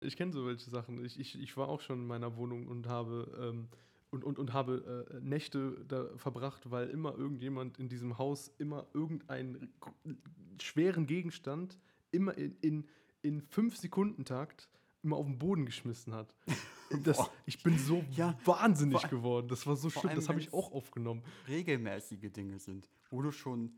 Ich 0.00 0.16
kenne 0.16 0.32
so 0.32 0.46
welche 0.46 0.70
Sachen. 0.70 1.04
Ich, 1.04 1.18
ich, 1.18 1.38
ich 1.40 1.56
war 1.56 1.68
auch 1.68 1.80
schon 1.80 2.00
in 2.00 2.06
meiner 2.06 2.36
Wohnung 2.36 2.66
und 2.68 2.86
habe, 2.88 3.36
ähm, 3.52 3.68
und, 4.10 4.24
und, 4.24 4.38
und 4.38 4.52
habe 4.52 5.06
äh, 5.12 5.20
Nächte 5.20 5.84
da 5.86 6.08
verbracht, 6.16 6.70
weil 6.70 6.88
immer 6.88 7.16
irgendjemand 7.16 7.78
in 7.78 7.88
diesem 7.88 8.16
Haus 8.18 8.48
immer 8.58 8.86
irgendeinen 8.94 9.72
schweren 10.60 11.06
Gegenstand 11.06 11.78
immer 12.10 12.36
in, 12.38 12.56
in, 12.60 12.88
in 13.22 13.40
fünf 13.42 13.76
Sekunden 13.76 14.24
Takt 14.24 14.68
immer 15.02 15.16
auf 15.16 15.26
den 15.26 15.38
Boden 15.38 15.66
geschmissen 15.66 16.14
hat. 16.14 16.34
Das, 17.04 17.18
ich 17.44 17.62
bin 17.62 17.76
so 17.78 18.02
Ja, 18.12 18.38
wahnsinnig 18.46 18.98
vor- 19.02 19.10
geworden. 19.10 19.48
Das 19.48 19.66
war 19.66 19.76
so 19.76 19.90
schlimm. 19.90 20.14
Das 20.14 20.30
habe 20.30 20.40
ich 20.40 20.54
auch 20.54 20.72
aufgenommen. 20.72 21.22
Regelmäßige 21.46 22.32
Dinge 22.32 22.58
sind, 22.58 22.88
wo 23.10 23.20
du 23.20 23.30
schon 23.30 23.74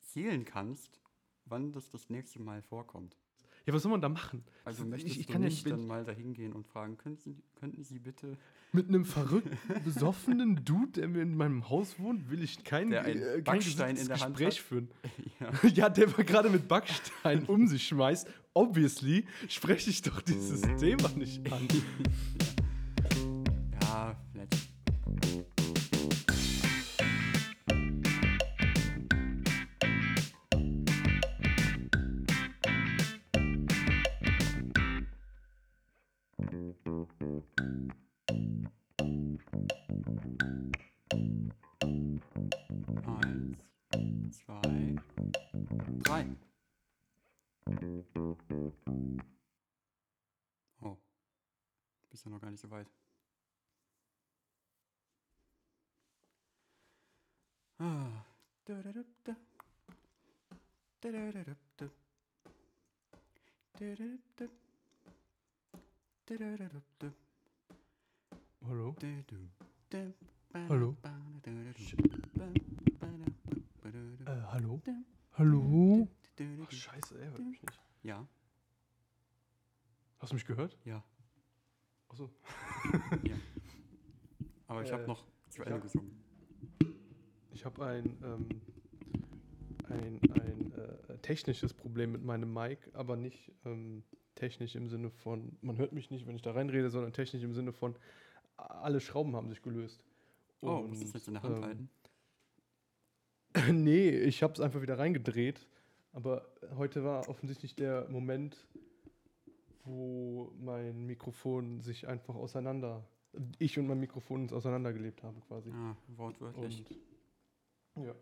zählen 0.00 0.42
kannst, 0.46 0.98
wann 1.44 1.72
das 1.72 1.90
das 1.90 2.08
nächste 2.08 2.40
Mal 2.40 2.62
vorkommt. 2.62 3.18
Ja, 3.66 3.72
was 3.72 3.82
soll 3.82 3.92
man 3.92 4.00
da 4.00 4.08
machen? 4.08 4.42
Also 4.64 4.82
ich, 4.82 4.88
möchtest 4.90 5.16
ich 5.16 5.26
du 5.26 5.32
kann 5.32 5.42
ja 5.42 5.48
nicht 5.48 5.70
dann 5.70 5.86
mal 5.86 6.04
dahin 6.04 6.34
gehen 6.34 6.52
und 6.52 6.66
fragen, 6.66 6.96
könnten 6.96 7.20
Sie, 7.20 7.36
könnten 7.54 7.84
Sie 7.84 7.98
bitte 7.98 8.36
mit 8.72 8.88
einem 8.88 9.04
verrückten, 9.04 9.58
besoffenen 9.84 10.64
Dude, 10.64 10.92
der 10.92 11.08
mir 11.08 11.22
in 11.22 11.36
meinem 11.36 11.68
Haus 11.68 11.98
wohnt, 11.98 12.30
will 12.30 12.42
ich 12.42 12.64
kein, 12.64 12.90
Der 12.90 13.06
äh, 13.06 13.42
kein 13.42 13.44
Backstein 13.44 13.96
in 13.96 14.06
der 14.08 14.16
gesitztes 14.16 14.22
Hand 14.22 14.36
Gespräch 14.36 14.62
führen. 14.62 14.88
ja, 15.40 15.68
Ja, 15.74 15.88
der 15.88 16.16
war 16.16 16.24
gerade 16.24 16.50
mit 16.50 16.68
Backstein 16.68 17.44
um 17.44 17.68
sich 17.68 17.86
schmeißt. 17.86 18.26
Obviously 18.54 19.26
spreche 19.48 19.90
ich 19.90 20.02
doch 20.02 20.20
dieses 20.22 20.60
Thema 20.78 21.08
nicht 21.10 21.50
an. 21.52 21.68
Ein, 87.92 88.16
ähm, 88.24 88.46
ein, 89.88 90.20
ein 90.40 90.72
äh, 90.72 91.18
technisches 91.18 91.74
Problem 91.74 92.12
mit 92.12 92.24
meinem 92.24 92.52
Mic, 92.52 92.78
aber 92.94 93.16
nicht 93.16 93.52
ähm, 93.64 94.02
technisch 94.34 94.74
im 94.74 94.88
Sinne 94.88 95.10
von, 95.10 95.56
man 95.60 95.78
hört 95.78 95.92
mich 95.92 96.10
nicht, 96.10 96.26
wenn 96.26 96.36
ich 96.36 96.42
da 96.42 96.52
reinrede, 96.52 96.90
sondern 96.90 97.12
technisch 97.12 97.42
im 97.42 97.54
Sinne 97.54 97.72
von, 97.72 97.94
alle 98.56 99.00
Schrauben 99.00 99.36
haben 99.36 99.48
sich 99.48 99.62
gelöst. 99.62 100.02
Oh, 100.60 100.76
Und, 100.76 100.88
musst 100.88 101.02
du 101.02 101.06
es 101.06 101.12
jetzt 101.12 101.28
in 101.28 101.34
der 101.34 101.42
Hand 101.42 101.56
ähm, 101.56 101.64
halten? 101.64 101.90
nee, 103.72 104.10
ich 104.10 104.42
habe 104.42 104.52
es 104.54 104.60
einfach 104.60 104.82
wieder 104.82 104.98
reingedreht. 104.98 105.66
Aber 106.12 106.46
heute 106.76 107.04
war 107.04 107.28
offensichtlich 107.28 107.74
der 107.74 108.06
Moment, 108.10 108.56
wo 109.84 110.52
mein 110.58 111.06
Mikrofon 111.06 111.80
sich 111.80 112.06
einfach 112.06 112.34
auseinander, 112.34 113.04
ich 113.58 113.78
und 113.78 113.86
mein 113.86 113.98
Mikrofon 113.98 114.42
uns 114.42 114.52
auseinandergelebt 114.52 115.22
haben 115.22 115.40
quasi. 115.40 115.70
Ja, 115.70 115.96
wortwörtlich. 116.16 116.84
Und 116.90 117.11
ja. 117.96 118.14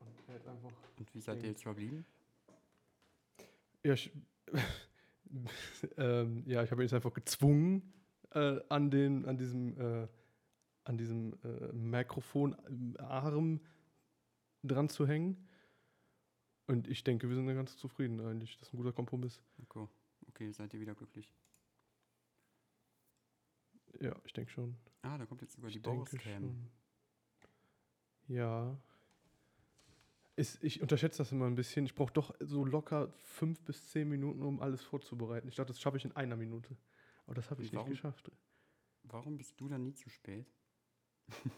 Und 0.00 0.28
er 0.28 0.34
hat 0.34 0.46
einfach. 0.46 0.72
Und 0.98 1.14
wie 1.14 1.20
seid 1.20 1.42
ihr 1.42 1.48
jetzt 1.48 1.62
verblieben? 1.62 2.04
Ja, 3.84 3.94
ich, 3.94 4.12
ähm, 5.96 6.44
ja, 6.46 6.62
ich 6.62 6.70
habe 6.70 6.82
ihn 6.82 6.84
jetzt 6.84 6.94
einfach 6.94 7.12
gezwungen, 7.12 7.92
äh, 8.30 8.60
an, 8.68 8.90
den, 8.90 9.26
an 9.26 9.36
diesem, 9.36 9.78
äh, 9.78 10.08
an 10.84 10.96
diesem 10.96 11.34
äh, 11.42 11.72
Mikrofonarm 11.72 13.60
dran 14.62 14.88
zu 14.88 15.06
hängen. 15.06 15.48
Und 16.66 16.86
ich 16.88 17.02
denke, 17.04 17.28
wir 17.28 17.34
sind 17.36 17.46
da 17.46 17.54
ganz 17.54 17.76
zufrieden 17.76 18.20
eigentlich. 18.20 18.56
Das 18.58 18.68
ist 18.68 18.74
ein 18.74 18.76
guter 18.76 18.92
Kompromiss. 18.92 19.42
Okay, 19.62 19.88
okay 20.28 20.52
seid 20.52 20.72
ihr 20.74 20.80
wieder 20.80 20.94
glücklich. 20.94 21.34
Ja, 24.00 24.14
ich 24.24 24.32
denke 24.32 24.50
schon. 24.50 24.76
Ah, 25.02 25.18
da 25.18 25.26
kommt 25.26 25.42
jetzt 25.42 25.54
sogar 25.54 25.70
die 25.70 25.76
Ich 25.76 25.82
Boris-Cam. 25.82 26.70
Ja. 28.28 28.76
Ist, 30.34 30.62
ich 30.64 30.80
unterschätze 30.80 31.18
das 31.18 31.30
immer 31.32 31.46
ein 31.46 31.54
bisschen. 31.54 31.84
Ich 31.84 31.94
brauche 31.94 32.12
doch 32.12 32.34
so 32.40 32.64
locker 32.64 33.12
fünf 33.18 33.60
bis 33.62 33.90
zehn 33.90 34.08
Minuten, 34.08 34.42
um 34.42 34.60
alles 34.60 34.82
vorzubereiten. 34.82 35.48
Ich 35.48 35.56
dachte, 35.56 35.72
das 35.72 35.80
schaffe 35.80 35.98
ich 35.98 36.04
in 36.04 36.12
einer 36.16 36.36
Minute. 36.36 36.74
Aber 37.26 37.34
das 37.34 37.50
habe 37.50 37.62
ich 37.62 37.68
Und 37.68 37.72
nicht 37.72 37.78
warum? 37.78 37.90
geschafft. 37.90 38.32
Warum 39.04 39.36
bist 39.36 39.60
du 39.60 39.68
dann 39.68 39.82
nie 39.82 39.94
zu 39.94 40.08
spät? 40.08 40.46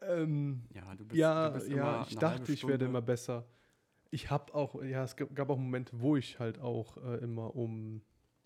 Ähm, 0.00 0.62
Ja, 0.72 0.94
du 0.94 1.04
bist, 1.04 1.18
ja, 1.18 1.48
du 1.48 1.54
bist 1.56 1.68
ja, 1.68 2.06
ich 2.08 2.16
dachte, 2.16 2.52
ich 2.52 2.66
werde 2.66 2.86
immer 2.86 3.02
besser. 3.02 3.46
Ich 4.10 4.30
habe 4.30 4.54
auch, 4.54 4.82
ja, 4.82 5.04
es 5.04 5.14
gab 5.16 5.34
gab 5.34 5.50
auch 5.50 5.58
Momente, 5.58 6.00
wo 6.00 6.16
ich 6.16 6.38
halt 6.38 6.58
auch 6.58 6.96
äh, 6.98 7.16
immer 7.18 7.54
um, 7.54 8.00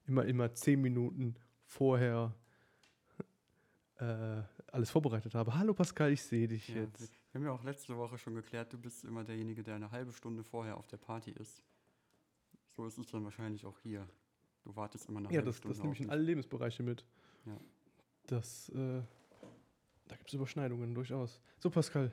immer, 0.07 0.25
immer 0.25 0.53
zehn 0.55 0.81
Minuten 0.81 1.37
vorher 1.65 2.35
äh, 3.99 4.43
alles 4.73 4.91
vorbereitet 4.91 5.35
habe. 5.35 5.55
Hallo 5.59 5.75
Pascal, 5.75 6.13
ich 6.13 6.23
sehe 6.23 6.49
dich 6.49 6.69
Ja, 6.69 6.83
jetzt. 6.83 7.01
wir 7.33 7.41
haben 7.41 7.47
ja 7.47 7.53
auch 7.53 7.65
letzte 7.65 7.97
Woche 7.97 8.19
schon 8.19 8.35
geklärt, 8.35 8.73
du 8.73 8.79
bist 8.79 9.05
immer 9.05 9.25
derjenige, 9.25 9.63
der 9.63 9.75
eine 9.77 9.91
halbe 9.91 10.13
Stunde 10.13 10.45
vorher 10.45 10.77
auf 10.77 10.87
der 10.87 10.99
Party 10.99 11.31
ist. 11.33 11.63
So 12.77 12.87
ist 12.87 12.99
es 12.99 13.07
dann 13.09 13.25
wahrscheinlich 13.25 13.67
auch 13.67 13.79
hier. 13.81 14.09
Du 14.65 14.75
wartest 14.77 15.09
immer 15.09 15.19
eine 15.19 15.29
Ja, 15.29 15.37
halbe 15.37 15.47
das, 15.47 15.57
Stunde 15.57 15.77
das 15.77 15.83
nehme 15.83 15.95
ich 15.95 16.01
in 16.01 16.11
alle 16.11 16.23
Lebensbereiche 16.23 16.83
mit. 16.83 17.05
Ja. 17.47 17.59
Das, 18.27 18.69
äh, 18.71 19.03
da 20.07 20.17
gibt 20.17 20.29
es 20.29 20.35
Überschneidungen 20.35 20.95
durchaus. 20.95 21.41
So, 21.59 21.71
Pascal, 21.71 22.13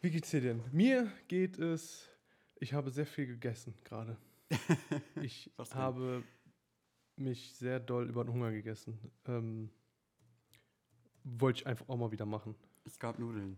wie 0.00 0.10
geht's 0.10 0.30
dir 0.30 0.40
denn? 0.40 0.62
Mir 0.72 1.10
geht 1.28 1.58
es, 1.58 2.10
ich 2.56 2.74
habe 2.74 2.90
sehr 2.90 3.06
viel 3.06 3.26
gegessen 3.26 3.74
gerade. 3.84 4.16
Ich 5.22 5.50
habe 5.72 6.22
mich 7.16 7.54
sehr 7.54 7.80
doll 7.80 8.08
über 8.08 8.24
den 8.24 8.34
Hunger 8.34 8.50
gegessen. 8.52 8.98
Ähm, 9.26 9.70
wollte 11.24 11.60
ich 11.60 11.66
einfach 11.66 11.88
auch 11.88 11.96
mal 11.96 12.12
wieder 12.12 12.26
machen. 12.26 12.54
Es 12.84 12.98
gab 12.98 13.18
Nudeln. 13.18 13.56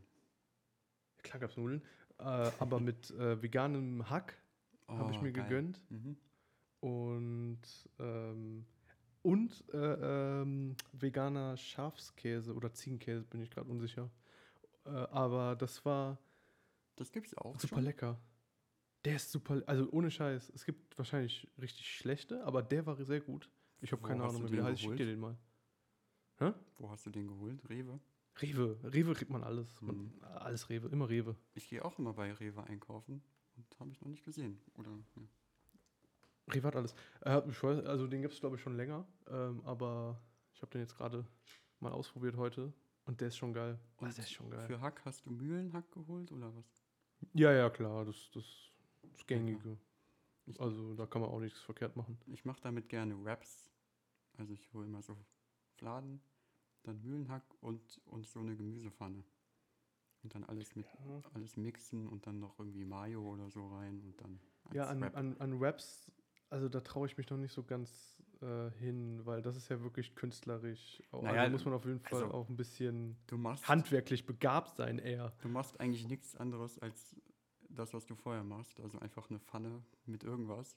Klar 1.23 1.41
gab's 1.41 1.57
Nudeln, 1.57 1.83
äh, 2.19 2.23
aber 2.23 2.79
mit 2.81 3.11
äh, 3.11 3.43
veganem 3.43 4.09
Hack 4.09 4.35
habe 4.89 5.11
ich 5.13 5.19
Oh, 5.19 5.23
mir 5.23 5.33
geil. 5.33 5.45
gegönnt. 5.45 5.81
Mhm. 5.91 6.17
Und, 6.81 7.61
ähm, 7.99 8.65
und 9.23 9.65
äh, 9.73 10.41
ähm, 10.43 10.77
veganer 10.93 11.57
Schafskäse 11.57 12.55
oder 12.55 12.73
Ziegenkäse, 12.73 13.25
bin 13.25 13.41
ich 13.43 13.51
gerade 13.51 13.69
unsicher. 13.69 14.09
Äh, 14.85 14.91
aber 14.91 15.57
das 15.57 15.85
war 15.85 16.19
Das 16.95 17.11
gibt's 17.11 17.37
auch 17.37 17.59
super 17.59 17.77
schon. 17.77 17.85
lecker. 17.85 18.21
Der 19.05 19.17
ist 19.17 19.33
super, 19.33 19.63
also 19.67 19.89
ohne 19.91 20.11
Scheiß. 20.11 20.51
Es 20.55 20.65
gibt 20.65 20.97
wahrscheinlich 20.99 21.49
richtig 21.61 21.89
schlechte, 21.89 22.45
aber 22.45 22.63
der 22.63 22.87
war 22.87 22.97
sehr 23.05 23.21
gut. 23.21 23.51
Ich 23.81 23.91
habe 23.93 24.03
keine 24.03 24.23
Ahnung 24.23 24.45
wie 24.51 24.57
der 24.57 24.65
heißt. 24.65 24.81
Ich 24.81 24.87
schick 24.87 24.97
dir 24.97 25.07
den 25.07 25.19
mal. 25.21 25.37
Wo 26.79 26.91
hast 26.91 27.07
du 27.07 27.11
den 27.11 27.29
geholt? 27.29 27.69
Rewe? 27.69 27.99
Rewe. 28.43 28.79
Rewe 28.85 29.15
kriegt 29.15 29.31
man 29.31 29.43
alles. 29.43 29.81
Mhm. 29.81 29.87
Man, 29.87 30.21
alles 30.35 30.69
Rewe, 30.69 30.89
immer 30.89 31.09
Rewe. 31.09 31.37
Ich 31.55 31.69
gehe 31.69 31.85
auch 31.85 31.99
immer 31.99 32.13
bei 32.13 32.33
Rewe 32.33 32.63
einkaufen 32.65 33.23
und 33.57 33.81
habe 33.81 33.91
ich 33.91 34.01
noch 34.01 34.09
nicht 34.09 34.25
gesehen. 34.25 34.61
Oder 34.75 34.91
ja. 34.91 35.23
Rewe 36.53 36.67
hat 36.67 36.77
alles. 36.77 36.95
Äh, 37.23 37.41
weiß, 37.43 37.85
also 37.87 38.07
den 38.07 38.23
gibt 38.23 38.35
es, 38.35 38.41
glaube 38.41 38.57
ich, 38.57 38.63
schon 38.63 38.77
länger. 38.77 39.07
Ähm, 39.29 39.63
aber 39.65 40.21
ich 40.53 40.61
habe 40.63 40.71
den 40.73 40.83
jetzt 40.83 40.97
gerade 40.97 41.25
mal 41.81 41.93
ausprobiert 41.93 42.37
heute. 42.37 42.73
Und 43.07 43.21
der 43.21 43.29
ist 43.29 43.37
schon 43.37 43.53
geil. 43.53 43.79
Und 43.99 44.09
Ah, 44.09 44.13
der 44.13 44.25
ist 44.25 44.33
schon 44.33 44.51
geil. 44.51 44.67
Für 44.67 44.81
Hack 44.81 45.01
hast 45.05 45.25
du 45.27 45.31
Mühlenhack 45.31 45.91
geholt 45.93 46.31
oder 46.33 46.55
was? 46.55 46.85
Ja, 47.33 47.53
ja, 47.53 47.71
klar, 47.71 48.05
das, 48.05 48.31
das 48.35 48.45
ist 49.15 49.27
gängige. 49.27 49.79
Ich- 50.45 50.61
Also 50.61 50.95
da 50.95 51.07
kann 51.07 51.23
man 51.23 51.31
auch 51.31 51.41
nichts 51.41 51.61
verkehrt 51.61 51.97
machen. 51.97 52.19
Ich 52.27 52.45
mache 52.45 52.61
damit 52.61 52.89
gerne 52.89 53.15
Wraps. 53.25 53.71
Also 54.37 54.53
ich 54.53 54.73
hole 54.73 54.87
immer 54.87 55.03
so 55.03 55.17
Fladen, 55.77 56.21
dann 56.83 57.01
Mühlenhack 57.03 57.45
und, 57.61 58.01
und 58.07 58.27
so 58.27 58.41
eine 58.41 58.57
Gemüsepfanne. 58.57 59.23
Und 60.23 60.35
dann 60.35 60.45
alles 60.45 60.75
mit 60.75 60.87
Ja, 61.07 61.21
alles 61.35 61.57
mixen 61.57 62.07
und 62.09 62.27
dann 62.27 62.41
noch 62.41 62.59
irgendwie 62.59 62.85
Mayo 62.85 63.23
oder 63.35 63.49
so 63.51 63.67
rein 63.69 64.01
und 64.01 64.21
dann 64.21 64.41
ja 64.73 64.87
an, 64.89 65.01
Wrap. 65.01 65.17
an, 65.17 65.37
an 65.39 65.53
Raps, 65.63 66.11
also 66.51 66.69
da 66.69 66.81
traue 66.81 67.07
ich 67.07 67.17
mich 67.17 67.31
noch 67.31 67.37
nicht 67.39 67.53
so 67.53 67.63
ganz 67.63 68.21
äh, 68.41 68.71
hin, 68.79 69.25
weil 69.25 69.41
das 69.43 69.57
ist 69.57 69.69
ja 69.69 69.81
wirklich 69.83 70.15
künstlerisch. 70.17 71.01
Au- 71.13 71.23
Naja, 71.23 71.43
also 71.43 71.53
muss 71.53 71.65
man 71.65 71.75
auf 71.75 71.85
jeden 71.85 72.01
Fall 72.01 72.23
also- 72.25 72.35
auch 72.35 72.49
ein 72.49 72.57
bisschen 72.57 73.17
Du 73.29 73.37
machst, 73.39 73.69
handwerklich 73.69 74.27
begabt 74.27 74.77
sein 74.77 74.99
eher. 74.99 75.33
du 75.43 75.49
machst 75.49 75.79
eigentlich 75.79 76.09
nichts 76.09 76.35
anderes 76.37 76.79
als 76.81 77.15
das, 77.69 77.93
was 77.95 78.07
du 78.07 78.15
vorher 78.17 78.43
machst. 78.43 78.81
Also 78.81 78.99
einfach 78.99 79.29
eine 79.31 79.39
Pfanne 79.39 79.85
mit 80.07 80.25
irgendwas. 80.25 80.77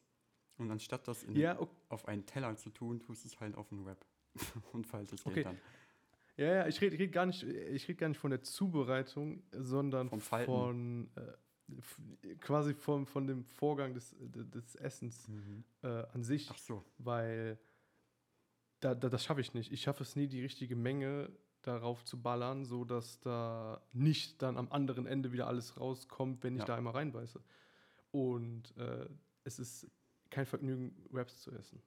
Und 0.57 0.69
anstatt 0.69 1.07
das 1.07 1.23
in, 1.23 1.35
Ja, 1.35 1.57
ok- 1.59 1.71
auf 1.87 2.07
einen 2.07 2.25
Teller 2.25 2.55
zu 2.57 2.69
tun, 2.69 2.99
tust 2.99 3.23
du 3.23 3.29
es 3.29 3.39
halt 3.39 3.55
auf 3.55 3.71
einen 3.71 3.85
Wrap. 3.85 4.05
und 4.73 4.85
faltest 4.87 5.25
Okay. 5.25 5.35
den 5.35 5.43
dann. 5.43 5.57
ja, 6.37 6.45
ja 6.55 6.67
ich 6.67 6.79
rede 6.81 6.97
red 6.97 7.11
gar, 7.11 7.25
nicht- 7.25 7.43
ich 7.43 7.87
red 7.87 7.97
gar 7.97 8.09
nicht 8.09 8.19
von 8.19 8.31
der 8.31 8.41
Zubereitung, 8.43 9.43
sondern 9.51 10.09
von 10.19 11.09
äh, 11.15 12.35
quasi 12.39 12.73
von, 12.73 13.05
von 13.05 13.27
dem 13.27 13.43
Vorgang 13.45 13.93
des, 13.93 14.15
des 14.19 14.75
Essens 14.75 15.29
äh, 15.83 15.87
an 15.87 16.23
sich. 16.23 16.49
Ach 16.51 16.57
so. 16.57 16.83
weil 16.97 17.59
da, 18.79 18.95
da, 18.95 19.09
das 19.09 19.23
schaffe 19.23 19.41
ich 19.41 19.53
nicht. 19.53 19.71
Ich 19.71 19.81
schaffe 19.81 20.03
es 20.03 20.15
nie, 20.15 20.27
die 20.27 20.41
richtige 20.41 20.75
Menge 20.75 21.29
darauf 21.61 22.05
zu 22.05 22.21
ballern, 22.21 22.63
so 22.63 22.85
dass 22.85 23.19
da 23.19 23.81
nicht 23.91 24.41
dann 24.41 24.57
am 24.57 24.71
anderen 24.71 25.05
Ende 25.05 25.33
wieder 25.33 25.47
alles 25.47 25.77
rauskommt, 25.79 26.41
wenn 26.43 26.53
ich 26.55 26.61
Ja. 26.61 26.65
da 26.67 26.75
einmal 26.77 26.93
reinbeiße. 26.93 27.41
Und 28.11 28.75
äh, 28.77 29.07
es 29.43 29.59
ist 29.59 29.87
kein 30.29 30.45
Vergnügen, 30.45 30.95
Wraps 31.11 31.41
zu 31.41 31.51
essen. 31.51 31.81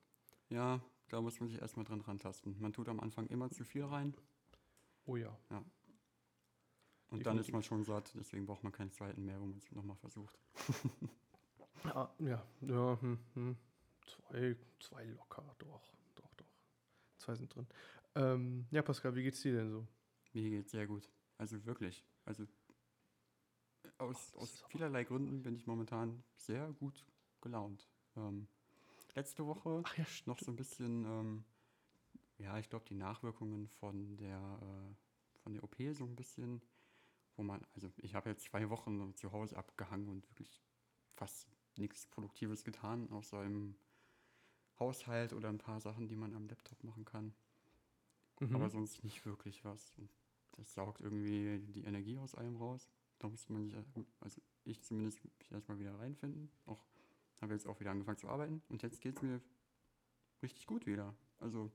Ja, 0.51 0.81
da 1.13 1.21
muss 1.21 1.39
man 1.41 1.49
sich 1.51 1.61
erstmal 1.61 1.85
dran 1.85 2.01
rantasten. 2.01 2.57
Man 2.59 2.73
tut 2.73 2.89
am 2.89 2.99
Anfang 2.99 3.27
immer 3.27 3.51
zu 3.51 3.65
viel 3.65 3.85
rein 3.85 4.15
Oh 5.05 5.17
ja. 5.17 5.37
und 5.51 7.27
dann 7.27 7.37
ist 7.39 7.49
Definitiv. 7.49 7.53
man 7.53 7.63
schon 7.63 7.85
satt. 7.85 8.15
Deswegen 8.15 8.47
braucht 8.47 8.63
man 8.63 8.73
keinen 8.73 8.93
zweiten 8.93 9.25
mehr, 9.25 9.39
wo 9.39 9.45
man 9.45 9.59
es 9.59 9.71
nochmal 9.73 9.97
versucht. 9.97 10.39
Ah, 11.85 12.09
ja, 12.21 12.41
ja, 12.61 13.01
hm, 13.01 13.19
hm. 13.35 13.57
Zwei, 14.07 14.57
zwei 14.79 15.05
locker, 15.05 15.43
doch, 15.59 15.83
doch, 16.15 16.33
doch. 16.37 16.47
Zwei 17.19 17.35
sind 17.35 17.53
drin. 17.53 17.67
Ähm, 18.15 18.67
ja, 18.71 18.83
Pascal, 18.83 19.17
wie 19.17 19.25
geht's 19.25 19.41
dir 19.43 19.53
denn 19.57 19.69
so? 19.69 19.85
Mir 20.33 20.49
geht 20.49 20.69
sehr 20.71 20.87
gut. 20.87 21.11
Also 21.39 21.65
wirklich. 21.67 22.05
Also 22.25 22.47
aus, 23.99 24.31
das 24.31 24.37
aus 24.37 24.65
vielerlei 24.69 25.03
Gründen 25.03 25.43
bin 25.43 25.57
ich 25.57 25.67
momentan 25.67 26.23
sehr 26.37 26.73
gut 26.75 27.05
gelaunt. 27.41 27.89
Ähm, 28.17 28.47
letzte 29.15 29.47
Woche 29.47 29.83
ja, 29.97 30.07
noch 30.27 30.39
so 30.39 30.51
ein 30.51 30.57
bisschen, 30.57 31.05
ähm, 31.05 31.45
ja, 32.39 32.59
ich 32.59 32.69
glaube, 32.69 32.85
die 32.89 32.95
Nachwirkungen 32.95 33.69
von 33.69 34.17
der, 34.17 34.39
äh, 34.39 35.39
von 35.41 35.53
der 35.53 35.65
OP 35.65 35.77
so 35.93 36.05
ein 36.05 36.17
bisschen, 36.17 36.63
wo 37.37 37.43
man, 37.43 37.65
also 37.75 37.91
ich 37.99 38.15
habe 38.15 38.31
jetzt 38.31 38.45
zwei 38.45 38.69
Wochen 38.71 39.15
zu 39.17 39.33
Hause 39.33 39.57
abgehangen 39.57 40.09
und 40.09 40.29
wirklich 40.31 40.63
fast 41.15 41.49
nichts 41.77 42.07
Produktives 42.07 42.65
getan, 42.65 43.11
außer 43.11 43.45
im 43.45 43.77
Haushalt 44.79 45.33
oder 45.33 45.49
ein 45.49 45.59
paar 45.59 45.81
Sachen, 45.81 46.09
die 46.09 46.17
man 46.17 46.35
am 46.35 46.49
Laptop 46.49 46.83
machen 46.85 47.05
kann. 47.05 47.35
Mhm. 48.41 48.55
Aber 48.55 48.69
sonst 48.71 49.05
nicht 49.05 49.25
wirklich 49.25 49.65
was. 49.65 49.93
Und 49.97 50.11
das 50.57 50.75
saugt 50.75 51.01
irgendwie 51.01 51.61
die 51.61 51.85
Energie 51.85 52.19
aus 52.19 52.35
allem 52.35 52.57
raus. 52.57 52.91
Da 53.19 53.29
muss 53.29 53.49
man 53.49 53.71
sich, 53.71 53.77
also 54.21 54.41
ich 54.65 54.83
zumindest 54.83 55.25
mich 55.25 55.53
erstmal 55.53 55.79
wieder 55.79 55.99
reinfinden. 55.99 56.51
Auch 56.67 56.85
habe 57.43 57.53
jetzt 57.53 57.67
auch 57.67 57.79
wieder 57.81 57.91
angefangen 57.91 58.19
zu 58.19 58.29
arbeiten 58.29 58.63
und 58.69 58.83
jetzt 58.83 59.01
geht 59.01 59.17
es 59.17 59.23
mir 59.23 59.41
richtig 60.43 60.67
gut 60.67 60.87
wieder. 60.87 61.15
Also, 61.39 61.71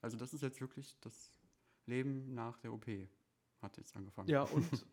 also 0.00 0.16
das 0.16 0.34
ist 0.34 0.42
jetzt 0.42 0.60
wirklich 0.60 0.96
das 1.00 1.34
Leben 1.86 2.34
nach 2.34 2.58
der 2.58 2.72
OP. 2.72 2.86
Hat 3.60 3.76
jetzt 3.76 3.94
angefangen. 3.96 4.28
Ja, 4.28 4.42
und 4.42 4.86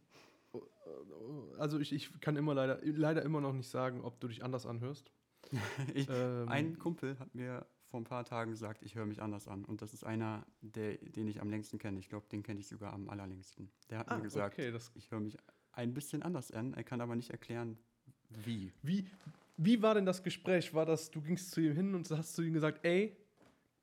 also 1.57 1.79
ich, 1.79 1.91
ich 1.91 2.19
kann 2.21 2.35
immer 2.35 2.53
leider, 2.53 2.79
leider 2.83 3.23
immer 3.23 3.41
noch 3.41 3.53
nicht 3.53 3.69
sagen, 3.69 4.01
ob 4.01 4.19
du 4.19 4.27
dich 4.27 4.43
anders 4.43 4.65
anhörst. 4.65 5.11
ich, 5.93 6.07
Ähm, 6.09 6.47
ein 6.49 6.77
Kumpel 6.77 7.17
hat 7.17 7.33
mir 7.33 7.65
vor 7.89 7.99
ein 7.99 8.03
paar 8.03 8.23
Tagen 8.25 8.51
gesagt, 8.51 8.83
ich 8.83 8.95
höre 8.95 9.05
mich 9.05 9.21
anders 9.21 9.47
an. 9.47 9.65
Und 9.65 9.81
das 9.81 9.93
ist 9.93 10.03
einer, 10.03 10.45
der, 10.61 10.97
den 10.97 11.27
ich 11.27 11.41
am 11.41 11.49
längsten 11.49 11.79
kenne. 11.79 11.99
Ich 11.99 12.09
glaube, 12.09 12.27
den 12.27 12.43
kenne 12.43 12.59
ich 12.59 12.67
sogar 12.67 12.93
am 12.93 13.09
allerlängsten. 13.09 13.71
Der 13.89 13.99
hat 13.99 14.09
ah, 14.09 14.17
mir 14.17 14.23
gesagt, 14.23 14.53
okay, 14.53 14.71
ich 14.95 15.09
höre 15.09 15.19
mich 15.19 15.37
ein 15.71 15.93
bisschen 15.93 16.21
anders 16.21 16.51
an. 16.51 16.73
Er 16.73 16.83
kann 16.83 17.01
aber 17.01 17.15
nicht 17.15 17.31
erklären, 17.31 17.79
wie. 18.29 18.71
wie, 18.83 19.07
wie 19.61 19.81
war 19.81 19.93
denn 19.93 20.05
das 20.05 20.23
Gespräch? 20.23 20.73
War 20.73 20.85
das, 20.85 21.11
du 21.11 21.21
gingst 21.21 21.51
zu 21.51 21.59
ihm 21.61 21.73
hin 21.73 21.93
und 21.93 22.09
hast 22.11 22.33
zu 22.33 22.41
ihm 22.41 22.53
gesagt, 22.53 22.83
ey, 22.85 23.17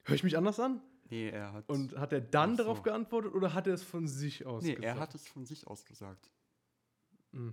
höre 0.05 0.15
ich 0.17 0.25
mich 0.25 0.37
anders 0.37 0.59
an? 0.59 0.81
Nee, 1.11 1.29
er 1.29 1.53
hat. 1.53 1.69
Und 1.69 1.97
hat 1.97 2.13
er 2.13 2.21
dann 2.21 2.57
so. 2.57 2.63
darauf 2.65 2.83
geantwortet 2.83 3.35
oder 3.35 3.53
hat 3.55 3.67
er 3.67 3.75
es 3.75 3.83
von 3.83 4.09
sich 4.09 4.47
aus 4.47 4.65
nee, 4.65 4.71
gesagt? 4.75 4.85
er 4.87 4.99
hat 4.99 5.15
es 5.15 5.29
von 5.29 5.45
sich 5.45 5.67
aus 5.67 5.85
gesagt. 5.85 6.31
Mhm. 7.33 7.53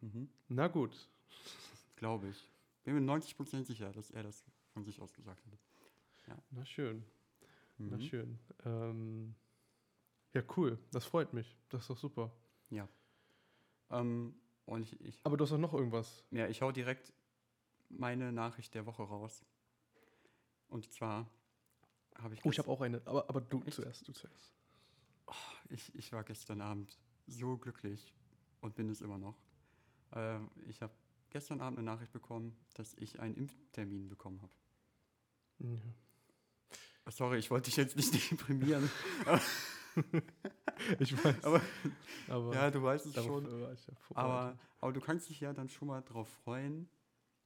Mhm. 0.00 0.28
Na 0.48 0.68
gut. 0.68 1.08
Glaube 1.96 2.28
ich. 2.28 2.50
Bin 2.84 2.94
mir 2.94 3.12
90% 3.12 3.64
sicher, 3.64 3.92
dass 3.92 4.10
er 4.10 4.22
das 4.22 4.44
von 4.72 4.84
sich 4.84 5.00
aus 5.00 5.12
gesagt 5.12 5.44
hat. 5.46 5.58
Na 6.50 6.64
schön, 6.64 7.04
na 7.78 7.96
Mhm. 7.96 8.00
schön. 8.02 8.38
Ähm, 8.64 9.34
ja, 10.32 10.42
cool. 10.56 10.78
Das 10.92 11.04
freut 11.04 11.32
mich. 11.34 11.56
Das 11.68 11.82
ist 11.82 11.90
doch 11.90 11.98
super. 11.98 12.32
Ähm, 13.90 14.34
und 14.66 14.82
ich, 14.82 15.00
ich, 15.00 15.18
Aber 15.24 15.36
du 15.36 15.42
hast 15.44 15.50
doch 15.50 15.58
noch 15.58 15.74
irgendwas. 15.74 16.22
ja, 16.30 16.46
ich 16.46 16.62
hau 16.62 16.70
direkt 16.70 17.12
meine 17.90 18.32
Nachricht 18.32 18.74
der 18.74 18.86
Woche 18.86 19.02
raus. 19.02 19.44
Und 20.68 20.90
zwar 20.92 21.28
habe 22.16 22.34
ich. 22.34 22.44
Oh, 22.44 22.50
ich 22.50 22.58
habe 22.58 22.68
auch 22.70 22.80
eine. 22.80 23.02
Aber, 23.04 23.28
aber 23.28 23.40
du 23.40 23.60
Echt? 23.62 23.74
zuerst, 23.74 24.06
du 24.08 24.12
zuerst. 24.12 24.54
Ich, 25.68 25.94
ich 25.94 26.12
war 26.12 26.24
gestern 26.24 26.60
Abend 26.60 26.98
so 27.26 27.56
glücklich 27.56 28.12
und 28.60 28.74
bin 28.74 28.88
es 28.88 29.00
immer 29.00 29.18
noch. 29.18 29.36
Ähm, 30.12 30.50
ich 30.66 30.82
habe 30.82 30.92
gestern 31.30 31.60
Abend 31.60 31.78
eine 31.78 31.86
Nachricht 31.86 32.12
bekommen, 32.12 32.56
dass 32.74 32.94
ich 32.94 33.20
einen 33.20 33.36
Impftermin 33.36 34.08
bekommen 34.08 34.42
habe. 34.42 34.52
Ja. 35.60 35.78
Sorry, 37.12 37.38
ich 37.38 37.50
wollte 37.50 37.66
dich 37.70 37.76
jetzt 37.76 37.96
nicht 37.96 38.12
deprimieren. 38.30 38.90
Ich 40.98 41.12
weiß. 41.24 41.44
Aber- 41.44 41.60
aber 42.28 42.54
ja, 42.54 42.70
du 42.70 42.82
weißt 42.82 43.04
es 43.06 43.14
schon. 43.24 43.44
ja 43.44 43.76
Aber, 44.14 44.58
aber 44.80 44.92
du 44.92 45.00
kannst 45.00 45.28
dich 45.28 45.40
ja 45.40 45.52
dann 45.52 45.68
schon 45.68 45.88
mal 45.88 46.00
drauf 46.00 46.28
freuen, 46.42 46.88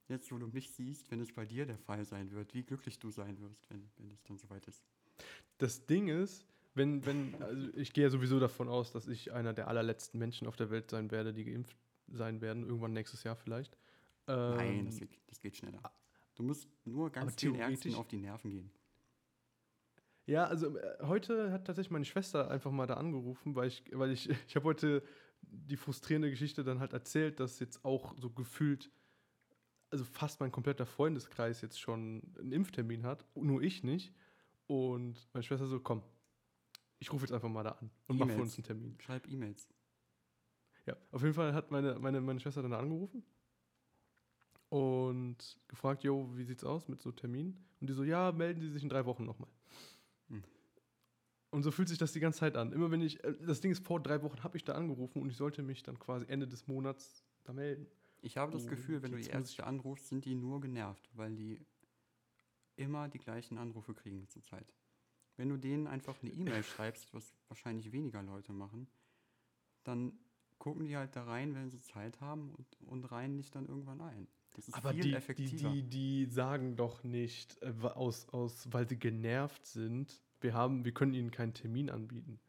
jetzt 0.08 0.30
wo 0.32 0.38
du 0.38 0.46
mich 0.48 0.70
siehst, 0.70 1.10
wenn 1.10 1.20
es 1.20 1.32
bei 1.32 1.44
dir 1.44 1.66
der 1.66 1.78
Fall 1.78 2.04
sein 2.04 2.30
wird, 2.32 2.54
wie 2.54 2.62
glücklich 2.62 2.98
du 2.98 3.10
sein 3.10 3.40
wirst, 3.40 3.68
wenn, 3.70 3.88
wenn 3.96 4.10
es 4.10 4.22
dann 4.24 4.38
soweit 4.38 4.66
ist. 4.66 4.84
Das 5.58 5.86
Ding 5.86 6.08
ist, 6.08 6.46
wenn, 6.74 7.04
wenn, 7.06 7.40
also 7.42 7.68
ich 7.76 7.92
gehe 7.92 8.04
ja 8.04 8.10
sowieso 8.10 8.40
davon 8.40 8.68
aus, 8.68 8.92
dass 8.92 9.06
ich 9.06 9.32
einer 9.32 9.52
der 9.52 9.68
allerletzten 9.68 10.18
Menschen 10.18 10.46
auf 10.48 10.56
der 10.56 10.70
Welt 10.70 10.90
sein 10.90 11.10
werde, 11.10 11.32
die 11.32 11.44
geimpft 11.44 11.76
sein 12.08 12.40
werden, 12.40 12.64
irgendwann 12.64 12.92
nächstes 12.92 13.22
Jahr 13.22 13.36
vielleicht. 13.36 13.78
Nein, 14.26 14.78
Ähm, 14.80 14.86
das 14.86 14.98
geht, 14.98 15.18
das 15.26 15.40
geht 15.40 15.56
schneller. 15.56 15.80
Du 16.34 16.42
musst 16.42 16.68
nur 16.84 17.10
ganz 17.10 17.34
vielen 17.38 17.54
Ärzten 17.54 17.94
auf 17.94 18.08
die 18.08 18.16
Nerven 18.16 18.50
gehen. 18.50 18.70
Ja, 20.26 20.44
also 20.46 20.76
äh, 20.76 20.96
heute 21.02 21.52
hat 21.52 21.66
tatsächlich 21.66 21.90
meine 21.90 22.04
Schwester 22.04 22.50
einfach 22.50 22.70
mal 22.70 22.86
da 22.86 22.94
angerufen, 22.94 23.54
weil 23.54 23.68
ich, 23.68 23.84
weil 23.92 24.10
ich, 24.10 24.28
ich 24.48 24.56
habe 24.56 24.64
heute 24.64 25.02
die 25.42 25.76
frustrierende 25.76 26.30
Geschichte 26.30 26.64
dann 26.64 26.80
halt 26.80 26.92
erzählt, 26.92 27.38
dass 27.40 27.58
jetzt 27.60 27.84
auch 27.84 28.14
so 28.18 28.30
gefühlt, 28.30 28.90
also 29.94 30.04
fast 30.04 30.40
mein 30.40 30.50
kompletter 30.50 30.86
Freundeskreis 30.86 31.60
jetzt 31.60 31.80
schon 31.80 32.20
einen 32.36 32.50
Impftermin 32.50 33.04
hat, 33.04 33.24
nur 33.36 33.62
ich 33.62 33.84
nicht. 33.84 34.12
Und 34.66 35.28
meine 35.32 35.44
Schwester 35.44 35.68
so, 35.68 35.78
komm, 35.78 36.02
ich 36.98 37.12
rufe 37.12 37.24
jetzt 37.24 37.32
einfach 37.32 37.48
mal 37.48 37.62
da 37.62 37.70
an 37.72 37.90
und 38.08 38.18
mach 38.18 38.26
für 38.26 38.32
E-Mails. 38.32 38.42
uns 38.42 38.56
einen 38.56 38.64
Termin. 38.64 38.96
Schreib 39.00 39.28
E-Mails. 39.28 39.68
Ja, 40.84 40.96
auf 41.12 41.22
jeden 41.22 41.34
Fall 41.34 41.54
hat 41.54 41.70
meine, 41.70 41.96
meine, 42.00 42.20
meine 42.20 42.40
Schwester 42.40 42.60
dann 42.60 42.72
angerufen 42.72 43.22
und 44.68 45.60
gefragt, 45.68 46.02
jo, 46.02 46.28
wie 46.34 46.44
sieht's 46.44 46.64
aus 46.64 46.88
mit 46.88 47.00
so 47.00 47.12
Terminen? 47.12 47.64
Und 47.80 47.88
die 47.88 47.94
so, 47.94 48.02
ja, 48.02 48.32
melden 48.32 48.60
Sie 48.60 48.70
sich 48.70 48.82
in 48.82 48.88
drei 48.88 49.06
Wochen 49.06 49.24
nochmal. 49.24 49.50
Hm. 50.28 50.42
Und 51.50 51.62
so 51.62 51.70
fühlt 51.70 51.88
sich 51.88 51.98
das 51.98 52.12
die 52.12 52.20
ganze 52.20 52.40
Zeit 52.40 52.56
an. 52.56 52.72
Immer 52.72 52.90
wenn 52.90 53.00
ich, 53.00 53.22
äh, 53.22 53.32
das 53.46 53.60
Ding 53.60 53.70
ist, 53.70 53.86
vor 53.86 54.02
drei 54.02 54.22
Wochen 54.22 54.42
habe 54.42 54.56
ich 54.56 54.64
da 54.64 54.72
angerufen 54.72 55.22
und 55.22 55.30
ich 55.30 55.36
sollte 55.36 55.62
mich 55.62 55.84
dann 55.84 56.00
quasi 56.00 56.26
Ende 56.26 56.48
des 56.48 56.66
Monats 56.66 57.24
da 57.44 57.52
melden. 57.52 57.86
Ich 58.24 58.38
habe 58.38 58.52
das 58.52 58.64
Und 58.64 58.70
Gefühl, 58.70 59.02
wenn 59.02 59.12
du 59.12 59.18
die 59.18 59.28
Ärzte 59.28 59.64
anrufst, 59.66 60.08
sind 60.08 60.24
die 60.24 60.34
nur 60.34 60.60
genervt, 60.60 61.10
weil 61.12 61.34
die 61.34 61.60
immer 62.76 63.08
die 63.08 63.18
gleichen 63.18 63.58
Anrufe 63.58 63.92
kriegen 63.92 64.26
zurzeit. 64.28 64.72
Wenn 65.36 65.50
du 65.50 65.58
denen 65.58 65.86
einfach 65.86 66.16
eine 66.22 66.32
E-Mail 66.32 66.62
schreibst, 66.64 67.12
was 67.12 67.36
wahrscheinlich 67.48 67.92
weniger 67.92 68.22
Leute 68.22 68.52
machen, 68.52 68.88
dann 69.82 70.18
gucken 70.58 70.86
die 70.86 70.96
halt 70.96 71.14
da 71.16 71.24
rein, 71.24 71.54
wenn 71.54 71.70
sie 71.70 71.80
Zeit 71.80 72.20
haben 72.22 72.54
und, 72.54 72.66
und 72.88 73.04
reihen 73.12 73.36
dich 73.36 73.50
dann 73.50 73.66
irgendwann 73.66 74.00
ein. 74.00 74.26
Das 74.54 74.68
ist 74.68 74.74
Aber 74.74 74.92
viel 74.92 75.02
die, 75.02 75.10
die, 75.10 75.16
effektiver. 75.16 75.70
die, 75.70 75.82
die 75.82 76.26
sagen 76.26 76.76
doch 76.76 77.04
nicht, 77.04 77.60
äh, 77.60 77.74
aus, 77.82 78.28
aus, 78.30 78.72
weil 78.72 78.88
sie 78.88 78.98
genervt 78.98 79.66
sind, 79.66 80.22
wir, 80.40 80.54
haben, 80.54 80.84
wir 80.86 80.92
können 80.92 81.12
ihnen 81.12 81.30
keinen 81.30 81.52
Termin 81.52 81.90
anbieten. 81.90 82.40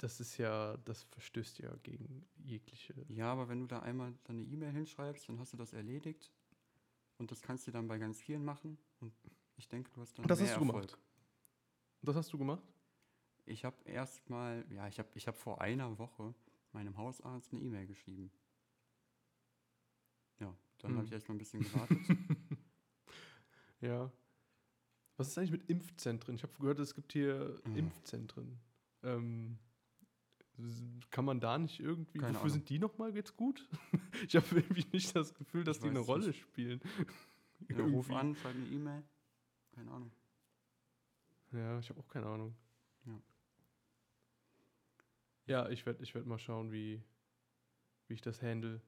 Das 0.00 0.18
ist 0.18 0.38
ja, 0.38 0.78
das 0.78 1.02
verstößt 1.04 1.58
ja 1.58 1.74
gegen 1.82 2.26
jegliche. 2.38 2.94
Ja, 3.08 3.30
aber 3.32 3.48
wenn 3.48 3.60
du 3.60 3.66
da 3.66 3.80
einmal 3.80 4.14
dann 4.24 4.36
eine 4.36 4.46
E-Mail 4.46 4.72
hinschreibst, 4.72 5.28
dann 5.28 5.38
hast 5.38 5.52
du 5.52 5.58
das 5.58 5.74
erledigt. 5.74 6.32
Und 7.18 7.30
das 7.30 7.42
kannst 7.42 7.66
du 7.66 7.70
dann 7.70 7.86
bei 7.86 7.98
ganz 7.98 8.18
vielen 8.18 8.42
machen. 8.44 8.78
Und 9.00 9.12
ich 9.56 9.68
denke, 9.68 9.90
du 9.92 10.00
hast 10.00 10.18
dann 10.18 10.26
Das 10.26 10.38
mehr 10.40 10.48
hast 10.48 10.56
du 10.56 10.64
Erfolg. 10.64 10.86
gemacht. 10.88 10.98
Das 12.00 12.16
hast 12.16 12.32
du 12.32 12.38
gemacht? 12.38 12.64
Ich 13.44 13.66
habe 13.66 13.76
erstmal, 13.84 14.64
ja, 14.72 14.88
ich 14.88 14.98
habe 14.98 15.10
ich 15.14 15.26
hab 15.28 15.36
vor 15.36 15.60
einer 15.60 15.98
Woche 15.98 16.34
meinem 16.72 16.96
Hausarzt 16.96 17.52
eine 17.52 17.60
E-Mail 17.60 17.86
geschrieben. 17.86 18.30
Ja, 20.38 20.56
dann 20.78 20.92
habe 20.92 21.00
Hm. 21.00 21.06
ich 21.08 21.12
erstmal 21.12 21.34
ein 21.34 21.38
bisschen 21.38 21.62
gewartet. 21.62 21.98
Ja. 23.82 24.10
Was 25.16 25.28
ist 25.28 25.38
eigentlich 25.38 25.52
mit 25.52 25.70
Impfzentren? 25.70 26.34
Ich 26.34 26.42
habe 26.42 26.52
gehört, 26.58 26.78
es 26.80 26.94
gibt 26.94 27.12
hier 27.14 27.58
Mhm. 27.64 27.76
Impfzentren. 27.76 28.60
Ähm, 29.02 29.58
kann 31.10 31.24
man 31.24 31.40
da 31.40 31.58
nicht 31.58 31.80
irgendwie. 31.80 32.18
Keine 32.18 32.34
wofür 32.34 32.40
Ahnung. 32.42 32.52
sind 32.52 32.68
die 32.68 32.78
nochmal 32.78 33.14
jetzt 33.14 33.36
gut? 33.36 33.68
ich 34.26 34.36
habe 34.36 34.46
irgendwie 34.56 34.86
nicht 34.92 35.14
das 35.14 35.34
Gefühl, 35.34 35.64
dass 35.64 35.76
Ich 35.78 35.82
die 35.82 35.88
eine 35.90 36.00
Rolle 36.00 36.28
nicht. 36.28 36.40
spielen. 36.40 36.80
Ja, 37.68 37.84
ruf 37.84 38.10
an, 38.10 38.34
schreib 38.34 38.54
eine 38.54 38.66
E-Mail. 38.68 39.04
Keine 39.72 39.90
Ahnung. 39.90 40.10
Ja, 41.52 41.78
ich 41.78 41.90
habe 41.90 42.00
auch 42.00 42.08
keine 42.08 42.24
Ahnung. 42.26 42.56
Ja. 43.04 43.20
Ja, 45.46 45.68
ich 45.68 45.84
werde 45.84 46.02
ich 46.02 46.14
werd 46.14 46.24
mal 46.26 46.38
schauen, 46.38 46.72
wie, 46.72 47.02
wie 48.06 48.14
ich 48.14 48.22
das 48.22 48.40
handle. 48.40 48.80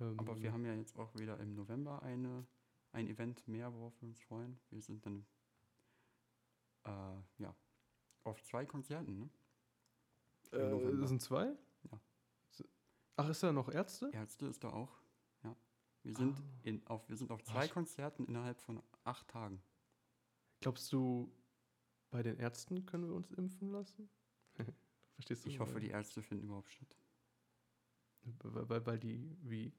Ähm, 0.00 0.18
Aber 0.18 0.40
wir 0.40 0.52
haben 0.52 0.64
ja 0.64 0.72
jetzt 0.74 0.98
auch 0.98 1.14
wieder 1.16 1.38
im 1.38 1.54
November 1.54 2.02
eine, 2.02 2.46
ein 2.92 3.08
Event 3.08 3.46
mehr, 3.46 3.72
worauf 3.74 4.00
wir 4.00 4.08
uns 4.08 4.20
freuen. 4.20 4.58
Wir 4.70 4.80
sind 4.80 5.04
dann 5.04 5.26
äh, 6.84 7.42
ja, 7.42 7.54
auf 8.24 8.42
zwei 8.42 8.64
Konzerten, 8.64 9.18
ne? 9.18 9.30
Äh, 10.52 10.96
das 11.00 11.08
sind 11.08 11.22
zwei? 11.22 11.52
Ja. 11.90 12.00
Ach, 13.16 13.28
ist 13.28 13.42
da 13.42 13.52
noch 13.52 13.68
Ärzte? 13.68 14.10
Ärzte 14.12 14.46
ist 14.46 14.62
da 14.64 14.70
auch. 14.70 14.92
Ja. 15.42 15.56
Wir 16.02 16.14
sind, 16.14 16.38
Ah. 16.38 16.42
in, 16.64 16.86
auf, 16.86 17.08
wir 17.08 17.16
sind 17.16 17.30
auf 17.30 17.42
zwei 17.42 17.64
ich- 17.66 17.70
Konzerten 17.70 18.26
innerhalb 18.26 18.60
von 18.60 18.82
acht 19.04 19.28
Tagen. 19.28 19.62
Glaubst 20.60 20.92
du, 20.92 21.30
bei 22.10 22.22
den 22.22 22.38
Ärzten 22.38 22.84
können 22.86 23.08
wir 23.08 23.14
uns 23.14 23.30
impfen 23.32 23.70
lassen? 23.70 24.08
Verstehst 25.14 25.44
du? 25.44 25.48
Ich 25.50 25.58
hoffe, 25.60 25.80
die 25.80 25.88
Ärzte 25.88 26.22
finden 26.22 26.44
überhaupt 26.46 26.70
statt. 26.72 26.94
Weil, 28.42 28.68
weil, 28.68 28.86
weil 28.86 28.98
die 28.98 29.36
wie 29.42 29.72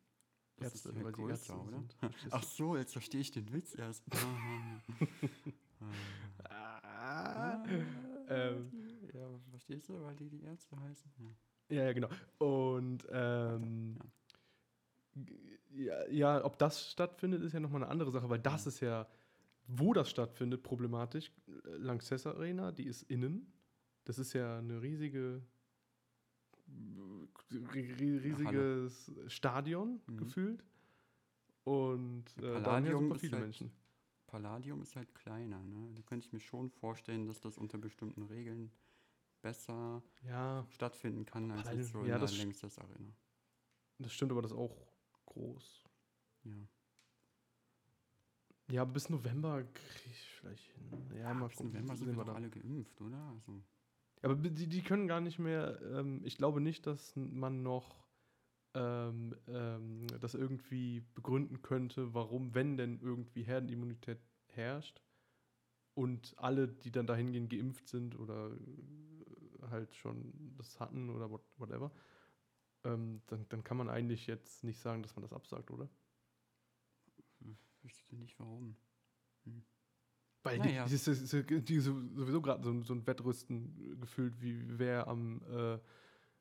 Das 0.58 0.74
Ärzte, 0.74 1.04
weil 1.04 1.12
größer, 1.12 1.32
Ärzte 1.32 1.54
oder? 1.54 1.72
sind. 1.78 1.96
Ach 2.32 2.44
so, 2.44 2.76
jetzt 2.78 2.94
verstehe 2.94 3.22
ich 3.22 3.32
den 3.32 3.52
Witz 3.54 3.76
erst. 3.76 4.04
Ah. 6.50 6.80
Ah. 6.84 7.64
Ah. 7.64 7.64
Ähm, 8.30 8.72
ja, 9.68 9.78
du, 9.78 10.02
weil 10.02 10.16
die 10.16 10.30
die 10.30 10.42
Ärzte 10.44 10.80
heißen? 10.80 11.12
Ja. 11.20 11.76
ja, 11.78 11.84
ja, 11.86 11.94
genau. 11.94 12.10
Und 12.38 13.08
ähm, 13.12 13.98
g- 15.16 15.36
ja, 15.74 16.08
ja, 16.10 16.44
ob 16.46 16.58
das 16.58 16.92
stattfindet, 16.92 17.42
ist 17.44 17.54
ja 17.54 17.60
nochmal 17.60 17.84
eine 17.84 17.92
andere 17.92 18.12
Sache, 18.12 18.30
weil 18.30 18.40
das 18.40 18.66
Ja. 18.66 18.70
ist 18.70 18.80
ja, 18.80 19.08
wo 19.68 19.94
das 19.94 20.10
stattfindet, 20.10 20.64
problematisch. 20.64 21.32
Lanxess 21.66 22.26
Arena, 22.26 22.72
die 22.72 22.86
ist 22.88 23.04
innen. 23.04 23.52
Das 24.06 24.18
ist 24.18 24.34
ja 24.34 24.60
eine 24.60 24.82
riesige, 24.82 25.42
ri- 27.52 27.96
ri- 27.98 28.24
riesiges 28.24 29.12
Stadion 29.28 30.00
Mhm. 30.08 30.18
gefühlt. 30.18 30.64
Und 31.64 32.26
äh, 32.38 32.42
da 32.42 32.48
ja 32.54 32.60
Palladium 32.62 33.04
super 33.04 33.16
ist 33.16 33.22
viele 33.22 33.34
halt- 33.34 33.44
Menschen. 33.46 33.72
Palladium 34.28 34.82
ist 34.82 34.96
halt 34.96 35.14
kleiner, 35.16 35.62
ne? 35.64 35.90
Da 35.96 36.02
könnte 36.02 36.26
ich 36.26 36.34
mir 36.34 36.40
schon 36.42 36.70
vorstellen, 36.70 37.26
dass 37.28 37.40
das 37.40 37.58
unter 37.58 37.78
bestimmten 37.78 38.24
Regeln 38.24 38.72
besser 39.42 40.02
Ja, 40.24 40.66
stattfinden 40.70 41.26
kann 41.26 41.52
als 41.52 41.70
jetzt 41.72 41.92
so 41.92 42.06
ja, 42.06 42.16
in 42.16 42.22
der 42.22 42.32
Längstes 42.32 42.78
Arena. 42.80 43.14
das 44.00 44.14
stimmt, 44.14 44.32
aber 44.32 44.42
das 44.42 44.52
ist 44.52 44.58
auch 44.58 44.76
groß. 45.26 45.84
Ja. 46.46 46.68
Ja, 48.70 48.84
bis 48.84 49.10
November 49.10 49.64
kriege 49.64 50.10
ich 50.12 50.30
vielleicht 50.40 50.72
hin. 50.74 51.18
Ja, 51.18 51.34
mal 51.34 51.48
Bis. 51.48 51.60
November 51.62 51.96
sind 51.96 52.16
wir 52.18 52.26
doch 52.26 52.36
alle 52.36 52.50
geimpft, 52.50 53.00
oder? 53.02 53.18
Also, 53.18 53.62
Aber 54.22 54.36
die, 54.36 54.68
die 54.68 54.82
können 54.84 55.08
gar 55.08 55.22
nicht 55.22 55.40
mehr, 55.40 55.80
ähm, 55.82 56.22
ich 56.26 56.38
glaube 56.38 56.60
nicht, 56.60 56.86
dass 56.86 57.16
man 57.16 57.64
noch 57.64 58.08
ähm, 58.74 59.36
ähm, 59.48 60.08
das 60.20 60.34
irgendwie 60.34 61.02
begründen 61.16 61.62
könnte, 61.62 62.14
warum, 62.14 62.54
wenn 62.54 62.78
denn 62.78 63.00
irgendwie 63.02 63.44
Herdenimmunität 63.44 64.20
herrscht 64.50 65.02
und 65.94 66.36
alle, 66.38 66.68
die 66.68 66.92
dann 66.92 67.08
dahin 67.08 67.32
gehen, 67.32 67.48
geimpft 67.50 67.88
sind 67.88 68.20
oder 68.20 68.52
halt 69.70 69.96
schon 69.96 70.34
das 70.58 70.80
hatten 70.80 71.10
oder 71.10 71.30
what, 71.30 71.42
whatever, 71.58 71.92
ähm, 72.84 73.22
dann, 73.28 73.48
dann 73.50 73.64
kann 73.64 73.78
man 73.78 73.90
eigentlich 73.90 74.28
jetzt 74.28 74.64
nicht 74.64 74.80
sagen, 74.80 75.02
dass 75.04 75.16
man 75.16 75.24
das 75.24 75.34
absagt, 75.34 75.72
oder? 75.72 75.90
wüsste 77.84 78.16
nicht 78.18 78.38
warum. 78.40 78.76
Weil 80.44 80.58
Naja. 80.60 80.84
die, 80.86 80.90
die, 80.90 80.96
ist- 80.96 81.34
die, 81.34 81.62
die 81.64 81.80
so- 81.80 82.02
sowieso 82.16 82.42
gerade 82.42 82.64
so, 82.64 82.70
ein- 82.72 82.84
so 82.84 82.94
ein 82.94 83.06
Wettrüsten 83.08 84.00
gefühlt, 84.00 84.42
wie 84.42 84.78
wer 84.78 85.08
am 85.08 85.42
äh, 85.44 85.80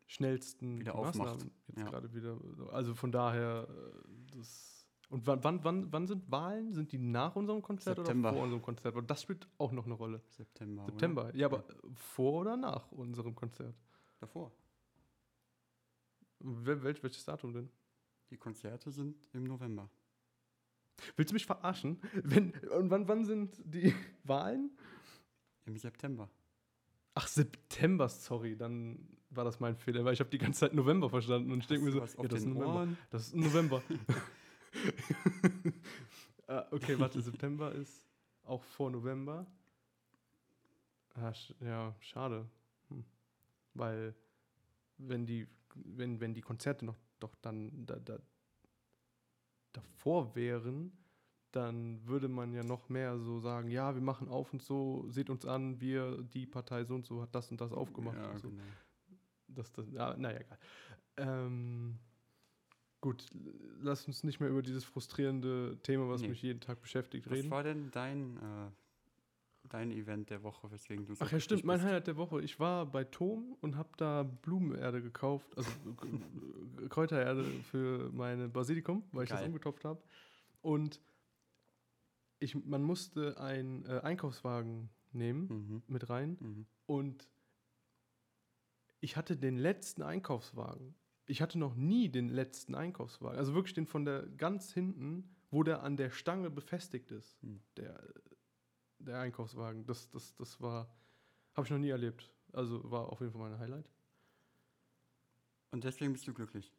schnellsten 0.06 0.80
Wieder 0.80 0.94
aufmacht. 0.94 1.16
Maßnahmen 1.18 1.50
jetzt 1.68 1.78
Ja. 1.78 1.84
gerade 1.90 2.12
wieder. 2.14 2.38
Also 2.72 2.94
von 2.94 3.12
daher, 3.12 3.68
äh, 3.68 4.36
das. 4.36 4.75
Und 5.08 5.26
wann, 5.26 5.44
wann, 5.44 5.62
wann, 5.62 5.92
wann 5.92 6.06
sind 6.06 6.30
Wahlen? 6.30 6.72
Sind 6.72 6.90
die 6.90 6.98
nach 6.98 7.36
unserem 7.36 7.62
Konzert 7.62 7.96
September. 7.96 8.30
oder 8.30 8.36
vor 8.36 8.44
unserem 8.44 8.62
Konzert? 8.62 8.94
Weil 8.94 9.02
das 9.04 9.22
spielt 9.22 9.46
auch 9.58 9.70
noch 9.70 9.84
eine 9.84 9.94
Rolle. 9.94 10.20
September. 10.28 10.82
Oder? 10.82 10.92
September. 10.92 11.36
Ja, 11.36 11.46
aber 11.46 11.64
vor 11.94 12.40
oder 12.40 12.56
nach 12.56 12.90
unserem 12.90 13.34
Konzert? 13.34 13.76
Davor. 14.18 14.52
Wel, 16.40 16.82
welch, 16.82 17.02
welches 17.02 17.24
Datum 17.24 17.52
denn? 17.52 17.70
Die 18.30 18.36
Konzerte 18.36 18.90
sind 18.90 19.16
im 19.32 19.44
November. 19.44 19.88
Willst 21.14 21.30
du 21.30 21.34
mich 21.34 21.46
verarschen? 21.46 22.00
Wenn, 22.24 22.52
und 22.76 22.90
wann, 22.90 23.06
wann 23.06 23.24
sind 23.24 23.60
die 23.64 23.94
Wahlen? 24.24 24.70
Im 25.66 25.76
September. 25.76 26.28
Ach, 27.14 27.28
September, 27.28 28.08
sorry, 28.08 28.56
dann 28.56 28.98
war 29.30 29.44
das 29.44 29.60
mein 29.60 29.76
Fehler, 29.76 30.04
weil 30.04 30.14
ich 30.14 30.20
habe 30.20 30.30
die 30.30 30.38
ganze 30.38 30.60
Zeit 30.60 30.74
November 30.74 31.08
verstanden 31.08 31.52
und 31.52 31.60
ich 31.60 31.66
denke 31.66 31.84
mir 31.84 31.92
so, 31.92 31.98
ja, 31.98 32.28
das 32.28 32.40
ist 32.40 32.46
November. 32.46 32.88
Das 33.10 33.22
ist 33.22 33.34
November. 33.34 33.82
ah, 36.46 36.66
okay, 36.70 36.98
warte, 36.98 37.20
September 37.20 37.72
ist 37.72 38.06
auch 38.44 38.62
vor 38.62 38.90
November. 38.90 39.46
Ah, 41.14 41.32
sch 41.32 41.54
ja, 41.60 41.94
schade. 42.00 42.46
Hm. 42.88 43.04
Weil, 43.74 44.14
wenn 44.98 45.26
die, 45.26 45.48
wenn, 45.74 46.20
wenn 46.20 46.34
die 46.34 46.42
Konzerte 46.42 46.84
noch 46.84 46.96
doch 47.18 47.34
dann 47.36 47.86
da, 47.86 47.96
da, 47.96 48.18
davor 49.72 50.34
wären, 50.34 50.92
dann 51.52 52.06
würde 52.06 52.28
man 52.28 52.52
ja 52.52 52.62
noch 52.62 52.88
mehr 52.88 53.18
so 53.18 53.38
sagen, 53.38 53.70
ja, 53.70 53.94
wir 53.94 54.02
machen 54.02 54.28
auf 54.28 54.52
und 54.52 54.62
so, 54.62 55.06
seht 55.08 55.30
uns 55.30 55.46
an, 55.46 55.80
wir, 55.80 56.22
die 56.22 56.46
Partei 56.46 56.84
so 56.84 56.94
und 56.94 57.06
so 57.06 57.22
hat 57.22 57.34
das 57.34 57.50
und 57.50 57.60
das 57.60 57.72
aufgemacht. 57.72 58.18
Ja, 58.18 58.30
und 58.30 58.40
so. 58.40 58.48
genau. 58.50 58.62
Das, 59.48 59.72
das, 59.72 59.86
ja, 59.90 60.14
naja, 60.16 60.40
egal. 60.40 60.58
Ähm, 61.16 61.98
gut, 63.06 63.26
lass 63.82 64.06
uns 64.08 64.24
nicht 64.24 64.40
mehr 64.40 64.48
über 64.48 64.62
dieses 64.62 64.84
frustrierende 64.84 65.78
Thema, 65.82 66.08
was 66.08 66.22
Nee. 66.22 66.28
mich 66.28 66.42
jeden 66.42 66.60
Tag 66.60 66.80
beschäftigt, 66.80 67.26
Was 67.26 67.32
reden. 67.34 67.50
war 67.50 67.62
denn 67.62 67.90
dein, 67.92 68.36
äh, 68.36 68.70
dein 69.68 69.90
Event 69.92 70.30
der 70.30 70.42
Woche, 70.42 70.70
weswegen 70.72 71.06
du 71.06 71.14
so 71.14 71.24
Ach 71.24 71.30
ja, 71.30 71.38
stimmt, 71.38 71.64
mein 71.64 71.76
bist? 71.78 71.86
Highlight 71.86 72.06
der 72.08 72.16
Woche. 72.16 72.42
Ich 72.42 72.58
war 72.58 72.84
bei 72.86 73.04
Tom 73.04 73.56
und 73.60 73.76
habe 73.76 73.90
da 73.96 74.22
Blumenerde 74.24 75.00
gekauft, 75.02 75.46
also 75.56 75.70
Kräutererde 76.88 77.44
für 77.70 78.10
meine 78.12 78.48
Basilikum, 78.48 79.04
weil 79.12 79.24
ich 79.24 79.30
das 79.30 79.38
Geil. 79.40 79.48
umgetopft 79.48 79.84
habe. 79.84 80.02
Und 80.62 81.00
ich, 82.38 82.54
man 82.64 82.82
musste 82.82 83.38
einen 83.40 83.84
äh, 83.86 84.00
Einkaufswagen 84.02 84.90
nehmen 85.12 85.46
Mhm. 85.48 85.82
mit 85.86 86.10
rein 86.10 86.36
Mhm. 86.40 86.66
und 86.86 87.28
ich 89.00 89.16
hatte 89.16 89.36
den 89.36 89.56
letzten 89.56 90.02
Einkaufswagen. 90.02 90.94
Ich 91.26 91.42
hatte 91.42 91.58
noch 91.58 91.74
nie 91.74 92.08
den 92.08 92.28
letzten 92.28 92.74
Einkaufswagen. 92.74 93.38
Also 93.38 93.54
wirklich 93.54 93.74
den 93.74 93.86
von 93.86 94.04
der 94.04 94.26
ganz 94.26 94.72
hinten, 94.72 95.28
wo 95.50 95.62
der 95.62 95.82
an 95.82 95.96
der 95.96 96.10
Stange 96.10 96.50
befestigt 96.50 97.10
ist. 97.10 97.40
Hm. 97.42 97.60
Der, 97.76 98.00
der 98.98 99.20
Einkaufswagen. 99.20 99.84
Das, 99.86 100.08
das, 100.10 100.34
das 100.36 100.60
war, 100.60 100.88
habe 101.54 101.66
ich 101.66 101.70
noch 101.70 101.78
nie 101.78 101.90
erlebt. 101.90 102.32
Also 102.52 102.90
war 102.90 103.08
auf 103.10 103.20
jeden 103.20 103.32
Fall 103.32 103.50
mein 103.50 103.58
Highlight. 103.58 103.90
Und 105.72 105.84
deswegen 105.84 106.12
bist 106.12 106.26
du 106.26 106.32
glücklich. 106.32 106.72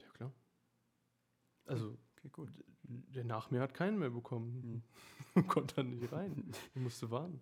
Ja, 0.00 0.08
klar. 0.10 0.32
Also, 1.64 1.96
Okay, 2.18 2.28
gut. 2.32 2.50
der 2.82 3.24
nach 3.24 3.50
mir 3.50 3.60
hat 3.60 3.74
keinen 3.74 3.98
mehr 3.98 4.10
bekommen. 4.10 4.82
Hm. 5.34 5.46
Konnte 5.48 5.76
dann 5.76 5.90
nicht 5.90 6.12
rein. 6.12 6.52
Ich 6.74 6.80
musste 6.80 7.10
warten. 7.10 7.40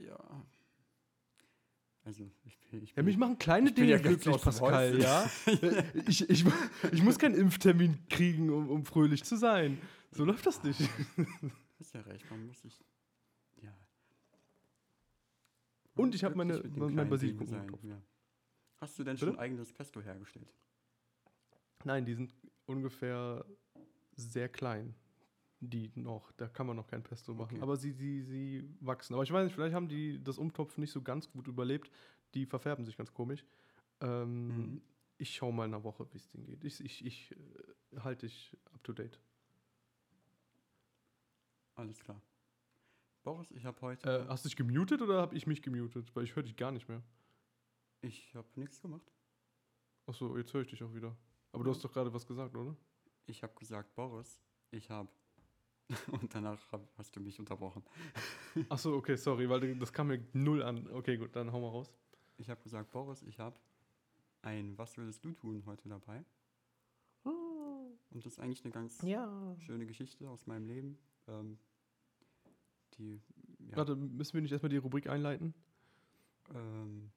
Ja. 0.00 0.18
Also, 2.04 2.30
ich 2.44 2.58
bin. 2.70 2.82
Ich 2.82 2.90
Ja, 2.90 2.96
bin 2.96 3.06
mich 3.06 3.16
machen 3.16 3.38
kleine 3.38 3.72
Dinge 3.72 3.92
ja 3.92 3.98
glücklich, 3.98 4.40
Pascal, 4.40 5.00
ja? 5.00 5.30
ich, 6.06 6.28
ich, 6.28 6.44
ich 6.92 7.02
muss 7.02 7.18
keinen 7.18 7.34
Impftermin 7.34 8.06
kriegen, 8.08 8.50
um, 8.50 8.68
um 8.68 8.84
fröhlich 8.84 9.24
zu 9.24 9.36
sein. 9.36 9.80
So 10.10 10.24
läuft 10.24 10.44
das 10.46 10.62
nicht. 10.62 10.80
hast 11.80 11.94
ja 11.94 12.00
recht, 12.02 12.30
man 12.30 12.46
muss 12.46 12.60
sich. 12.60 12.78
Ja. 13.62 13.74
Und 15.94 16.14
ich 16.14 16.24
hab 16.24 16.34
meine- 16.36 16.62
mein 16.76 17.08
Basilikum 17.08 17.46
sein. 17.46 17.66
Ja. 17.82 18.00
Hast 18.80 18.98
du 18.98 19.04
denn 19.04 19.14
Bitte? 19.14 19.26
schon 19.26 19.38
eigenes 19.38 19.72
Pesto 19.72 20.02
hergestellt? 20.02 20.52
Nein, 21.84 22.04
die 22.04 22.14
sind 22.14 22.34
ungefähr 22.66 23.44
sehr 24.16 24.48
klein. 24.48 24.94
Die 25.60 25.90
noch, 25.94 26.32
da 26.32 26.48
kann 26.48 26.66
man 26.66 26.76
noch 26.76 26.86
kein 26.86 27.02
Pesto 27.02 27.32
machen. 27.34 27.54
Okay. 27.56 27.62
Aber 27.62 27.76
sie, 27.76 27.92
sie, 27.92 28.22
sie 28.22 28.68
wachsen. 28.80 29.14
Aber 29.14 29.22
ich 29.22 29.32
weiß 29.32 29.44
nicht, 29.44 29.54
vielleicht 29.54 29.74
haben 29.74 29.88
die 29.88 30.22
das 30.22 30.36
Umtopfen 30.38 30.80
nicht 30.82 30.92
so 30.92 31.00
ganz 31.00 31.30
gut 31.30 31.46
überlebt. 31.48 31.90
Die 32.34 32.44
verfärben 32.46 32.84
sich 32.84 32.96
ganz 32.96 33.12
komisch. 33.12 33.44
Ähm, 34.00 34.48
Mhm. 34.48 34.82
Ich 35.16 35.32
schaue 35.36 35.52
mal 35.52 35.64
in 35.66 35.72
einer 35.72 35.84
Woche, 35.84 36.06
wie 36.12 36.16
es 36.16 36.28
denen 36.28 36.44
geht. 36.44 36.64
Ich, 36.64 36.80
ich, 36.84 37.04
ich 37.04 37.30
äh, 37.32 38.00
halte 38.00 38.26
dich 38.26 38.56
up 38.72 38.82
to 38.82 38.92
date. 38.92 39.20
Alles 41.76 42.02
klar. 42.02 42.20
Boris, 43.22 43.50
ich 43.52 43.64
habe 43.64 43.80
heute. 43.80 44.08
Äh, 44.08 44.28
hast 44.28 44.44
du 44.44 44.48
dich 44.48 44.56
gemutet 44.56 45.00
oder 45.00 45.20
habe 45.20 45.34
ich 45.36 45.46
mich 45.46 45.62
gemutet? 45.62 46.14
Weil 46.14 46.24
ich 46.24 46.36
höre 46.36 46.42
dich 46.42 46.56
gar 46.56 46.72
nicht 46.72 46.88
mehr. 46.88 47.02
ich 48.02 48.34
habe 48.34 48.48
nichts 48.56 48.80
gemacht. 48.82 49.10
Achso, 50.06 50.36
jetzt 50.36 50.52
höre 50.52 50.62
ich 50.62 50.68
dich 50.68 50.82
auch 50.82 50.92
wieder. 50.94 51.16
Aber 51.52 51.64
du 51.64 51.70
hast 51.70 51.82
doch 51.82 51.92
gerade 51.92 52.12
was 52.12 52.26
gesagt, 52.26 52.54
oder? 52.56 52.76
Ich 53.26 53.42
habe 53.42 53.54
gesagt, 53.54 53.94
Boris, 53.94 54.42
ich 54.70 54.90
habe. 54.90 55.08
Und 56.12 56.34
danach 56.34 56.60
hast 56.96 57.14
du 57.16 57.20
mich 57.20 57.38
unterbrochen. 57.38 57.82
Achso, 58.68 58.94
okay, 58.96 59.16
sorry, 59.16 59.48
weil 59.48 59.76
das 59.76 59.92
kam 59.92 60.08
mir 60.08 60.24
null 60.32 60.62
an. 60.62 60.88
Okay, 60.90 61.16
gut, 61.16 61.34
dann 61.36 61.52
hau 61.52 61.60
mal 61.60 61.68
raus. 61.68 61.92
Ich 62.36 62.50
habe 62.50 62.60
gesagt, 62.62 62.90
Boris, 62.90 63.22
ich 63.22 63.38
habe 63.38 63.56
ein 64.42 64.76
Was 64.76 64.96
würdest 64.96 65.24
du 65.24 65.32
tun 65.32 65.62
heute 65.66 65.88
dabei? 65.88 66.24
Und 67.24 68.24
das 68.24 68.26
ist 68.26 68.38
eigentlich 68.40 68.62
eine 68.64 68.72
ganz 68.72 69.00
Ja. 69.02 69.56
schöne 69.58 69.86
Geschichte 69.86 70.28
aus 70.28 70.46
meinem 70.46 70.66
Leben. 70.66 70.98
Ähm, 71.26 71.58
die, 72.98 73.20
ja, 73.70 73.76
Warte, 73.76 73.96
müssen 73.96 74.34
wir 74.34 74.42
nicht 74.42 74.52
erstmal 74.52 74.70
die 74.70 74.76
Rubrik 74.76 75.08
einleiten? 75.08 75.54
ähm, 76.54 77.10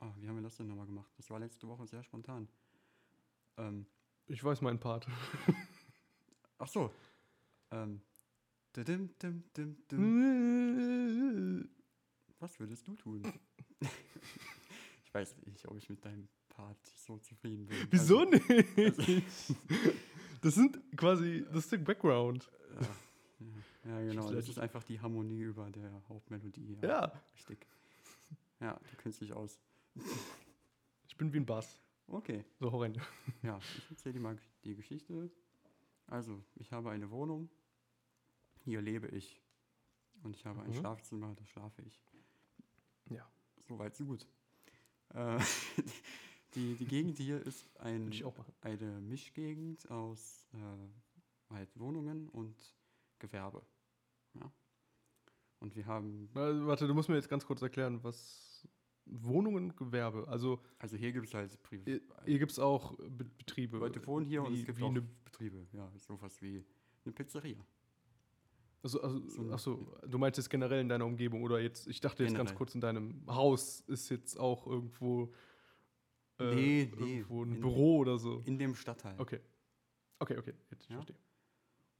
ah, 0.00 0.12
wie 0.18 0.28
haben 0.28 0.34
wir 0.36 0.42
das 0.42 0.56
denn 0.56 0.66
nochmal 0.66 0.86
gemacht? 0.86 1.12
Das 1.16 1.30
war 1.30 1.38
letzte 1.38 1.68
Woche 1.68 1.86
sehr 1.86 2.02
spontan. 2.02 2.48
Ähm, 3.56 3.86
Ich 4.26 4.42
weiß 4.42 4.60
meinen 4.62 4.80
Part. 4.80 5.06
ach 6.58 6.68
so. 6.68 6.90
Ähm, 7.70 8.02
dim, 8.76 9.10
dim. 9.20 9.76
Hm. 9.90 11.68
Was 12.38 12.58
würdest 12.58 12.86
du 12.88 12.94
tun? 12.96 13.22
ich 15.04 15.14
weiß 15.14 15.36
nicht, 15.46 15.66
ob 15.68 15.76
ich 15.76 15.88
mit 15.88 16.04
deinem 16.04 16.28
Part 16.48 16.78
so 16.96 17.18
zufrieden 17.18 17.66
bin. 17.66 17.76
Wieso 17.90 18.20
Also, 18.20 18.30
nicht? 18.30 19.24
Das 20.42 20.56
sind 20.56 20.76
quasi, 20.96 21.44
das 21.52 21.64
ist 21.64 21.70
der 21.72 21.78
Background. 21.78 22.50
ja, 23.84 23.90
ja, 23.92 24.00
ja, 24.00 24.08
genau. 24.10 24.28
Das 24.32 24.48
ist 24.48 24.58
einfach 24.58 24.82
die 24.82 24.98
Harmonie 24.98 25.42
über 25.42 25.70
der 25.70 26.02
Hauptmelodie. 26.08 26.78
Ja, 26.82 27.12
Richtig. 27.34 27.64
Ja, 28.58 28.72
du 28.90 28.96
kennst 28.96 29.20
dich 29.20 29.32
aus. 29.32 29.60
ich 31.06 31.16
bin 31.16 31.32
wie 31.32 31.36
ein 31.38 31.46
Bass. 31.46 31.78
Okay, 32.08 32.44
So, 32.58 32.68
rein. 32.70 33.00
ja, 33.44 33.56
ich 33.58 33.88
erzähle 33.90 34.14
dir 34.14 34.20
mal 34.20 34.36
die 34.64 34.74
Geschichte. 34.74 35.30
Also, 36.08 36.42
ich 36.56 36.72
habe 36.72 36.90
eine 36.90 37.08
Wohnung, 37.12 37.48
hier 38.64 38.80
lebe 38.80 39.08
ich. 39.08 39.40
Und 40.22 40.36
ich 40.36 40.44
habe 40.46 40.62
ein 40.62 40.70
Mhm. 40.70 40.74
Schlafzimmer, 40.74 41.34
da 41.34 41.44
schlafe 41.46 41.82
ich. 41.82 42.00
Ja. 43.10 43.28
Soweit, 43.68 43.94
so 43.96 44.04
gut. 44.04 44.26
Äh, 45.14 45.38
die, 46.54 46.74
die 46.76 46.86
Gegend 46.86 47.18
hier 47.18 47.40
ist 47.44 47.68
ein, 47.80 48.12
eine 48.60 49.00
Mischgegend 49.00 49.90
aus 49.90 50.46
äh, 50.54 51.52
halt 51.54 51.78
Wohnungen 51.78 52.28
und 52.28 52.54
Gewerbe. 53.18 53.62
Ja? 54.34 54.52
Und 55.60 55.76
wir 55.76 55.86
haben, 55.86 56.28
Also, 56.34 56.66
warte, 56.66 56.86
du 56.86 56.94
musst 56.94 57.08
mir 57.08 57.16
jetzt 57.16 57.28
ganz 57.28 57.44
kurz 57.46 57.62
erklären, 57.62 58.02
was 58.02 58.66
Wohnungen, 59.06 59.74
Gewerbe. 59.76 60.26
Also 60.28 60.62
also 60.78 60.96
hier 60.96 61.12
gibt 61.12 61.26
es 61.26 61.34
halt 61.34 61.60
Pri 61.62 61.80
hier, 61.84 62.00
hier 62.24 62.38
gibt 62.38 62.52
es 62.52 62.58
auch 62.60 62.96
Be 62.96 63.24
Betriebe. 63.24 63.78
Leute 63.78 64.04
wohnen 64.06 64.26
hier 64.26 64.42
und 64.44 64.52
wie- 64.54 64.60
es 64.60 64.66
gibt 64.66 64.80
auch 64.82 64.94
Betriebe. 65.24 65.66
Ja, 65.72 65.90
sowas 65.98 66.40
wie 66.40 66.64
eine 67.04 67.12
Pizzeria. 67.12 67.64
Also, 68.82 69.00
also, 69.00 69.20
So 69.28 69.52
achso, 69.52 69.96
du 70.06 70.18
meinst 70.18 70.38
jetzt 70.38 70.50
generell 70.50 70.80
in 70.80 70.88
deiner 70.88 71.06
Umgebung 71.06 71.42
oder 71.44 71.60
jetzt, 71.60 71.86
ich 71.86 72.00
dachte 72.00 72.24
jetzt 72.24 72.32
ganz 72.34 72.48
Generell. 72.50 72.56
kurz 72.58 72.74
in 72.74 72.80
deinem 72.80 73.24
Haus 73.28 73.80
ist 73.82 74.08
jetzt 74.08 74.38
auch 74.38 74.66
irgendwo, 74.66 75.32
äh, 76.40 76.54
Nee, 76.54 76.92
nee, 76.96 77.16
irgendwo 77.18 77.44
ein 77.44 77.54
in- 77.54 77.60
Büro 77.60 77.98
oder 77.98 78.18
so. 78.18 78.42
In 78.44 78.58
dem 78.58 78.74
Stadtteil. 78.74 79.18
Okay. 79.20 79.40
Okay, 80.18 80.36
okay, 80.38 80.54
jetzt 80.70 80.82
ich 80.84 80.88
Ja? 80.90 80.96
verstehe. 80.96 81.16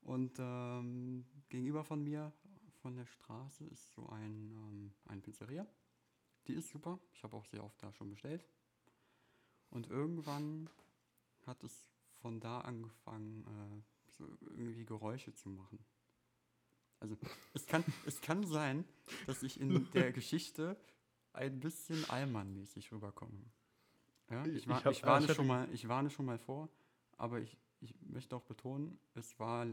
Und 0.01 0.37
ähm, 0.41 1.25
gegenüber 1.49 1.85
von 1.85 2.03
mir, 2.03 2.33
von 2.81 2.97
der 2.97 3.07
Straße, 3.07 3.65
ist 3.67 3.93
so 3.93 4.09
ein, 4.09 4.51
ähm, 4.51 4.93
eine 5.07 5.21
Pizzeria. 5.21 5.67
Die 6.49 6.55
ist 6.55 6.69
super. 6.71 6.99
Ich 7.13 7.23
habe 7.23 7.37
auch 7.37 7.45
sehr 7.47 7.63
oft 7.63 7.81
da 7.81 7.93
schon 7.93 8.11
bestellt. 8.11 8.45
Und 9.71 9.89
irgendwann 9.89 10.69
hat 11.47 11.63
es 11.63 11.89
von 12.21 12.41
da 12.41 12.61
angefangen, 12.63 13.45
äh, 13.47 13.83
so 14.19 14.27
irgendwie 14.41 14.85
Geräusche 14.85 15.33
zu 15.33 15.49
machen. 15.49 15.79
Also 17.03 17.17
es 17.53 17.67
kann, 17.67 17.85
es 18.07 18.21
kann 18.21 18.47
sein, 18.47 18.85
dass 19.27 19.43
ich 19.43 19.61
in 19.61 19.91
der 19.91 20.13
Geschichte 20.13 20.77
ein 21.33 21.59
bisschen 21.59 22.09
Allmann-mäßig 22.09 22.93
rüberkomme. 22.93 23.43
Ja, 24.31 24.47
Ich- 24.47 24.69
war, 24.69 24.79
ich 24.79 24.85
hab- 24.85 24.93
ich, 24.93 25.03
warne 25.03 25.27
ich 25.27 25.33
schon 25.35 25.47
mal, 25.49 25.69
ich 25.75 25.89
warne 25.89 26.11
schon 26.11 26.27
mal 26.27 26.39
vor, 26.39 26.69
aber 27.17 27.41
ich, 27.41 27.59
ich 27.81 27.95
möchte 28.03 28.37
auch 28.37 28.45
betonen, 28.45 28.99
es 29.15 29.39
war 29.41 29.67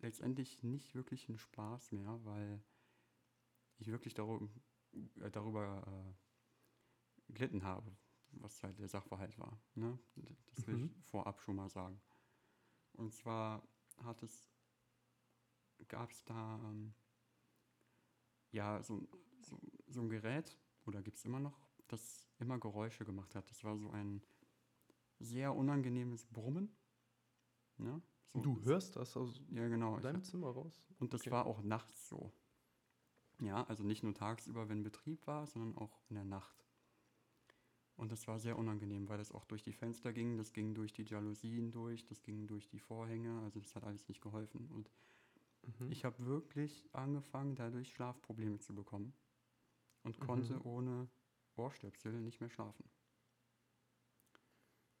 letztendlich 0.00 0.62
nicht 0.64 0.94
wirklich 0.96 1.28
ein 1.28 1.38
Spaß 1.38 1.92
mehr, 1.92 2.18
weil 2.24 2.60
ich 3.78 3.86
wirklich 3.92 4.14
darüber, 4.14 4.48
äh, 5.20 5.30
darüber 5.30 5.86
äh, 5.86 7.32
gelitten 7.32 7.62
habe, 7.62 7.96
was 8.32 8.60
halt 8.64 8.76
der 8.80 8.88
Sachverhalt 8.88 9.38
war. 9.38 9.56
Ne? 9.76 9.96
Das 10.54 10.66
will 10.66 10.78
Mhm. 10.78 10.86
ich 10.96 11.04
vorab 11.10 11.40
schon 11.42 11.56
mal 11.56 11.68
sagen. 11.68 12.00
Und 12.94 13.14
zwar 13.14 13.62
hat 14.02 14.20
es, 14.24 14.49
gab 15.88 16.10
es 16.10 16.24
da 16.24 16.60
ähm, 16.64 16.94
ja 18.52 18.82
so, 18.82 19.06
so, 19.40 19.58
so 19.88 20.00
ein 20.00 20.08
Gerät, 20.08 20.56
oder 20.86 21.02
gibt 21.02 21.18
es 21.18 21.24
immer 21.24 21.40
noch, 21.40 21.58
das 21.88 22.26
immer 22.38 22.58
Geräusche 22.58 23.04
gemacht 23.04 23.34
hat. 23.34 23.48
Das 23.50 23.64
war 23.64 23.76
so 23.76 23.90
ein 23.90 24.22
sehr 25.18 25.54
unangenehmes 25.54 26.26
Brummen. 26.26 26.74
Ne? 27.78 28.00
So, 28.32 28.40
Du 28.42 28.62
hörst 28.62 28.96
das 28.96 29.16
aus 29.16 29.40
Ja, 29.50 29.68
genau. 29.68 29.96
Ich 29.96 30.02
deinem 30.02 30.22
Zimmer 30.22 30.50
raus? 30.50 30.82
und 30.98 31.12
das 31.12 31.22
Okay. 31.22 31.30
war 31.30 31.46
auch 31.46 31.62
nachts 31.62 32.08
so. 32.08 32.32
Ja, 33.40 33.64
also 33.64 33.84
nicht 33.84 34.02
nur 34.02 34.14
tagsüber, 34.14 34.68
wenn 34.68 34.82
Betrieb 34.82 35.26
war, 35.26 35.46
sondern 35.46 35.76
auch 35.78 35.98
in 36.10 36.14
der 36.16 36.24
Nacht. 36.24 36.64
Und 37.96 38.12
das 38.12 38.26
war 38.28 38.38
sehr 38.38 38.58
unangenehm, 38.58 39.08
weil 39.08 39.18
das 39.18 39.32
auch 39.32 39.44
durch 39.44 39.62
die 39.62 39.72
Fenster 39.72 40.12
ging, 40.12 40.36
das 40.38 40.52
ging 40.52 40.74
durch 40.74 40.92
die 40.92 41.04
Jalousien 41.04 41.70
durch, 41.70 42.04
das 42.06 42.22
ging 42.22 42.46
durch 42.46 42.66
die 42.68 42.78
Vorhänge, 42.78 43.40
also 43.42 43.60
das 43.60 43.74
hat 43.76 43.84
alles 43.84 44.08
nicht 44.08 44.22
geholfen. 44.22 44.68
Und 44.70 44.90
Mhm. 45.78 45.92
ich 45.92 46.04
habe 46.04 46.24
wirklich 46.26 46.88
angefangen, 46.92 47.54
dadurch 47.54 47.92
Schlafprobleme 47.92 48.58
zu 48.58 48.74
bekommen 48.74 49.12
und 50.02 50.18
Mhm. 50.18 50.26
konnte 50.26 50.64
ohne 50.66 51.08
Ohrstöpsel 51.56 52.12
nicht 52.20 52.40
mehr 52.40 52.50
schlafen. 52.50 52.88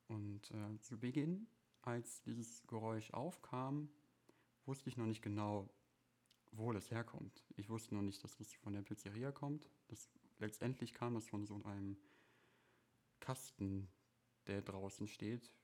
Und 0.08 0.50
äh, 0.50 0.78
zu 0.80 0.98
Beginn, 0.98 1.46
als 1.82 2.22
dieses 2.22 2.66
Geräusch 2.66 3.12
aufkam, 3.12 3.90
wusste 4.66 4.88
ich 4.88 4.96
noch 4.96 5.06
nicht 5.06 5.22
genau, 5.22 5.70
wo 6.52 6.72
das 6.72 6.90
herkommt. 6.90 7.44
Ich 7.56 7.70
wusste 7.70 7.94
noch 7.94 8.02
nicht, 8.02 8.22
dass 8.24 8.36
das 8.36 8.52
von 8.54 8.72
der 8.72 8.82
Pizzeria 8.82 9.30
kommt. 9.32 9.70
Das, 9.88 10.10
letztendlich 10.38 10.94
kam 10.94 11.14
das 11.14 11.28
von 11.28 11.46
so 11.46 11.62
einem 11.64 11.96
Kasten, 13.20 13.88
der 14.46 14.62
draußen 14.62 15.06
steht, 15.06 15.54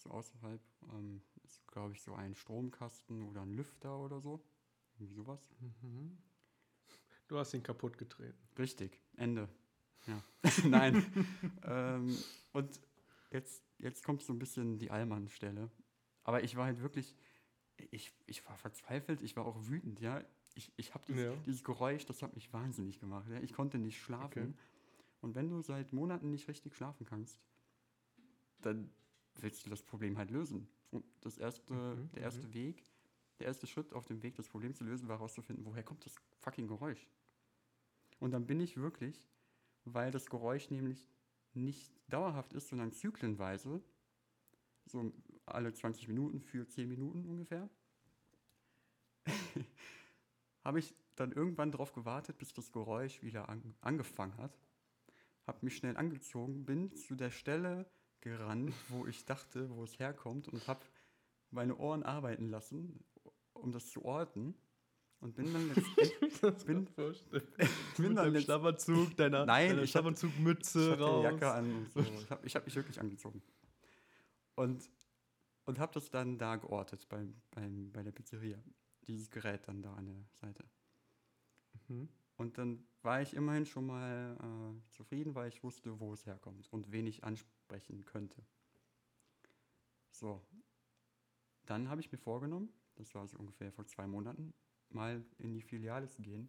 so 0.00 0.10
außerhalb. 0.10 0.60
Ähm, 0.92 1.22
ist, 1.44 1.66
glaube 1.68 1.94
ich, 1.94 2.02
so 2.02 2.14
ein 2.14 2.34
Stromkasten 2.34 3.22
oder 3.28 3.42
ein 3.42 3.52
Lüfter 3.54 3.98
oder 3.98 4.20
so. 4.20 4.42
Irgendwie 4.94 5.14
sowas. 5.14 5.50
Mhm. 5.82 6.18
Du 7.26 7.38
hast 7.38 7.54
ihn 7.54 7.62
kaputt 7.62 7.98
getreten. 7.98 8.38
Richtig, 8.58 9.00
Ende. 9.16 9.48
Ja. 10.06 10.22
Nein. 10.64 11.04
ähm, 11.64 12.16
und 12.52 12.80
jetzt, 13.30 13.62
jetzt 13.78 14.02
kommt 14.04 14.22
so 14.22 14.32
ein 14.32 14.38
bisschen 14.38 14.78
die 14.78 14.90
Allmann-Stelle. 14.90 15.70
Aber 16.24 16.42
ich 16.42 16.56
war 16.56 16.66
halt 16.66 16.80
wirklich, 16.80 17.14
ich, 17.90 18.12
ich 18.26 18.44
war 18.46 18.56
verzweifelt, 18.56 19.22
ich 19.22 19.36
war 19.36 19.44
auch 19.46 19.56
wütend, 19.68 20.00
ja. 20.00 20.22
Ich, 20.54 20.72
ich 20.76 20.94
habe 20.94 21.04
dieses, 21.06 21.22
Ja. 21.22 21.32
dieses 21.46 21.62
Geräusch, 21.64 22.04
das 22.06 22.22
hat 22.22 22.34
mich 22.34 22.52
wahnsinnig 22.52 22.98
gemacht. 22.98 23.28
Ja? 23.30 23.40
Ich 23.40 23.52
konnte 23.52 23.78
nicht 23.78 24.00
schlafen. 24.00 24.42
Okay. 24.42 24.54
Und 25.20 25.34
wenn 25.34 25.48
du 25.50 25.60
seit 25.62 25.92
Monaten 25.92 26.30
nicht 26.30 26.48
richtig 26.48 26.74
schlafen 26.74 27.04
kannst, 27.06 27.40
dann 28.60 28.90
willst 29.42 29.66
du 29.66 29.70
das 29.70 29.82
Problem 29.82 30.18
halt 30.18 30.30
lösen. 30.30 30.68
Und 30.90 31.04
das 31.20 31.38
erste, 31.38 31.72
Mhm, 31.72 32.10
der 32.12 32.22
erste 32.22 32.52
Weg, 32.54 32.84
der 33.38 33.46
erste 33.46 33.66
Schritt 33.66 33.92
auf 33.92 34.06
dem 34.06 34.22
Weg, 34.22 34.34
das 34.36 34.48
Problem 34.48 34.74
zu 34.74 34.84
lösen, 34.84 35.08
war 35.08 35.16
herauszufinden, 35.16 35.64
woher 35.64 35.82
kommt 35.82 36.04
das 36.04 36.14
fucking 36.40 36.66
Geräusch. 36.66 37.08
Und 38.18 38.32
dann 38.32 38.46
bin 38.46 38.60
ich 38.60 38.76
wirklich, 38.76 39.22
weil 39.84 40.10
das 40.10 40.26
Geräusch 40.26 40.70
nämlich 40.70 41.08
nicht 41.54 41.92
dauerhaft 42.08 42.52
ist, 42.52 42.68
sondern 42.68 42.92
zyklenweise, 42.92 43.82
so 44.86 45.12
alle 45.46 45.72
20 45.72 46.08
Minuten 46.08 46.40
für 46.40 46.66
10 46.66 46.88
Minuten 46.88 47.24
ungefähr, 47.26 47.68
habe 50.64 50.78
ich 50.78 50.94
dann 51.14 51.32
irgendwann 51.32 51.70
darauf 51.70 51.92
gewartet, 51.92 52.38
bis 52.38 52.52
das 52.52 52.72
Geräusch 52.72 53.22
wieder 53.22 53.48
an, 53.48 53.74
angefangen 53.80 54.36
hat, 54.36 54.58
habe 55.46 55.58
mich 55.62 55.76
schnell 55.76 55.96
angezogen, 55.96 56.64
bin 56.64 56.92
zu 56.92 57.14
der 57.14 57.30
Stelle 57.30 57.90
gerannt, 58.20 58.74
wo 58.88 59.06
ich 59.06 59.24
dachte, 59.24 59.70
wo 59.70 59.84
es 59.84 59.98
herkommt 59.98 60.48
und 60.48 60.66
habe 60.66 60.80
meine 61.50 61.76
Ohren 61.76 62.02
arbeiten 62.02 62.48
lassen, 62.50 63.04
um 63.54 63.72
das 63.72 63.90
zu 63.90 64.04
orten 64.04 64.54
und 65.20 65.34
bin 65.34 65.52
dann 65.52 65.70
Das 66.42 66.64
Bin- 66.64 66.86
bin 67.96 68.14
dann 68.14 68.14
deinem 68.16 68.32
letzt- 68.34 68.44
Schlafanzug, 68.44 69.16
deiner, 69.16 69.46
Nein, 69.46 69.70
deiner 69.70 69.82
ich 69.82 69.90
Schlafanzugmütze 69.90 70.94
ich 70.94 71.00
raus. 71.00 71.24
Jacke 71.24 71.50
an 71.52 71.74
und 71.74 71.90
so. 71.92 72.00
Ich 72.22 72.30
habe 72.30 72.46
ich 72.46 72.56
hab 72.56 72.64
mich 72.66 72.76
wirklich 72.76 73.00
angezogen. 73.00 73.42
Und, 74.54 74.90
und 75.64 75.78
habe 75.78 75.92
das 75.94 76.10
dann 76.10 76.38
da 76.38 76.56
geortet 76.56 77.08
beim, 77.08 77.34
beim, 77.50 77.90
bei 77.92 78.02
der 78.02 78.12
Pizzeria. 78.12 78.58
dieses 79.06 79.30
Gerät 79.30 79.66
dann 79.68 79.82
da 79.82 79.94
an 79.94 80.06
der 80.06 80.24
Seite. 80.34 80.64
Mhm. 81.88 82.08
Und 82.36 82.58
dann 82.58 82.84
war 83.02 83.20
ich 83.22 83.34
immerhin 83.34 83.66
schon 83.66 83.86
mal 83.86 84.36
äh, 84.40 84.90
zufrieden, 84.92 85.34
weil 85.34 85.48
ich 85.48 85.62
wusste, 85.64 85.98
wo 85.98 86.12
es 86.12 86.26
herkommt 86.26 86.72
und 86.72 86.92
wen 86.92 87.06
ich 87.06 87.24
ansprechen 87.68 88.04
könnte. 88.04 88.42
So, 90.10 90.42
dann 91.66 91.88
habe 91.88 92.00
ich 92.00 92.10
mir 92.10 92.18
vorgenommen, 92.18 92.72
das 92.96 93.14
war 93.14 93.26
so 93.28 93.38
ungefähr 93.38 93.70
vor 93.72 93.86
zwei 93.86 94.06
Monaten, 94.06 94.54
mal 94.88 95.24
in 95.38 95.52
die 95.52 95.62
Filiale 95.62 96.08
zu 96.08 96.22
gehen 96.22 96.48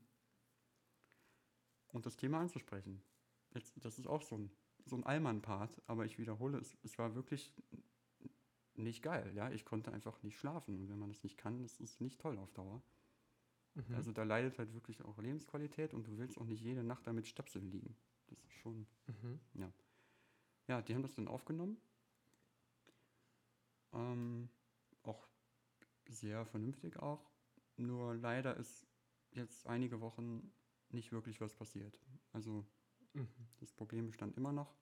und 1.88 2.06
das 2.06 2.16
Thema 2.16 2.40
anzusprechen. 2.40 3.04
Jetzt, 3.54 3.74
das 3.84 4.00
ist 4.00 4.08
auch 4.08 4.22
so 4.22 4.38
ein, 4.38 4.52
so 4.86 4.96
ein 4.96 5.04
Allmann-Part, 5.04 5.82
aber 5.88 6.06
ich 6.06 6.18
wiederhole, 6.18 6.58
es, 6.58 6.78
es 6.84 6.98
war 6.98 7.16
wirklich 7.16 7.54
nicht 8.76 9.04
geil. 9.04 9.34
Ja, 9.36 9.52
ich 9.52 9.66
konnte 9.66 9.92
einfach 9.92 10.24
nicht 10.24 10.38
schlafen 10.38 10.80
und 10.80 10.90
wenn 10.90 11.00
man 11.00 11.10
das 11.10 11.24
nicht 11.24 11.38
kann, 11.38 11.62
das 11.62 11.80
ist 11.80 12.00
nicht 12.00 12.22
toll 12.22 12.38
auf 12.38 12.54
Dauer. 12.54 12.82
Mhm. 13.76 13.96
Also 13.96 14.14
da 14.14 14.24
leidet 14.24 14.58
halt 14.58 14.74
wirklich 14.74 15.04
auch 15.04 15.18
Lebensqualität 15.18 15.94
und 15.94 16.08
du 16.08 16.18
willst 16.18 16.38
auch 16.38 16.46
nicht 16.46 16.62
jede 16.62 16.84
Nacht 16.84 17.06
damit 17.06 17.28
Stöpseln 17.28 17.70
liegen. 17.70 17.98
Das 18.28 18.42
ist 18.46 18.54
schon, 18.54 18.88
Mhm. 19.08 19.40
ja, 19.56 19.74
die 20.82 20.94
haben 20.94 21.02
das 21.02 21.16
dann 21.16 21.28
aufgenommen. 21.28 21.78
Ähm, 23.94 24.50
auch 25.04 25.28
sehr 26.08 26.46
vernünftig 26.46 26.98
auch. 26.98 27.32
Nur 27.78 28.16
leider 28.16 28.56
ist 28.58 28.86
jetzt 29.32 29.66
einige 29.68 30.02
Wochen 30.02 30.52
nicht 30.90 31.12
wirklich 31.12 31.42
was 31.42 31.54
passiert. 31.56 32.00
Also 32.32 32.66
Mhm. 33.14 33.28
das 33.60 33.74
Problem 33.74 34.08
bestand 34.08 34.38
immer 34.38 34.52
noch. 34.52 34.76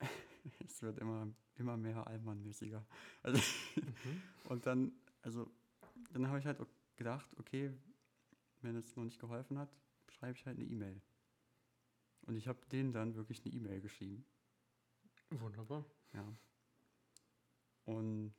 es 0.66 0.82
wird 0.82 0.98
immer, 0.98 1.28
immer 1.56 1.76
mehr 1.76 2.06
Allmannmäßiger. 2.06 2.84
Also 3.22 3.40
Mhm. 3.76 4.22
und 4.48 4.66
dann, 4.66 4.92
also, 5.22 5.50
dann 6.12 6.28
habe 6.28 6.38
ich 6.38 6.46
halt 6.46 6.58
gedacht, 6.96 7.28
okay, 7.38 7.72
wenn 8.62 8.76
es 8.76 8.96
noch 8.96 9.04
nicht 9.04 9.18
geholfen 9.20 9.58
hat, 9.58 9.70
schreibe 10.08 10.36
ich 10.38 10.46
halt 10.46 10.58
eine 10.58 10.66
E-Mail. 10.66 11.00
Und 12.26 12.36
ich 12.36 12.48
habe 12.48 12.64
denen 12.66 12.92
dann 12.92 13.14
wirklich 13.14 13.44
eine 13.44 13.54
E-Mail 13.54 13.80
geschrieben. 13.80 14.24
Wunderbar. 15.30 15.84
Ja. 16.12 16.36
Und 17.84 18.34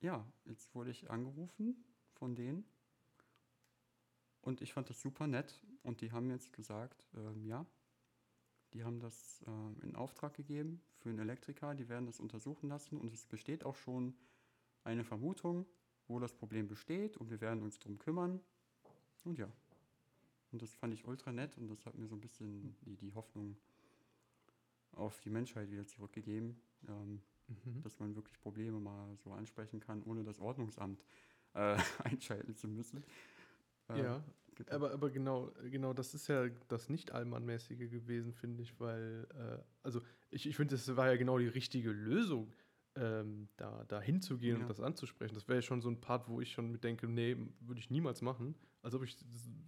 ja, 0.00 0.26
jetzt 0.44 0.74
wurde 0.74 0.90
ich 0.90 1.08
angerufen 1.10 1.84
von 2.14 2.34
denen. 2.34 2.64
Und 4.40 4.60
ich 4.60 4.72
fand 4.72 4.90
das 4.90 5.00
super 5.00 5.28
nett. 5.28 5.60
Und 5.82 6.00
die 6.00 6.10
haben 6.10 6.30
jetzt 6.30 6.52
gesagt, 6.52 7.08
ähm, 7.14 7.46
ja, 7.46 7.64
die 8.72 8.82
haben 8.82 8.98
das 8.98 9.42
ähm, 9.46 9.80
in 9.82 9.94
Auftrag 9.94 10.34
gegeben 10.34 10.82
für 10.98 11.10
einen 11.10 11.20
Elektriker. 11.20 11.74
Die 11.74 11.88
werden 11.88 12.06
das 12.06 12.18
untersuchen 12.18 12.68
lassen. 12.68 12.98
Und 12.98 13.12
es 13.12 13.24
besteht 13.26 13.64
auch 13.64 13.76
schon 13.76 14.16
eine 14.82 15.04
Vermutung, 15.04 15.66
wo 16.08 16.18
das 16.18 16.34
Problem 16.34 16.66
besteht. 16.66 17.16
Und 17.16 17.30
wir 17.30 17.40
werden 17.40 17.62
uns 17.62 17.78
drum 17.78 17.98
kümmern. 17.98 18.40
Und 19.22 19.38
ja. 19.38 19.48
Und 20.52 20.62
das 20.62 20.74
fand 20.74 20.94
ich 20.94 21.06
ultra 21.06 21.32
nett. 21.32 21.56
Und 21.58 21.68
das 21.68 21.84
hat 21.86 21.96
mir 21.96 22.06
so 22.06 22.14
ein 22.14 22.20
bisschen 22.20 22.76
die, 22.82 22.96
die 22.96 23.12
Hoffnung 23.14 23.56
auf 24.92 25.20
die 25.20 25.30
Menschheit 25.30 25.70
wieder 25.70 25.86
zurückgegeben. 25.86 26.56
Ähm, 26.88 27.20
Mhm. 27.48 27.82
dass 27.82 27.98
man 27.98 28.14
wirklich 28.14 28.40
Probleme 28.40 28.78
mal 28.80 29.16
so 29.18 29.32
ansprechen 29.32 29.80
kann, 29.80 30.02
ohne 30.04 30.22
das 30.22 30.38
Ordnungsamt 30.38 31.04
äh, 31.54 31.76
einschalten 32.04 32.54
zu 32.54 32.68
müssen. 32.68 33.02
Äh, 33.88 33.98
Ja, 33.98 34.22
bitte. 34.54 34.72
aber, 34.72 34.92
aber 34.92 35.10
genau, 35.10 35.50
genau 35.70 35.92
das 35.92 36.14
ist 36.14 36.28
ja 36.28 36.48
das 36.68 36.88
Nicht-Allmann-mäßige 36.88 37.90
gewesen, 37.90 38.32
finde 38.32 38.62
ich, 38.62 38.78
weil, 38.80 39.26
äh, 39.34 39.62
also 39.82 40.00
ich, 40.30 40.46
ich 40.46 40.56
finde, 40.56 40.76
das 40.76 40.96
war 40.96 41.08
ja 41.08 41.16
genau 41.16 41.38
die 41.38 41.48
richtige 41.48 41.90
Lösung, 41.90 42.50
ähm, 42.96 43.48
da, 43.56 43.84
da 43.84 44.00
hinzugehen 44.00 44.56
Ja. 44.56 44.62
und 44.62 44.68
das 44.68 44.80
anzusprechen. 44.80 45.34
Das 45.34 45.48
wäre 45.48 45.58
ja 45.58 45.62
schon 45.62 45.80
so 45.80 45.88
ein 45.88 46.00
Part, 46.00 46.28
wo 46.28 46.40
ich 46.40 46.52
schon 46.52 46.70
mit 46.70 46.84
denke, 46.84 47.08
nee, 47.08 47.36
würde 47.60 47.80
ich 47.80 47.90
niemals 47.90 48.20
machen, 48.22 48.54
als 48.82 48.94
ob 48.94 49.02
ich, 49.02 49.16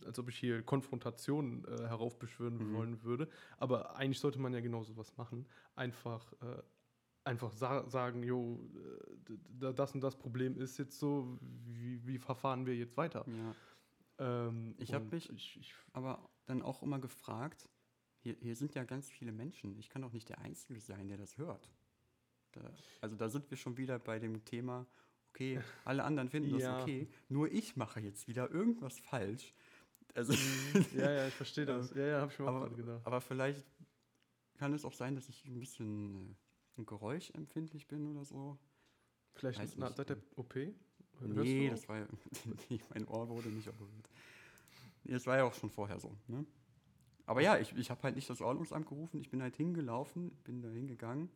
als 0.04 0.18
ob 0.18 0.28
ich 0.28 0.36
hier 0.38 0.62
Konfrontation 0.62 1.64
äh, 1.64 1.88
heraufbeschwören 1.88 2.58
Mhm. 2.58 2.74
wollen 2.74 3.02
würde. 3.02 3.28
Aber 3.58 3.96
eigentlich 3.96 4.20
sollte 4.20 4.38
man 4.40 4.52
ja 4.52 4.60
genau 4.60 4.82
sowas 4.84 5.16
machen. 5.16 5.46
Einfach, 5.74 6.32
äh, 6.42 6.62
einfach 7.24 7.52
sa 7.52 7.88
sagen, 7.88 8.22
jo, 8.22 8.68
äh, 9.30 9.72
das 9.74 9.94
und 9.94 10.02
das 10.02 10.16
Problem 10.18 10.56
ist 10.58 10.76
jetzt 10.78 10.98
so, 10.98 11.38
wie, 11.40 12.06
wie 12.06 12.18
verfahren 12.18 12.66
wir 12.66 12.76
jetzt 12.76 12.96
weiter? 12.96 13.24
ja. 13.28 13.54
Ähm, 14.18 14.74
Ich 14.78 14.92
hab 14.94 15.02
und 15.04 15.12
mich- 15.12 15.30
Ich, 15.30 15.56
ich, 15.58 15.74
Aber 15.92 16.28
dann 16.46 16.62
auch 16.62 16.82
immer 16.82 16.98
gefragt, 17.00 17.68
hier, 18.22 18.36
hier 18.40 18.54
sind 18.54 18.74
ja 18.74 18.84
ganz 18.84 19.10
viele 19.10 19.32
Menschen. 19.32 19.76
Ich 19.78 19.88
kann 19.88 20.02
doch 20.02 20.12
nicht 20.12 20.28
der 20.28 20.38
Einzige 20.38 20.80
sein, 20.80 21.08
der 21.08 21.16
das 21.16 21.36
hört. 21.38 21.70
Da, 22.54 22.70
also 23.00 23.16
da 23.16 23.28
sind 23.28 23.50
wir 23.50 23.56
schon 23.56 23.76
wieder 23.76 23.98
bei 23.98 24.18
dem 24.18 24.44
Thema, 24.44 24.86
okay, 25.30 25.60
alle 25.84 26.04
anderen 26.04 26.28
finden 26.28 26.52
das 26.52 26.62
Ja. 26.62 26.80
okay, 26.80 27.08
nur 27.28 27.50
ich 27.50 27.76
mache 27.76 28.00
jetzt 28.00 28.28
wieder 28.28 28.50
irgendwas 28.50 28.98
falsch. 29.00 29.52
Also, 30.14 30.32
ja, 30.96 31.10
ja, 31.10 31.26
ich 31.26 31.34
verstehe 31.34 31.66
das. 31.66 31.92
Ja, 31.94 32.06
ja, 32.06 32.20
habe 32.20 32.32
ich 32.32 32.38
mir 32.38 32.44
auch 32.46 32.48
aber, 32.50 32.60
gerade 32.60 32.76
gedacht. 32.76 33.06
aber 33.06 33.20
vielleicht 33.20 33.64
kann 34.56 34.72
es 34.72 34.84
auch 34.84 34.92
sein, 34.92 35.16
dass 35.16 35.28
ich 35.28 35.44
ein 35.46 35.58
bisschen 35.58 36.36
äh, 36.78 36.84
geräuschempfindlich 36.84 37.88
bin 37.88 38.06
oder 38.06 38.24
so. 38.24 38.58
Vielleicht 39.34 39.58
weiß 39.58 39.76
na, 39.76 39.86
nicht, 39.86 39.96
seit 39.96 40.10
der 40.10 40.16
ähm, 40.16 40.22
OP? 40.36 40.54
Hörst 40.54 40.74
nee, 41.20 41.68
das 41.68 41.84
auch? 41.84 41.88
war 41.88 41.98
ja, 41.98 42.06
mein 42.90 43.08
Ohr 43.08 43.28
wurde 43.28 43.48
nicht 43.48 43.68
operiert. 43.68 44.08
Das 45.04 45.26
war 45.26 45.36
ja 45.36 45.44
auch 45.44 45.54
schon 45.54 45.70
vorher 45.70 45.98
so. 45.98 46.16
Ne? 46.28 46.46
Aber 47.26 47.40
ja, 47.40 47.58
ich, 47.58 47.74
ich 47.76 47.90
habe 47.90 48.02
halt 48.02 48.16
nicht 48.16 48.28
das 48.28 48.40
Ordnungsamt 48.40 48.86
gerufen, 48.86 49.20
ich 49.20 49.30
bin 49.30 49.42
halt 49.42 49.56
hingelaufen, 49.56 50.30
bin 50.44 50.62
da 50.62 50.68
hingegangen, 50.68 51.30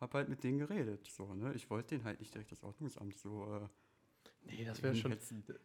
habe 0.00 0.18
halt 0.18 0.28
mit 0.28 0.42
denen 0.44 0.58
geredet. 0.58 1.06
So, 1.10 1.34
ne? 1.34 1.52
Ich 1.54 1.68
wollte 1.70 1.90
denen 1.94 2.04
halt 2.04 2.20
nicht 2.20 2.32
direkt 2.34 2.52
das 2.52 2.62
Ordnungsamt 2.62 3.16
so 3.18 3.44
äh, 3.54 3.68
Nee, 4.44 4.64
das 4.64 4.82
wäre 4.82 4.94
schon. 4.94 5.14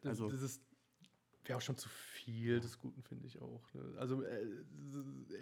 Also- 0.03 0.29
das 0.29 0.41
ist 0.41 0.61
wäre 1.45 1.57
auch 1.57 1.61
schon 1.61 1.77
zu 1.77 1.89
viel 1.89 2.61
des 2.61 2.79
Guten, 2.79 3.03
finde 3.03 3.27
ich 3.27 3.41
auch. 3.41 3.73
Ne? 3.73 3.95
Also 3.97 4.23
äh, 4.23 4.45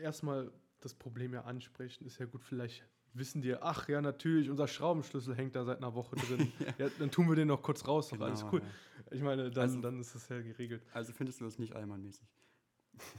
erstmal 0.01 0.51
das 0.79 0.95
Problem 0.95 1.33
ja 1.33 1.41
ansprechen, 1.43 2.05
ist 2.05 2.17
ja 2.17 2.25
gut, 2.25 2.43
vielleicht 2.43 2.83
wissen 3.13 3.41
die, 3.43 3.53
ach 3.55 3.87
ja, 3.87 4.01
natürlich, 4.01 4.49
unser 4.49 4.67
Schraubenschlüssel 4.67 5.35
hängt 5.35 5.55
da 5.55 5.63
seit 5.63 5.77
einer 5.77 5.93
Woche 5.93 6.15
drin. 6.15 6.51
ja. 6.79 6.89
dann 6.97 7.11
tun 7.11 7.27
wir 7.29 7.35
den 7.35 7.49
noch 7.49 7.61
kurz 7.61 7.87
raus, 7.87 8.09
doch 8.09 8.19
alles 8.19 8.39
Genau, 8.39 8.53
cool. 8.53 8.61
ja. 8.61 9.11
Ich 9.11 9.21
meine, 9.21 9.51
dann, 9.51 9.61
Also- 9.63 9.81
dann 9.81 9.99
ist 9.99 10.15
das 10.15 10.27
ja 10.29 10.41
geregelt. 10.41 10.81
Also 10.93 11.13
findest 11.13 11.39
du 11.41 11.45
das 11.45 11.59
nicht 11.59 11.73
allmannmäßig? 11.75 12.27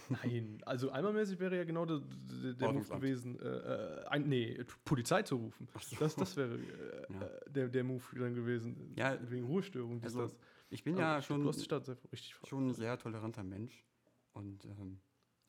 Nein, 0.09 0.63
also 0.67 0.91
einmalmäßig 0.91 1.41
wäre 1.41 1.57
ja 1.57 1.65
genau 1.65 1.85
der, 1.85 2.01
der, 2.55 2.73
Move 2.73 2.87
gewesen, 2.87 3.39
äh, 3.41 3.49
äh, 3.49 4.07
ein, 4.07 4.29
nee, 4.29 4.63
Polizei 4.85 5.23
zu 5.23 5.37
rufen. 5.37 5.69
So. 5.81 5.97
Das, 5.97 6.15
das 6.15 6.37
wäre 6.37 6.55
äh, 6.57 7.13
Ja. 7.13 7.21
der, 7.49 7.69
der 7.69 7.85
Move 7.85 8.03
dann 8.19 8.35
gewesen. 8.35 8.93
Ja, 8.97 9.19
wegen 9.31 9.47
Ruhestörung. 9.47 10.03
also 10.03 10.23
das. 10.23 10.37
Ich 10.71 10.85
bin 10.85 10.95
Aber 10.95 11.03
ja 11.03 11.23
schon, 11.23 11.53
Stadt 11.53 11.85
sehr 11.85 11.97
schon 12.45 12.69
ein 12.69 12.75
sehr 12.75 12.99
toleranter 12.99 13.43
Mensch. 13.43 13.85
Und 14.33 14.65
ähm, 14.65 15.01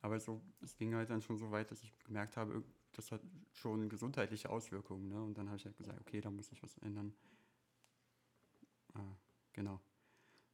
aber 0.02 0.20
so, 0.20 0.42
es 0.62 0.76
ging 0.76 0.94
halt 0.96 1.10
dann 1.10 1.22
schon 1.22 1.38
so 1.38 1.52
weit, 1.52 1.72
dass 1.72 1.82
ich 1.82 1.98
gemerkt 2.04 2.36
habe, 2.36 2.62
das 2.92 3.12
hat 3.12 3.22
schon 3.54 3.88
gesundheitliche 3.88 4.50
Auswirkungen. 4.50 5.08
Ne? 5.08 5.22
Und 5.22 5.38
dann 5.38 5.48
habe 5.48 5.58
ich 5.58 5.66
halt 5.66 5.78
gesagt, 5.78 6.00
okay, 6.02 6.20
da 6.20 6.30
muss 6.30 6.52
ich 6.52 6.62
was 6.62 6.78
ändern. 6.80 7.14
Ah, 8.94 9.16
genau. 9.54 9.80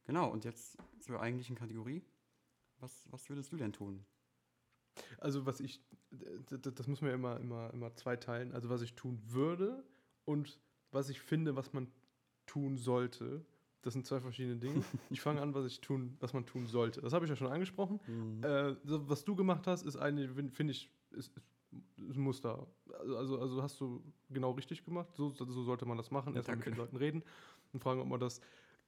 Genau, 0.04 0.30
und 0.30 0.44
jetzt 0.44 0.78
zur 1.00 1.20
eigentlichen 1.20 1.56
Kategorie. 1.56 2.02
Was, 2.80 3.06
was 3.10 3.28
würdest 3.28 3.52
du 3.52 3.56
denn 3.56 3.72
tun? 3.72 4.04
Also 5.18 5.46
was 5.46 5.60
ich, 5.60 5.80
das 6.48 6.86
muss 6.86 7.00
man 7.00 7.10
ja 7.10 7.14
immer, 7.14 7.38
immer, 7.38 7.72
immer 7.72 7.94
zweiteilen. 7.94 8.52
Also 8.52 8.68
was 8.68 8.82
ich 8.82 8.94
tun 8.94 9.20
würde 9.26 9.84
und 10.24 10.58
was 10.90 11.08
ich 11.08 11.20
finde, 11.20 11.56
was 11.56 11.72
man 11.72 11.88
tun 12.46 12.76
sollte. 12.76 13.44
Das 13.82 13.94
sind 13.94 14.06
zwei 14.06 14.20
verschiedene 14.20 14.56
Dinge. 14.56 14.82
Ich 15.10 15.20
fange 15.20 15.40
an, 15.40 15.54
was 15.54 15.64
ich 15.66 15.80
tun, 15.80 16.16
was 16.20 16.32
man 16.32 16.44
tun 16.44 16.66
sollte. 16.66 17.00
Das 17.00 17.12
habe 17.12 17.24
ich 17.24 17.30
ja 17.30 17.36
schon 17.36 17.50
angesprochen. 17.50 18.00
Äh, 18.42 18.74
so, 18.84 19.08
was 19.08 19.24
du 19.24 19.34
gemacht 19.34 19.66
hast, 19.66 19.84
ist 19.84 19.96
eine, 19.96 20.28
finde 20.50 20.72
ich, 20.72 20.90
ist, 21.12 21.32
ist 21.96 22.16
ein 22.16 22.22
Muster. 22.22 22.66
Also, 22.98 23.16
also, 23.16 23.40
also 23.40 23.62
hast 23.62 23.80
du 23.80 24.02
genau 24.28 24.50
richtig 24.52 24.84
gemacht. 24.84 25.14
So, 25.14 25.30
so 25.30 25.62
sollte 25.62 25.86
man 25.86 25.96
das 25.96 26.10
machen. 26.10 26.34
Erstmal 26.34 26.56
mit 26.56 26.66
den 26.66 26.76
Leuten 26.76 26.96
reden 26.96 27.22
und 27.72 27.80
fragen, 27.80 28.00
ob 28.00 28.08
man 28.08 28.20
das 28.20 28.40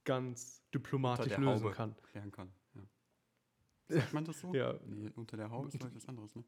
ganz 0.05 0.63
diplomatisch 0.75 1.37
lösen 1.37 1.71
kann. 1.73 1.95
kann. 2.33 2.53
Ja. 3.95 4.01
Sagt 4.01 4.13
man 4.15 4.25
das 4.25 4.41
so? 4.41 4.53
Ja. 4.55 4.75
Nee, 4.87 5.11
unter 5.17 5.37
der 5.37 5.51
Haube 5.51 5.69
ist 5.69 5.75
ich 5.75 5.95
was 5.95 6.09
anderes, 6.09 6.35
ne? 6.35 6.45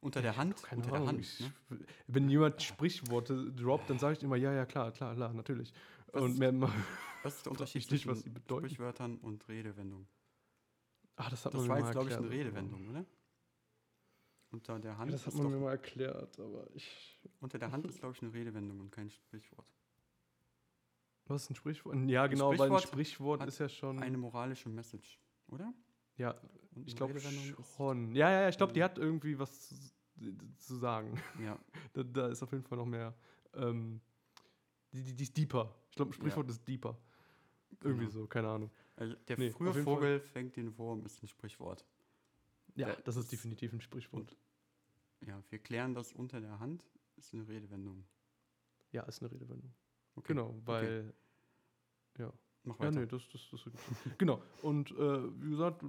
Unter 0.00 0.20
der 0.20 0.36
Hand? 0.36 0.62
Keine 0.62 0.82
unter 0.82 0.94
Ahnung. 0.94 1.06
der 1.06 1.12
Hand, 1.14 1.20
ich, 1.20 1.40
ne? 1.40 1.86
Wenn 2.08 2.28
jemand 2.28 2.60
Sprichworte 2.62 3.52
droppt, 3.52 3.88
dann 3.90 3.98
sage 3.98 4.16
ich 4.16 4.22
immer, 4.22 4.36
ja, 4.36 4.52
ja, 4.52 4.66
klar, 4.66 4.90
klar, 4.90 5.14
klar, 5.14 5.32
natürlich. 5.32 5.72
Was 6.12 6.22
und 6.24 6.32
ist- 6.32 6.38
mehr, 6.38 6.52
Was 7.22 7.36
ist 7.36 7.46
der 7.46 7.52
Unterschied 7.52 7.82
was 7.82 7.88
zwischen 7.88 8.34
bedeuten. 8.34 8.66
Sprichwörtern 8.66 9.18
und 9.18 9.46
Redewendungen? 9.48 10.08
Ach, 11.16 11.30
das 11.30 11.44
hat 11.44 11.54
Das 11.54 11.60
man 11.60 11.68
war 11.68 11.76
mir 11.76 11.82
jetzt, 11.84 11.92
glaube 11.92 12.08
ich, 12.10 12.16
eine. 12.16 12.30
Redewendung, 12.30 12.88
oder? 12.88 13.04
Unter 14.50 14.78
der 14.80 14.92
Ja, 14.92 14.98
Hand, 14.98 15.12
das 15.12 15.26
hat 15.26 15.34
man 15.34 15.46
mir 15.46 15.52
doch, 15.54 15.60
mal 15.60 15.70
erklärt, 15.70 16.38
aber 16.40 16.66
ich. 16.74 17.18
unter 17.40 17.58
der 17.58 17.70
Hand 17.70 17.86
ist, 17.86 18.00
glaube 18.00 18.14
ich, 18.16 18.22
eine 18.22 18.32
Redewendung 18.32 18.80
und 18.80 18.90
kein 18.90 19.08
Sprichwort. 19.08 19.66
Was 21.26 21.44
ist 21.44 21.50
ein 21.50 21.54
Sprichwort? 21.54 21.96
Ja, 22.10 22.26
genau, 22.26 22.48
weil 22.48 22.72
ein 22.72 22.78
Sprichwort 22.78 22.82
Sprichwort 22.82 23.40
hat 23.40 23.48
ist 23.48 23.58
ja 23.60 23.68
schon. 23.68 24.00
Eine 24.00 24.18
moralische 24.18 24.68
Message, 24.68 25.20
oder? 25.46 25.72
Ja, 26.16 26.34
ich 26.86 26.96
glaube 26.96 27.18
schon. 27.76 28.14
Ja, 28.14 28.30
ja, 28.30 28.40
ja, 28.42 28.48
ich 28.48 28.56
glaube, 28.56 28.72
die 28.72 28.80
Ja. 28.80 28.86
hat 28.86 28.98
irgendwie 28.98 29.38
was 29.38 29.68
zu, 29.68 29.74
zu 30.58 30.76
sagen. 30.76 31.20
Ja, 31.42 31.58
Da, 31.94 32.02
da 32.02 32.28
ist 32.28 32.42
auf 32.42 32.52
jeden 32.52 32.64
Fall 32.64 32.78
noch 32.78 32.86
mehr. 32.86 33.14
Ähm, 33.54 34.00
die, 34.92 35.02
die, 35.02 35.14
die 35.14 35.22
ist 35.24 35.36
deeper. 35.36 35.74
Ich 35.90 35.96
glaube, 35.96 36.10
ein 36.10 36.14
Sprichwort 36.14 36.48
ist 36.48 36.66
deeper. 36.66 36.96
Irgendwie 37.82 38.04
Genau. 38.06 38.10
so, 38.10 38.26
keine 38.26 38.48
Ahnung. 38.48 38.70
Also 38.96 39.14
der 39.28 39.38
Nee, 39.38 39.50
frühe 39.50 39.72
Vogel 39.74 40.20
fängt 40.20 40.56
den 40.56 40.76
Wurm, 40.78 41.04
ist 41.04 41.22
ein 41.22 41.28
Sprichwort. 41.28 41.84
Ja, 42.74 42.88
Ja, 42.88 42.96
das 43.04 43.16
ist 43.16 43.30
definitiv 43.32 43.72
ein 43.72 43.80
Sprichwort. 43.80 44.36
Ja, 45.26 45.42
wir 45.50 45.58
klären 45.58 45.94
das 45.94 46.12
unter 46.12 46.40
der 46.40 46.58
Hand, 46.60 46.84
ist 47.16 47.32
eine 47.34 47.46
Redewendung. 47.48 48.04
Ja, 48.92 49.02
ist 49.04 49.22
eine 49.22 49.30
Redewendung. 49.32 49.72
Okay, 50.14 50.28
Genau, 50.34 50.54
weil. 50.64 51.14
Ja. 52.18 52.32
Mach 52.64 52.78
Ja, 52.78 52.86
weiter. 52.86 53.00
nee, 53.00 53.06
das, 53.06 53.28
das, 53.28 53.42
das 53.50 53.60
Genau. 54.18 54.42
Und 54.62 54.90
äh, 54.92 55.40
wie 55.42 55.50
gesagt, 55.50 55.84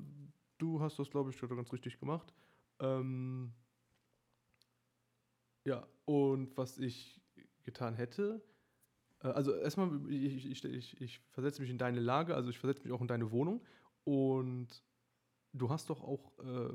du, 0.58 0.80
hast 0.80 0.98
das, 1.00 1.10
glaube 1.10 1.30
ich, 1.30 1.40
ganz 1.40 1.72
richtig 1.72 2.00
gemacht. 2.00 2.34
Ähm, 2.80 3.54
ja, 5.66 5.88
und 6.06 6.56
was 6.58 6.78
ich 6.80 7.22
getan 7.64 7.96
hätte, 7.96 8.44
äh, 9.22 9.28
also 9.28 9.54
erstmal, 9.54 10.10
ich, 10.12 10.46
ich, 10.46 10.64
ich, 10.66 11.02
ich 11.02 11.20
versetze 11.32 11.62
mich 11.62 11.70
in 11.70 11.78
deine 11.78 12.00
Lage, 12.00 12.36
also 12.36 12.50
ich 12.50 12.60
versetze 12.60 12.84
mich 12.84 12.92
auch 12.92 13.02
in 13.02 13.08
deine 13.08 13.32
Wohnung. 13.32 13.62
Und 14.04 14.84
du 15.54 15.70
hast 15.70 15.90
doch 15.90 16.02
auch 16.04 16.38
äh, 16.40 16.74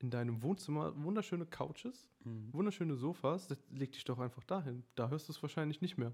in 0.00 0.10
deinem 0.10 0.42
Wohnzimmer 0.42 0.92
wunderschöne 1.02 1.46
Couches, 1.46 2.10
Mhm. 2.24 2.52
wunderschöne 2.52 2.96
Sofas. 2.96 3.46
Das, 3.48 3.58
leg 3.70 3.92
dich 3.92 4.04
doch 4.04 4.18
einfach 4.18 4.44
dahin. 4.44 4.82
Da 4.94 5.10
hörst 5.10 5.28
du 5.28 5.32
es 5.32 5.42
wahrscheinlich 5.42 5.80
nicht 5.82 5.98
mehr. 5.98 6.12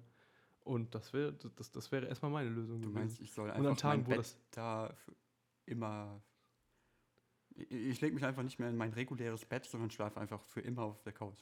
Und 0.71 0.95
das 0.95 1.13
wäre 1.13 1.33
das, 1.57 1.71
das 1.73 1.91
wäre 1.91 2.07
erstmal 2.07 2.31
meine 2.31 2.51
Lösung 2.51 2.81
Du 2.81 2.89
gewesen. 2.89 2.95
meinst, 3.01 3.21
ich 3.21 3.33
soll 3.33 3.51
an 3.51 3.57
einfach 3.67 3.77
Tagen, 3.77 4.03
mein 4.03 4.07
wo 4.07 4.11
Bett 4.11 4.19
das- 4.21 4.39
da 4.53 4.95
immer... 5.67 6.23
Ich, 7.57 7.71
ich 7.73 8.01
lege 8.01 8.15
mich 8.15 8.25
einfach 8.25 8.43
nicht 8.45 8.59
mehr 8.59 8.71
in 8.71 8.77
mein 8.77 8.93
reguläres 8.93 9.45
Bett, 9.45 9.65
sondern 9.65 9.91
schlafe 9.91 10.21
einfach 10.21 10.41
für 10.43 10.61
immer 10.61 10.83
auf 10.83 11.03
der 11.03 11.13
Couch. 11.13 11.41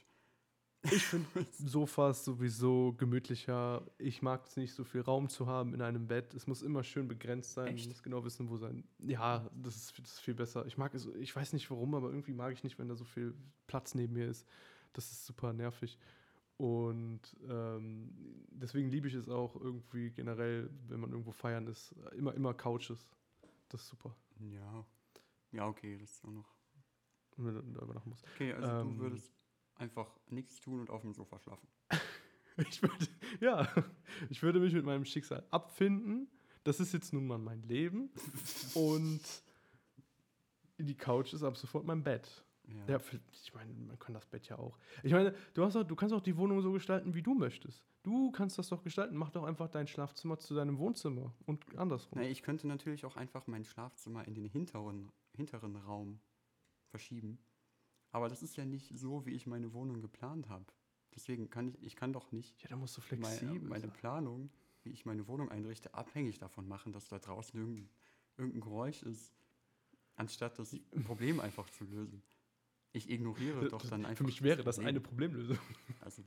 Ich 0.82 1.04
finde 1.04 1.26
Sofas 1.52 2.24
sowieso 2.24 2.94
gemütlicher. 2.94 3.84
Ich 3.98 4.22
mag 4.22 4.46
es 4.46 4.56
nicht, 4.56 4.72
so 4.72 4.84
viel 4.84 5.00
Raum 5.02 5.28
zu 5.28 5.46
haben 5.46 5.74
in 5.74 5.82
einem 5.82 6.06
Bett. 6.06 6.32
Es 6.34 6.46
muss 6.46 6.62
immer 6.62 6.82
schön 6.82 7.06
begrenzt 7.08 7.52
sein. 7.52 7.74
Echt? 7.74 7.84
Man 7.84 7.88
muss 7.94 8.02
genau 8.02 8.24
wissen, 8.24 8.48
wo 8.48 8.56
sein. 8.56 8.84
Ja, 8.98 9.48
das 9.54 9.76
ist, 9.76 9.98
das 9.98 10.12
ist 10.14 10.20
viel 10.20 10.34
besser. 10.34 10.64
Ich 10.66 10.78
mag 10.78 10.94
es, 10.94 11.06
ich 11.16 11.34
weiß 11.36 11.52
nicht 11.52 11.70
warum, 11.70 11.94
aber 11.94 12.08
irgendwie 12.08 12.32
mag 12.32 12.52
ich 12.52 12.62
nicht, 12.64 12.78
wenn 12.78 12.88
da 12.88 12.94
so 12.94 13.04
viel 13.04 13.34
Platz 13.66 13.94
neben 13.94 14.14
mir 14.14 14.28
ist. 14.28 14.46
Das 14.94 15.10
ist 15.12 15.26
super 15.26 15.52
nervig. 15.52 15.98
Und 16.58 17.20
ähm, 17.48 18.10
deswegen 18.50 18.90
liebe 18.90 19.08
ich 19.08 19.14
es 19.14 19.28
auch 19.28 19.54
irgendwie 19.56 20.10
generell, 20.10 20.68
wenn 20.88 21.00
man 21.00 21.10
irgendwo 21.10 21.30
feiern 21.30 21.66
ist, 21.68 21.94
immer, 22.12 22.34
immer 22.34 22.52
Couches. 22.52 23.08
Das 23.68 23.82
ist 23.82 23.88
super. 23.88 24.14
Ja. 24.40 24.84
Ja, 25.52 25.66
okay, 25.66 25.96
das 25.96 26.10
ist 26.10 26.24
auch 26.24 26.30
noch... 26.32 26.54
Wenn 27.36 27.54
du 27.54 27.62
da 27.62 27.82
übernachten 27.82 28.10
musst. 28.10 28.26
Okay, 28.34 28.52
also 28.52 28.68
Ähm. 28.68 28.96
du 28.96 28.98
würdest 29.04 29.32
einfach 29.76 30.10
nichts 30.26 30.60
tun 30.60 30.80
und 30.80 30.90
auf 30.90 31.02
dem 31.02 31.14
Sofa 31.14 31.38
schlafen. 31.38 31.68
Ich 32.68 32.82
würde, 32.82 33.06
ja, 33.38 33.68
ich 34.30 34.42
würde 34.42 34.58
mich 34.58 34.72
mit 34.74 34.84
meinem 34.84 35.04
Schicksal 35.04 35.46
abfinden. 35.52 36.28
Das 36.64 36.80
ist 36.80 36.92
jetzt 36.92 37.12
nun 37.12 37.24
mal 37.24 37.38
mein 37.38 37.62
Leben. 37.62 38.10
Und 38.74 39.20
die 40.76 40.96
Couch 40.96 41.32
ist 41.34 41.44
ab 41.44 41.56
sofort 41.56 41.84
mein 41.84 42.02
Bett. 42.02 42.44
Ja. 42.68 42.96
Ja, 42.96 43.00
ich 43.32 43.54
meine, 43.54 43.72
man 43.72 43.98
kann 43.98 44.14
das 44.14 44.26
Bett 44.26 44.48
ja 44.48 44.58
auch. 44.58 44.78
Ich 45.02 45.12
meine, 45.12 45.34
du, 45.54 45.64
hast 45.64 45.76
auch, 45.76 45.84
du 45.84 45.96
kannst 45.96 46.14
auch 46.14 46.20
die 46.20 46.36
Wohnung 46.36 46.60
so 46.60 46.70
gestalten, 46.72 47.14
wie 47.14 47.22
du 47.22 47.34
möchtest. 47.34 47.82
Du 48.02 48.30
kannst 48.30 48.58
das 48.58 48.68
doch 48.68 48.82
gestalten. 48.82 49.16
Mach 49.16 49.30
doch 49.30 49.44
einfach 49.44 49.68
dein 49.68 49.86
Schlafzimmer 49.86 50.38
zu 50.38 50.54
deinem 50.54 50.78
Wohnzimmer 50.78 51.32
und 51.46 51.76
andersrum. 51.78 52.18
Na, 52.20 52.28
ich 52.28 52.42
könnte 52.42 52.66
natürlich 52.68 53.04
auch 53.06 53.16
einfach 53.16 53.46
mein 53.46 53.64
Schlafzimmer 53.64 54.26
in 54.26 54.34
den 54.34 54.46
hinteren, 54.46 55.10
hinteren 55.34 55.76
Raum 55.76 56.20
verschieben. 56.90 57.38
Aber 58.10 58.28
das 58.28 58.42
ist 58.42 58.56
ja 58.56 58.64
nicht 58.64 58.96
so, 58.98 59.24
wie 59.26 59.32
ich 59.32 59.46
meine 59.46 59.72
Wohnung 59.72 60.00
geplant 60.00 60.48
habe. 60.48 60.66
Deswegen 61.14 61.50
kann 61.50 61.68
ich, 61.68 61.82
ich 61.82 61.96
kann 61.96 62.12
doch 62.12 62.32
nicht 62.32 62.62
Ja, 62.62 62.68
da 62.70 62.76
musst 62.76 62.96
du 62.96 63.00
meine, 63.10 63.24
flexibel 63.24 63.68
meine 63.68 63.82
sein. 63.82 63.92
Planung, 63.92 64.50
wie 64.82 64.90
ich 64.90 65.04
meine 65.04 65.26
Wohnung 65.26 65.50
einrichte, 65.50 65.94
abhängig 65.94 66.38
davon 66.38 66.68
machen, 66.68 66.92
dass 66.92 67.08
da 67.08 67.18
draußen 67.18 67.58
irgendein, 67.58 67.90
irgendein 68.36 68.60
Geräusch 68.60 69.02
ist, 69.02 69.34
anstatt 70.16 70.58
das 70.58 70.76
Problem 71.04 71.40
einfach 71.40 71.68
zu 71.70 71.84
lösen. 71.84 72.22
Ich 72.92 73.10
ignoriere 73.10 73.68
doch 73.68 73.82
dann 73.86 74.04
einfach. 74.04 74.18
Für 74.18 74.24
mich 74.24 74.42
wäre 74.42 74.62
das 74.62 74.76
Problem. 74.76 74.88
eine 74.88 75.00
Problemlösung. 75.00 75.58
Also, 76.00 76.22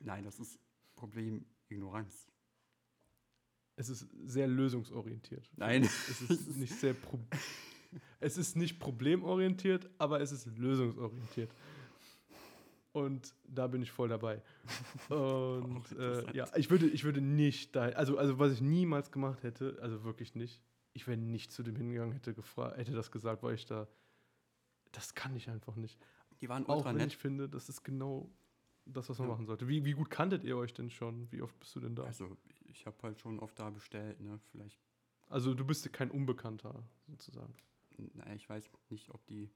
nein, 0.00 0.24
das 0.24 0.38
ist 0.40 0.58
Problemignoranz. 0.96 2.26
Es 3.76 3.88
ist 3.88 4.08
sehr 4.24 4.46
lösungsorientiert. 4.46 5.50
Nein. 5.56 5.82
Es 5.82 6.22
ist 6.22 6.56
nicht 6.56 6.74
sehr 6.74 6.94
pro 6.94 7.18
Es 8.20 8.38
ist 8.38 8.56
nicht 8.56 8.78
problemorientiert, 8.78 9.90
aber 9.98 10.20
es 10.20 10.32
ist 10.32 10.46
lösungsorientiert. 10.56 11.50
Und 12.92 13.34
da 13.48 13.66
bin 13.66 13.82
ich 13.82 13.90
voll 13.90 14.08
dabei. 14.08 14.40
Und 15.08 15.84
äh, 15.98 16.32
ja, 16.32 16.46
ich 16.54 16.70
würde, 16.70 16.86
ich 16.86 17.02
würde 17.02 17.20
nicht 17.20 17.74
da, 17.74 17.86
also, 17.86 18.16
also 18.16 18.38
was 18.38 18.52
ich 18.52 18.60
niemals 18.60 19.10
gemacht 19.10 19.42
hätte, 19.42 19.76
also 19.82 20.04
wirklich 20.04 20.36
nicht, 20.36 20.62
ich 20.92 21.08
wäre 21.08 21.18
nicht 21.18 21.50
zu 21.50 21.64
dem 21.64 21.74
hingegangen, 21.74 22.12
hätte 22.12 22.34
gefragt, 22.34 22.78
hätte 22.78 22.92
das 22.92 23.10
gesagt, 23.10 23.42
weil 23.42 23.56
ich 23.56 23.66
da, 23.66 23.88
das 24.96 25.14
kann 25.14 25.34
ich 25.36 25.48
einfach 25.50 25.76
nicht. 25.76 25.98
Die 26.40 26.48
waren 26.48 26.66
Auch 26.66 26.76
ultra 26.76 26.90
wenn 26.90 26.98
nett. 26.98 27.08
ich 27.08 27.16
finde, 27.16 27.48
das 27.48 27.68
ist 27.68 27.84
genau 27.84 28.30
das, 28.86 29.08
was 29.08 29.18
man 29.18 29.28
Ja. 29.28 29.34
machen 29.34 29.46
sollte. 29.46 29.68
Wie, 29.68 29.84
wie 29.84 29.92
gut 29.92 30.10
kanntet 30.10 30.44
ihr 30.44 30.56
euch 30.56 30.74
denn 30.74 30.90
schon? 30.90 31.30
Wie 31.32 31.42
oft 31.42 31.58
bist 31.58 31.74
du 31.76 31.80
denn 31.80 31.94
da? 31.94 32.04
Also, 32.04 32.36
ich 32.66 32.86
habe 32.86 32.96
halt 33.02 33.20
schon 33.20 33.38
oft 33.40 33.58
da 33.58 33.70
bestellt, 33.70 34.20
ne? 34.20 34.38
Vielleicht, 34.50 34.78
Also 35.28 35.54
du 35.54 35.64
bist 35.64 35.90
kein 35.92 36.10
Unbekannter 36.10 36.82
sozusagen. 37.08 37.54
naja, 38.14 38.34
ich 38.34 38.48
weiß 38.48 38.70
nicht, 38.90 39.10
ob 39.10 39.24
die 39.26 39.50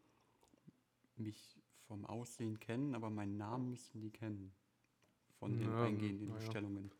mich 1.17 1.59
vom 1.87 2.05
Aussehen 2.07 2.59
kennen, 2.61 2.95
aber 2.95 3.11
meinen 3.11 3.37
Namen 3.37 3.71
müssten 3.71 4.01
die 4.01 4.11
kennen. 4.11 4.53
Von 5.39 5.59
den 5.59 5.69
Ja, 5.69 5.85
eingehenden 5.85 6.29
na 6.29 6.35
ja. 6.35 6.41
Bestellungen. 6.41 6.91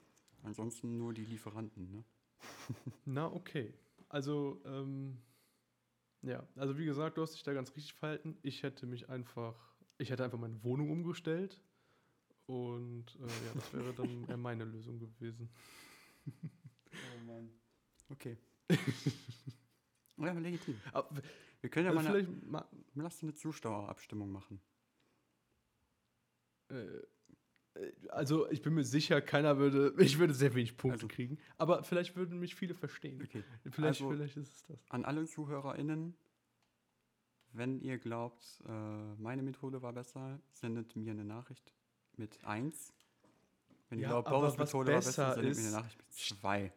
Ansonsten 0.43 0.97
nur 0.97 1.13
die 1.13 1.25
Lieferanten, 1.25 1.91
ne? 1.91 2.05
Na, 3.05 3.27
okay. 3.33 3.75
Also, 4.09 4.61
ähm, 4.65 5.19
ja, 6.23 6.47
also 6.57 6.79
wie 6.79 6.85
gesagt, 6.85 7.17
du 7.17 7.23
hast 7.23 7.35
dich 7.35 7.43
da 7.43 7.53
ganz 7.53 7.75
richtig 7.77 7.95
verhalten. 7.95 8.37
Ich 8.43 8.63
hätte 8.63 8.87
mich 8.87 9.09
einfach, 9.09 9.55
ich 9.99 10.11
hätte 10.11 10.25
einfach 10.25 10.39
meine 10.39 10.63
Wohnung 10.65 10.91
umgestellt. 10.91 11.61
Und 12.47 13.15
äh, 13.17 13.27
ja, 13.47 13.55
das 13.55 13.73
wäre 13.75 13.93
dann 13.95 14.25
eher 14.29 14.37
meine 14.37 14.65
Lösung 14.65 14.99
gewesen. 14.99 15.51
Oh 16.27 17.25
Mann. 17.27 17.51
Okay. 18.09 18.39
ja, 20.17 20.33
legitim. 20.33 20.81
Aber, 20.93 21.11
Wir 21.61 21.71
können 21.71 21.87
ja 21.87 21.93
also 21.93 22.03
mal 22.03 22.17
eine, 22.17 22.25
vielleicht 22.25 22.47
ma, 22.47 22.69
lass 22.95 23.23
eine 23.23 23.35
Zuschauerabstimmung 23.35 24.31
machen. 24.31 24.61
äh, 26.71 27.03
also 28.11 28.49
ich 28.51 28.63
bin 28.63 28.75
mir 28.75 28.85
sicher, 28.85 29.21
keiner 29.21 29.59
würde, 29.59 29.95
ich 29.99 30.19
würde 30.19 30.35
sehr 30.35 30.55
wenig 30.55 30.77
Punkte 30.77 30.97
Also- 31.05 31.09
kriegen. 31.09 31.39
Aber 31.57 31.83
vielleicht 31.85 32.17
würden 32.17 32.39
mich 32.39 32.55
viele 32.55 32.75
verstehen. 32.75 33.21
Okay. 33.23 33.45
Vielleicht, 33.71 34.01
also- 34.03 34.11
vielleicht 34.11 34.37
ist 34.37 34.53
es 34.53 34.67
das. 34.67 34.91
An 34.91 35.05
alle 35.05 35.25
ZuhörerInnen, 35.27 36.15
wenn 37.53 37.81
ihr 37.81 37.99
glaubt, 37.99 38.63
äh, 38.67 38.71
meine 39.17 39.43
Methode 39.43 39.83
war 39.83 39.93
besser, 39.93 40.41
sendet 40.53 40.97
mir 40.97 41.13
eine 41.13 41.25
Nachricht 41.25 41.73
mit 42.17 42.45
1. 42.45 42.93
Wenn 43.89 43.99
ihr 44.01 44.03
Ja, 44.03 44.09
glaubt, 44.11 44.29
aber 44.29 44.41
Boris 44.41 44.59
Methode 44.59 44.93
war 44.93 44.99
besser, 44.99 45.35
sendet 45.35 45.55
mir 45.55 45.59
eine 45.61 45.69
ist- 45.69 45.73
Nachricht 45.73 45.99
mit 45.99 46.13
2. 46.13 46.73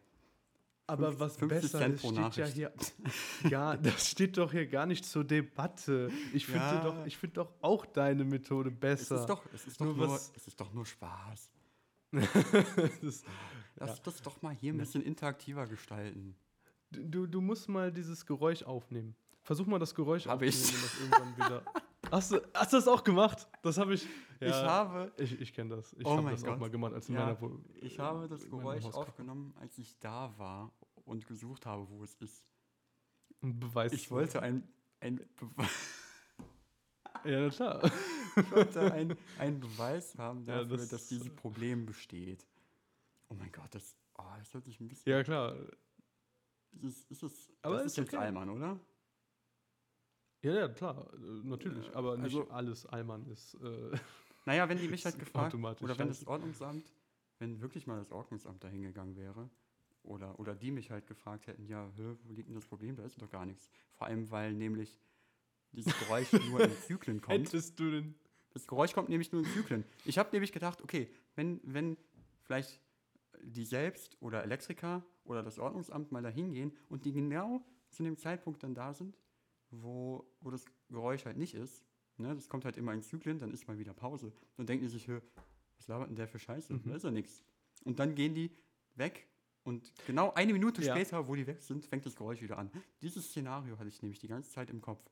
Aber 0.86 1.18
was 1.20 1.36
50 1.36 1.60
besser 1.62 1.78
Cent 1.78 1.94
ist, 1.94 2.02
pro 2.02 2.08
steht 2.12 2.36
ja 2.36 2.46
hier. 2.46 2.72
Ja, 3.48 3.76
das 3.76 4.10
steht 4.10 4.36
doch 4.36 4.50
hier 4.52 4.66
gar 4.66 4.84
nicht 4.86 5.04
zur 5.04 5.24
Debatte. 5.24 6.10
Ich 6.34 6.44
finde 6.46 6.58
Ja. 6.60 6.80
doch, 6.84 7.06
ich 7.06 7.16
finde 7.16 7.34
doch 7.34 7.52
auch 7.60 7.86
deine 7.86 8.24
Methode 8.24 8.70
Es 8.70 8.78
besser. 8.80 9.20
ist 9.20 9.26
doch, 9.26 9.42
es 9.54 9.66
ist 9.66 9.80
doch 9.80 9.86
Nur 9.86 9.96
nur, 9.96 10.08
was- 10.10 10.32
es 10.36 10.46
ist 10.48 10.60
doch 10.60 10.72
nur 10.72 10.84
Spaß. 10.84 11.50
Das 13.02 13.22
Lass 13.76 14.02
das 14.02 14.20
doch 14.22 14.42
mal 14.42 14.54
hier 14.54 14.72
ein 14.74 14.78
bisschen 14.78 15.02
interaktiver 15.02 15.66
gestalten. 15.66 16.36
du, 16.90 17.26
du 17.26 17.40
musst 17.40 17.68
mal 17.68 17.90
dieses 17.90 18.26
Geräusch 18.26 18.62
aufnehmen. 18.64 19.14
Versuch 19.42 19.66
mal 19.66 19.78
das 19.78 19.94
Geräusch 19.94 20.26
Hab 20.26 20.42
ich. 20.42 20.54
aufzunehmen 20.54 20.82
und 20.84 20.84
das 20.84 21.00
irgendwann 21.00 21.36
wieder. 21.36 21.62
Hast 22.12 22.30
du, 22.30 22.40
hast 22.54 22.72
du 22.72 22.76
das 22.76 22.86
auch 22.88 23.02
gemacht? 23.02 23.48
Das 23.62 23.78
habe 23.78 23.94
ich. 23.94 24.06
Ich 24.38 24.52
habe, 24.52 25.10
Ich, 25.16 25.40
ich 25.40 25.52
kenne 25.54 25.76
das. 25.76 25.92
Ich 25.94 26.04
Oh 26.04 26.16
habe 26.18 26.30
das 26.30 26.42
auch 26.44 26.48
Gott. 26.48 26.60
mal 26.60 26.70
gemacht, 26.70 26.92
als 26.92 27.08
in 27.08 27.14
Ja, 27.14 27.24
meiner 27.26 27.40
Wo- 27.40 27.58
ich 27.80 27.98
habe 27.98 28.28
das 28.28 28.48
Geräusch 28.48 28.84
aufgenommen, 28.84 29.54
als 29.60 29.78
ich 29.78 29.98
da 29.98 30.36
war 30.36 30.70
und 31.04 31.26
gesucht 31.26 31.64
habe, 31.64 31.88
wo 31.88 32.04
es 32.04 32.14
ist. 32.16 32.44
Ein 33.42 33.58
Beweis. 33.58 33.92
Ich 33.92 34.10
wollte 34.10 34.42
ein, 34.42 34.62
ein, 35.00 35.16
Bewe 35.36 35.66
Ja, 37.24 37.40
na 37.40 37.50
klar. 37.50 37.82
ich 38.36 38.50
wollte 38.50 38.92
ein, 38.92 39.16
einen 39.38 39.60
Beweis 39.60 40.18
haben 40.18 40.44
Ja, 40.46 40.58
dafür, 40.62 40.76
das- 40.76 40.88
dass 40.88 41.06
dieses 41.08 41.30
Problem 41.34 41.86
besteht. 41.86 42.44
Oh 43.28 43.34
mein 43.34 43.50
Gott, 43.52 43.74
das, 43.74 43.96
oh, 44.18 44.22
das 44.38 44.52
hört 44.52 44.64
sich 44.64 44.78
ein 44.80 44.88
bisschen. 44.88 45.10
Ja, 45.10 45.22
klar. 45.22 45.54
Ist 46.82 46.84
es, 46.84 47.10
ist 47.10 47.22
es, 47.22 47.48
Aber 47.62 47.76
das 47.76 47.86
ist 47.86 47.92
ist 47.92 47.96
jetzt 47.98 48.08
okay. 48.14 48.24
Alman, 48.24 48.50
oder? 48.50 48.78
Ja, 50.42 50.54
ja, 50.54 50.68
klar. 50.68 51.08
äh, 51.14 51.16
Natürlich. 51.46 51.88
Äh, 51.88 51.94
Aber 51.94 52.16
nicht 52.16 52.24
also- 52.36 52.48
alles 52.50 52.86
Allmann 52.86 53.26
ist. 53.26 53.54
Äh, 53.54 53.92
Naja, 54.44 54.68
wenn 54.68 54.76
die 54.76 54.88
mich 54.88 55.04
halt 55.04 55.20
gefragt, 55.20 55.54
oder 55.54 55.98
wenn 55.98 56.08
das. 56.08 56.26
Ordnungsamt, 56.26 56.92
wenn 57.38 57.60
wirklich 57.60 57.86
mal 57.86 57.98
das 58.00 58.10
Ordnungsamt 58.10 58.64
da 58.64 58.66
hingegangen 58.66 59.14
wäre, 59.14 59.48
oder, 60.02 60.36
oder 60.40 60.56
die 60.56 60.72
mich 60.72 60.90
halt 60.90 61.06
gefragt 61.06 61.46
hätten, 61.46 61.66
ja, 61.68 61.88
hä, 61.96 62.16
wo 62.24 62.32
liegt 62.32 62.48
denn 62.48 62.56
das 62.56 62.66
Problem? 62.66 62.96
Da 62.96 63.04
ist 63.04 63.22
doch 63.22 63.30
gar 63.30 63.46
nichts. 63.46 63.70
Vor 63.94 64.08
allem, 64.08 64.28
weil 64.32 64.52
nämlich 64.52 64.98
dieses 65.70 65.96
Geräusch 65.96 66.32
nur 66.50 66.60
in 66.60 66.72
Zyklen 66.72 67.20
kommt. 67.20 67.38
hättest 67.38 67.78
du 67.78 67.90
den. 67.92 68.14
Das 68.52 68.66
Geräusch 68.66 68.92
kommt 68.94 69.08
nämlich 69.10 69.30
nur 69.30 69.42
in 69.44 69.48
Zyklen. 69.52 69.84
Ich 70.04 70.18
habe 70.18 70.30
nämlich 70.32 70.50
gedacht, 70.50 70.82
okay, 70.82 71.08
wenn, 71.36 71.60
wenn 71.62 71.96
vielleicht 72.42 72.80
die 73.44 73.64
selbst 73.64 74.16
oder 74.20 74.42
Elektriker 74.42 75.04
oder 75.24 75.42
das 75.44 75.58
Ordnungsamt 75.60 76.10
mal 76.10 76.22
da 76.22 76.28
hingehen 76.30 76.76
und 76.88 77.04
die 77.04 77.12
genau 77.12 77.64
zu 77.90 78.02
dem 78.02 78.18
Zeitpunkt 78.18 78.62
dann 78.64 78.74
da 78.74 78.92
sind, 78.92 79.16
wo, 79.72 80.24
wo 80.40 80.50
das 80.50 80.64
Geräusch 80.88 81.24
halt 81.24 81.36
nicht 81.36 81.54
ist, 81.54 81.84
ne, 82.18 82.34
das 82.34 82.48
kommt 82.48 82.64
halt 82.64 82.76
immer 82.76 82.92
in 82.92 83.02
Zyklen, 83.02 83.38
dann 83.38 83.52
ist 83.52 83.66
mal 83.66 83.78
wieder 83.78 83.94
Pause. 83.94 84.32
Dann 84.56 84.66
denken 84.66 84.84
die 84.84 84.90
sich, 84.90 85.08
"Hö, 85.08 85.20
was 85.76 85.88
labert 85.88 86.08
denn 86.08 86.16
der 86.16 86.28
für 86.28 86.38
Scheiße? 86.38 86.72
Mhm. 86.74 86.82
Da 86.84 86.94
ist 86.96 87.02
ja 87.04 87.10
nichts. 87.10 87.42
Und 87.84 87.98
dann 87.98 88.14
gehen 88.14 88.34
die 88.34 88.50
weg 88.94 89.26
und 89.64 89.92
genau 90.06 90.32
eine 90.34 90.52
Minute 90.52 90.82
Ja. 90.82 90.94
später, 90.94 91.26
wo 91.26 91.34
die 91.34 91.46
weg 91.46 91.60
sind, 91.62 91.84
fängt 91.84 92.06
das 92.06 92.14
Geräusch 92.14 92.42
wieder 92.42 92.58
an. 92.58 92.70
Dieses 93.00 93.26
Szenario 93.28 93.78
hatte 93.78 93.88
ich 93.88 94.00
nämlich 94.02 94.18
die 94.20 94.28
ganze 94.28 94.50
Zeit 94.50 94.70
im 94.70 94.80
Kopf. 94.80 95.02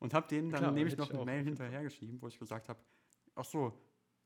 Und 0.00 0.12
habe 0.12 0.28
denen 0.28 0.50
dann 0.50 0.60
Klar, 0.60 0.72
nämlich 0.72 0.96
noch 0.98 1.08
eine 1.10 1.20
auch. 1.20 1.24
Mail 1.24 1.44
hinterhergeschrieben, 1.44 2.20
wo 2.20 2.28
ich 2.28 2.38
gesagt 2.38 2.68
habe, 2.68 2.78
ach 3.36 3.44
so, 3.44 3.72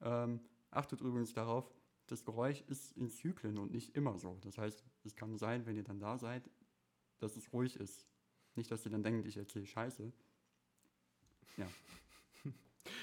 ähm, 0.00 0.40
achtet 0.70 1.00
übrigens 1.00 1.32
darauf, 1.32 1.72
das 2.06 2.24
Geräusch 2.24 2.62
ist 2.62 2.96
in 2.96 3.08
Zyklen 3.10 3.58
und 3.58 3.70
nicht 3.70 3.94
immer 3.96 4.18
so. 4.18 4.38
Das 4.40 4.58
heißt, 4.58 4.82
es 5.04 5.14
kann 5.14 5.36
sein, 5.36 5.66
wenn 5.66 5.76
ihr 5.76 5.84
dann 5.84 6.00
da 6.00 6.18
seid, 6.18 6.50
dass 7.18 7.36
es 7.36 7.52
ruhig 7.52 7.76
ist. 7.76 8.07
Nicht, 8.58 8.72
dass 8.72 8.84
ihr 8.84 8.90
dann 8.90 9.04
denkt, 9.04 9.24
ich 9.28 9.36
erzähle 9.36 9.66
Scheiße. 9.66 10.12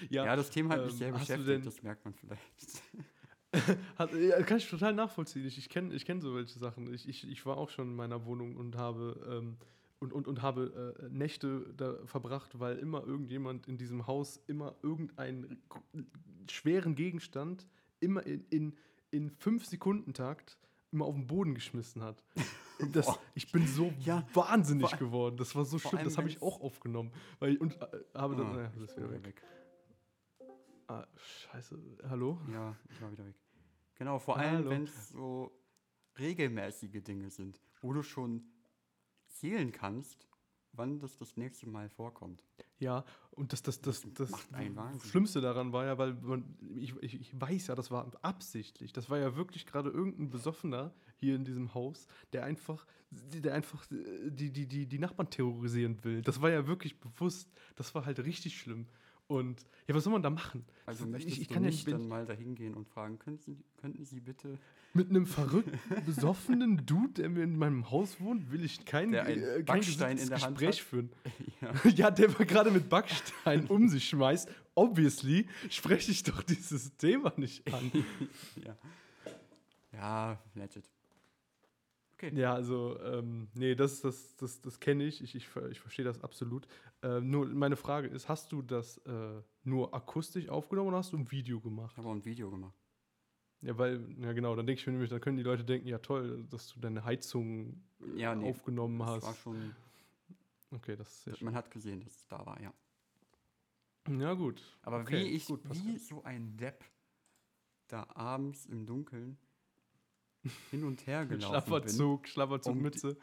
Ja, 0.10 0.26
Ja, 0.26 0.36
das 0.36 0.50
Thema 0.50 0.74
hat 0.74 0.84
mich 0.84 0.94
ähm, 0.94 0.98
sehr 0.98 1.12
beschäftigt, 1.12 1.66
das 1.66 1.84
merkt 1.84 2.04
man 2.04 2.14
vielleicht. 2.14 2.84
Hat, 3.98 4.12
ja, 4.14 4.42
kann 4.42 4.58
ich 4.58 4.70
total 4.70 4.94
nachvollziehen. 4.94 5.46
Ich, 5.46 5.58
ich 5.58 5.70
kenne 5.70 5.94
ich 5.94 6.06
kenn 6.06 6.20
so 6.20 6.36
welche 6.36 6.58
Sachen. 6.60 6.92
Ich, 6.94 7.08
ich, 7.08 7.30
ich 7.30 7.46
war 7.46 7.58
auch 7.58 7.70
schon 7.70 7.90
in 7.90 7.96
meiner 7.96 8.26
Wohnung 8.26 8.58
und 8.58 8.76
habe, 8.76 9.24
ähm, 9.30 9.58
und, 10.00 10.12
und, 10.12 10.28
und 10.28 10.42
habe 10.42 10.98
äh, 11.00 11.10
Nächte 11.10 11.74
da 11.78 12.06
verbracht, 12.06 12.60
weil 12.60 12.78
immer 12.78 13.06
irgendjemand 13.06 13.68
in 13.68 13.78
diesem 13.78 14.08
Haus 14.08 14.42
immer 14.48 14.76
irgendeinen 14.82 15.62
schweren 16.50 16.96
Gegenstand 16.96 17.68
immer 18.00 18.26
in, 18.26 18.44
in, 18.50 18.76
in 19.12 19.30
fünf 19.30 19.66
Sekunden 19.66 20.14
Takt 20.14 20.58
immer 20.96 21.06
auf 21.06 21.16
den 21.16 21.28
Boden 21.28 21.54
geschmissen 21.54 22.02
hat. 22.02 22.24
Das, 22.92 23.06
Boah. 23.06 23.18
ich 23.36 23.50
bin 23.54 23.66
so 23.66 23.94
Ja, 24.02 24.28
wahnsinnig 24.34 24.90
vor- 24.90 25.00
geworden. 25.00 25.38
Das 25.38 25.56
war 25.56 25.64
so 25.64 25.80
schlimm. 25.80 26.04
Das 26.04 26.18
habe 26.18 26.28
ich 26.28 26.42
auch 26.42 26.60
aufgenommen. 26.60 27.10
Weil 27.40 27.54
ich, 27.54 27.62
und 27.62 27.74
äh, 27.82 27.88
habe 28.14 28.36
dann. 28.36 28.48
Ah, 28.48 28.54
naja, 28.54 28.72
das 28.78 28.98
wieder 28.98 29.10
wieder 29.10 29.24
weg. 29.24 29.42
Ah, 30.88 31.08
scheiße. 31.16 31.80
Hallo? 32.10 32.38
Ja, 32.52 32.76
ich 32.90 33.02
war 33.02 33.10
wieder 33.14 33.26
weg. 33.26 33.36
Genau, 33.96 34.20
vor 34.20 34.36
allem, 34.36 34.70
wenn 34.70 34.84
es 34.84 35.08
so 35.08 35.58
regelmäßige 36.20 37.02
Dinge 37.02 37.30
sind, 37.30 37.62
wo 37.80 37.94
du 37.94 38.04
schon 38.04 38.44
zählen 39.30 39.72
kannst, 39.72 40.28
wann 40.78 41.00
das 41.00 41.18
das 41.18 41.38
nächste 41.38 41.68
Mal 41.68 41.90
vorkommt. 41.90 42.44
Ja, 42.80 43.06
und 43.32 43.54
das, 43.54 43.64
das, 43.64 43.82
das, 43.82 44.06
das 44.14 44.32
Wahnsinn. 44.52 45.10
Schlimmste 45.10 45.42
daran 45.42 45.72
war 45.72 45.86
ja, 45.86 45.98
weil 45.98 46.14
man, 46.16 46.58
ich, 46.76 46.94
ich, 47.02 47.20
ich 47.20 47.42
weiß 47.42 47.68
ja, 47.68 47.76
das 47.76 47.92
war 47.92 48.12
absichtlich. 48.22 48.94
Das 48.94 49.10
war 49.10 49.18
ja 49.18 49.36
wirklich 49.36 49.66
gerade 49.66 49.90
irgendein 49.90 50.30
Besoffener 50.30 50.94
hier 51.16 51.36
in 51.36 51.46
diesem 51.46 51.74
Haus, 51.74 52.08
der 52.34 52.44
einfach, 52.44 52.86
der 53.12 53.54
einfach 53.54 53.90
äh, 53.92 54.30
die, 54.30 54.52
die, 54.52 54.68
die, 54.68 54.88
die 54.88 55.00
Nachbarn 55.00 55.30
terrorisieren 55.30 56.04
will. 56.04 56.22
Das 56.22 56.42
war 56.42 56.50
ja 56.50 56.68
wirklich 56.68 57.00
bewusst. 57.00 57.50
Das 57.76 57.96
war 57.96 58.06
halt 58.06 58.20
richtig 58.20 58.58
schlimm. 58.58 58.88
Und 59.28 59.66
ja, 59.88 59.96
was 59.96 60.04
soll 60.04 60.14
man 60.14 60.22
da 60.22 60.30
machen? 60.30 60.64
Also 60.86 61.06
Ich- 61.06 61.10
möchtest 61.12 61.38
ich 61.40 61.48
du 61.48 61.54
kann 61.56 61.64
ja 61.64 61.70
nicht 61.70 61.88
nicht- 61.88 61.94
dann 61.98 62.08
mal 62.08 62.26
dahin 62.26 62.54
gehen 62.56 62.74
und 62.76 62.88
fragen, 62.88 63.18
könnten 63.18 63.42
Sie, 63.42 63.58
könnten 63.78 64.06
Sie 64.06 64.20
bitte 64.20 64.60
Mit 64.94 65.10
einem 65.10 65.26
verrückten, 65.26 65.80
besoffenen 66.06 66.86
Dude, 66.86 67.14
der 67.14 67.30
mir 67.30 67.44
in 67.44 67.58
meinem 67.58 67.90
Haus 67.90 68.20
wohnt, 68.22 68.52
will 68.52 68.64
ich 68.64 68.86
kein, 68.86 69.12
Der 69.12 69.28
äh, 69.28 69.36
kein 69.58 69.66
Backstein 69.66 70.18
in 70.20 70.30
der 70.30 70.42
Hand 70.42 70.58
Gespräch 70.60 70.80
hat? 70.80 70.86
führen. 70.88 71.10
ja, 71.62 71.74
Ja, 71.96 72.12
der 72.12 72.28
gerade 72.30 72.70
mit 72.72 72.88
Backstein 72.90 73.66
um 73.68 73.90
sich 73.90 74.08
schmeißt. 74.08 74.48
Obviously 74.76 75.48
spreche 75.70 76.12
ich 76.12 76.22
doch 76.24 76.44
dieses 76.44 76.96
Thema 76.98 77.34
nicht 77.38 77.72
an. 77.74 77.92
ja. 78.64 78.78
Ja, 79.92 80.40
legit. 80.54 80.84
Okay. 82.28 82.40
Ja, 82.40 82.54
also, 82.54 83.00
ähm, 83.02 83.48
nee, 83.54 83.76
das, 83.76 84.02
das, 84.02 84.36
das, 84.38 84.62
das 84.62 84.80
kenne 84.80 85.04
ich. 85.06 85.22
Ich, 85.22 85.36
ich, 85.36 85.48
ich 85.72 85.80
verstehe 85.80 86.06
das 86.06 86.22
absolut. 86.24 86.68
Ähm, 87.04 87.30
nur 87.30 87.46
meine 87.48 87.76
Frage 87.76 88.08
ist: 88.08 88.30
Hast 88.30 88.52
du 88.52 88.62
das 88.62 88.98
äh, 89.00 89.42
nur 89.64 89.94
akustisch 89.94 90.50
aufgenommen 90.50 90.90
oder 90.90 90.98
hast 90.98 91.14
du 91.14 91.18
ein 91.18 91.32
Video 91.32 91.60
gemacht? 91.60 91.92
Ich 91.94 91.98
habe 91.98 92.10
auch 92.10 92.14
ein 92.14 92.26
Video 92.26 92.50
gemacht. 92.50 92.74
Ja, 93.62 93.78
weil, 93.78 94.02
ja, 94.20 94.34
genau, 94.34 94.56
dann 94.56 94.66
denke 94.68 94.80
ich 94.80 94.86
mir 94.88 94.94
nämlich, 94.94 95.10
dann 95.10 95.22
können 95.22 95.38
die 95.38 95.44
Leute 95.44 95.64
denken: 95.64 95.88
Ja, 95.88 96.00
toll, 96.00 96.46
dass 96.50 96.68
du 96.74 96.80
deine 96.80 97.04
Heizung 97.04 97.82
äh, 98.02 98.20
Ja, 98.20 98.36
nee, 98.36 98.50
aufgenommen 98.50 99.00
Das 99.00 99.08
hast. 99.10 99.24
war 99.24 99.36
schon, 99.36 99.76
Okay, 100.72 100.96
das 100.96 101.10
ist 101.10 101.24
sehr 101.24 101.36
schön. 101.36 101.46
man 101.46 101.56
hat 101.56 101.72
gesehen, 101.72 102.02
dass 102.02 102.16
es 102.16 102.28
da 102.28 102.46
war, 102.46 102.60
ja. 102.62 102.74
Ja, 104.08 104.34
gut. 104.34 104.62
Aber 104.84 105.02
Okay, 105.02 105.26
wie 105.26 105.30
ich, 105.30 105.46
gut, 105.48 105.62
wie 105.72 105.98
so 105.98 106.24
ein 106.24 106.58
Depp 106.58 106.84
da 107.88 108.08
abends 108.14 108.66
im 108.66 108.86
Dunkeln 108.86 109.38
hin 110.72 110.84
und 110.84 111.06
her 111.08 111.26
gelaufen 111.26 111.42
bin. 111.42 111.90
Schlafanzug, 111.90 112.28
Schlafanzugmütze, 112.28 113.18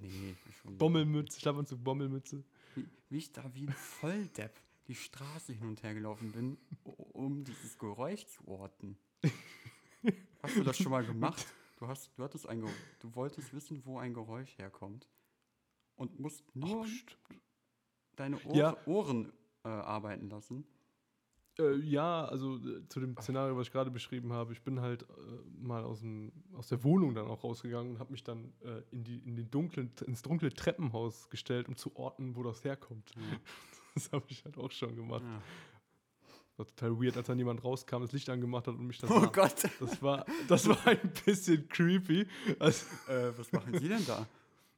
Nee, 0.00 0.34
schon. 0.60 0.78
Bommelmütze, 0.78 1.40
Schlafanzug, 1.40 1.82
Bommelmütze. 1.82 2.42
Wie, 2.74 2.86
wie 3.08 3.18
ich 3.18 3.32
da 3.32 3.54
wie 3.54 3.66
ein 3.66 3.72
Volldepp 3.72 4.58
die 4.88 4.94
Straße 4.94 5.52
hin 5.52 5.68
und 5.68 5.82
her 5.82 5.94
gelaufen 5.94 6.32
bin, 6.32 6.58
um 7.12 7.44
dieses 7.44 7.78
Geräusch 7.78 8.26
zu 8.26 8.46
orten. 8.48 8.98
Hast 10.42 10.56
du 10.56 10.64
das 10.64 10.76
schon 10.76 10.90
mal 10.90 11.04
gemacht? 11.04 11.46
Du, 11.78 11.86
hast, 11.86 12.10
du, 12.16 12.24
hattest 12.24 12.48
ein 12.48 12.60
du 12.60 13.14
wolltest 13.14 13.52
wissen, 13.52 13.84
wo 13.84 13.98
ein 13.98 14.14
Geräusch 14.14 14.58
herkommt 14.58 15.08
und 15.96 16.18
musst 16.18 16.44
nur 16.54 16.84
Ach, 16.84 17.36
deine 18.16 18.42
Ohr 18.44 18.56
Ja. 18.56 18.76
Ohren 18.86 19.32
äh, 19.64 19.68
arbeiten 19.68 20.28
lassen. 20.28 20.66
Äh, 21.58 21.76
ja, 21.80 22.24
also 22.24 22.56
äh, 22.56 22.86
zu 22.88 23.00
dem 23.00 23.16
Szenario, 23.18 23.56
was 23.56 23.66
ich 23.66 23.72
gerade 23.72 23.90
beschrieben 23.90 24.32
habe, 24.32 24.52
ich 24.52 24.62
bin 24.62 24.80
halt 24.80 25.02
äh, 25.02 25.06
mal 25.60 25.84
aus, 25.84 26.00
dem, 26.00 26.32
aus 26.54 26.68
der 26.68 26.82
Wohnung 26.82 27.14
dann 27.14 27.26
auch 27.26 27.44
rausgegangen 27.44 27.92
und 27.92 27.98
habe 27.98 28.10
mich 28.12 28.24
dann 28.24 28.52
äh, 28.62 28.80
in, 28.90 29.04
die, 29.04 29.18
in 29.18 29.36
den 29.36 29.50
dunklen, 29.50 29.90
ins 30.06 30.22
dunkle 30.22 30.52
Treppenhaus 30.52 31.28
gestellt, 31.28 31.68
um 31.68 31.76
zu 31.76 31.94
orten, 31.96 32.36
wo 32.36 32.42
das 32.42 32.64
herkommt. 32.64 33.10
Ja. 33.16 33.22
Das 33.94 34.10
habe 34.10 34.24
ich 34.28 34.42
halt 34.46 34.56
auch 34.56 34.70
schon 34.70 34.96
gemacht. 34.96 35.22
Ja. 35.22 35.42
War 36.56 36.66
total 36.66 36.98
weird, 36.98 37.14
als 37.18 37.26
dann 37.26 37.36
jemand 37.36 37.62
rauskam, 37.62 38.00
das 38.00 38.12
Licht 38.12 38.30
angemacht 38.30 38.66
hat 38.66 38.74
und 38.74 38.86
mich 38.86 38.96
dann 38.96 39.10
Oh 39.10 39.20
sah. 39.20 39.26
Gott, 39.26 39.64
Das 39.80 40.00
war, 40.00 40.24
das 40.48 40.66
war 40.66 40.86
ein 40.86 41.12
bisschen 41.26 41.68
creepy. 41.68 42.26
Also, 42.58 42.86
äh, 43.08 43.36
was 43.36 43.52
machen 43.52 43.78
Sie 43.78 43.88
denn 43.88 44.02
da? 44.06 44.26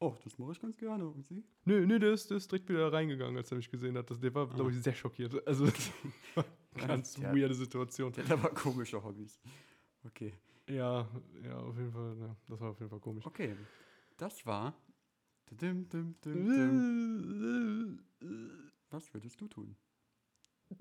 Oh, 0.00 0.14
das 0.24 0.37
mache 0.37 0.50
ich 0.50 0.60
ganz 0.60 0.76
gerne. 0.76 1.06
Und 1.06 1.24
Sie? 1.26 1.44
nö, 1.64 1.87
nö, 1.87 2.00
der 2.00 2.12
ist, 2.12 2.28
der 2.28 2.38
ist 2.38 2.50
direkt 2.50 2.68
wieder 2.68 2.92
reingegangen, 2.92 3.37
als 3.37 3.52
er 3.52 3.56
mich 3.56 3.70
gesehen 3.70 3.96
hat. 3.96 4.10
Das, 4.10 4.18
der 4.18 4.34
war, 4.34 4.48
glaube 4.48 4.72
ich, 4.72 4.82
sehr 4.82 4.94
schockiert. 4.94 5.46
Also, 5.46 5.66
war 6.34 6.44
ganz 6.74 7.16
Ja. 7.16 7.34
weirde 7.34 7.54
Situation. 7.54 8.12
Der 8.12 8.24
hat 8.28 8.32
aber 8.32 8.50
komische 8.50 9.02
Hobbys. 9.02 9.40
Okay. 10.04 10.32
Ja, 10.68 11.08
ja, 11.42 11.56
auf 11.58 11.76
jeden 11.76 11.92
Fall, 11.92 12.16
ja, 12.18 12.37
das 12.48 12.60
war 12.60 12.70
auf 12.70 12.78
jeden 12.78 12.90
Fall 12.90 13.00
komisch. 13.00 13.26
Okay. 13.26 13.54
Das 14.16 14.44
war. 14.46 14.74
Dim, 15.50 15.88
dim, 15.88 16.14
dim, 16.24 17.98
dim. 18.20 18.68
Was 18.90 19.12
würdest 19.12 19.40
du 19.40 19.48
tun? 19.48 19.76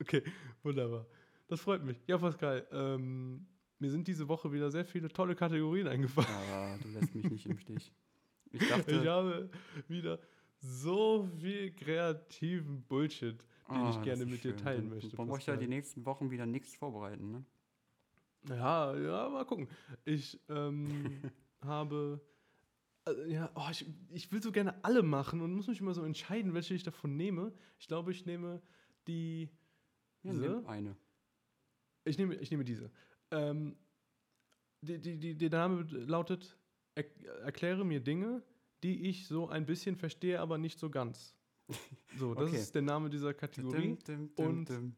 Okay, 0.00 0.22
wunderbar. 0.62 1.06
Das 1.48 1.60
freut 1.60 1.82
mich. 1.82 2.00
Ja, 2.06 2.16
Pascal, 2.18 2.64
ähm, 2.70 3.44
mir 3.80 3.90
sind 3.90 4.06
diese 4.06 4.28
Woche 4.28 4.52
wieder 4.52 4.70
sehr 4.70 4.84
viele 4.84 5.08
tolle 5.08 5.34
Kategorien 5.34 5.88
eingefallen. 5.88 6.28
Ja, 6.48 6.76
du 6.78 6.88
lässt 6.90 7.12
mich 7.14 7.28
nicht 7.28 7.46
im 7.46 7.58
Stich. 7.58 7.92
Ich 8.52 8.68
dachte, 8.68 8.92
Ich 8.92 9.06
habe 9.06 9.50
wieder 9.88 10.20
so 10.60 11.28
viel 11.40 11.72
kreativen 11.72 12.82
Bullshit, 12.82 13.44
den 13.68 13.76
ah, 13.76 13.90
ich 13.90 13.96
das 13.96 14.04
gerne 14.04 14.26
mit 14.26 14.44
dir 14.44 14.50
schön. 14.50 14.56
teilen 14.58 14.88
Dann- 14.88 14.98
möchte. 14.98 15.16
Man 15.16 15.26
muss 15.28 15.46
ja 15.46 15.56
die 15.56 15.66
nächsten 15.68 16.04
Wochen 16.06 16.30
wieder 16.30 16.46
nichts 16.46 16.74
vorbereiten, 16.74 17.30
ne? 17.30 17.44
Ja, 18.48 18.96
ja, 18.96 19.28
mal 19.28 19.44
gucken. 19.44 19.68
Ich 20.04 20.40
ähm, 20.48 21.20
habe. 21.62 22.20
äh, 23.08 23.32
ja, 23.32 23.50
oh, 23.54 23.66
ich, 23.70 23.84
ich 24.10 24.30
will 24.30 24.40
so 24.42 24.52
gerne 24.52 24.84
alle 24.84 25.02
machen 25.02 25.40
und 25.40 25.52
muss 25.52 25.66
mich 25.66 25.80
immer 25.80 25.94
so 25.94 26.02
entscheiden, 26.04 26.54
welche 26.54 26.74
ich 26.74 26.84
davon 26.84 27.16
nehme. 27.16 27.52
Ich 27.78 27.88
glaube, 27.88 28.12
ich 28.12 28.24
nehme 28.24 28.62
die. 29.08 29.48
Ja, 30.22 30.32
Diese? 30.32 30.66
eine. 30.68 30.96
Ich 32.04 32.18
nehme, 32.18 32.34
ich 32.36 32.50
nehme 32.50 32.64
diese. 32.64 32.90
Ähm, 33.32 33.76
die, 34.80 35.00
die, 35.00 35.18
die, 35.18 35.36
der 35.36 35.50
Name 35.50 35.82
lautet: 35.90 36.56
er, 36.94 37.04
Erkläre 37.42 37.84
mir 37.84 38.00
Dinge, 38.00 38.42
die 38.84 39.08
ich 39.08 39.26
so 39.26 39.48
ein 39.48 39.66
bisschen 39.66 39.96
verstehe, 39.96 40.40
aber 40.40 40.56
nicht 40.58 40.78
so 40.78 40.88
ganz. 40.90 41.35
So, 42.18 42.34
das 42.34 42.44
Okay. 42.48 42.56
ist 42.56 42.74
der 42.74 42.82
Name 42.82 43.10
dieser 43.10 43.34
Kategorie. 43.34 43.96
Dim, 43.96 43.98
dim, 44.34 44.34
dim, 44.34 44.94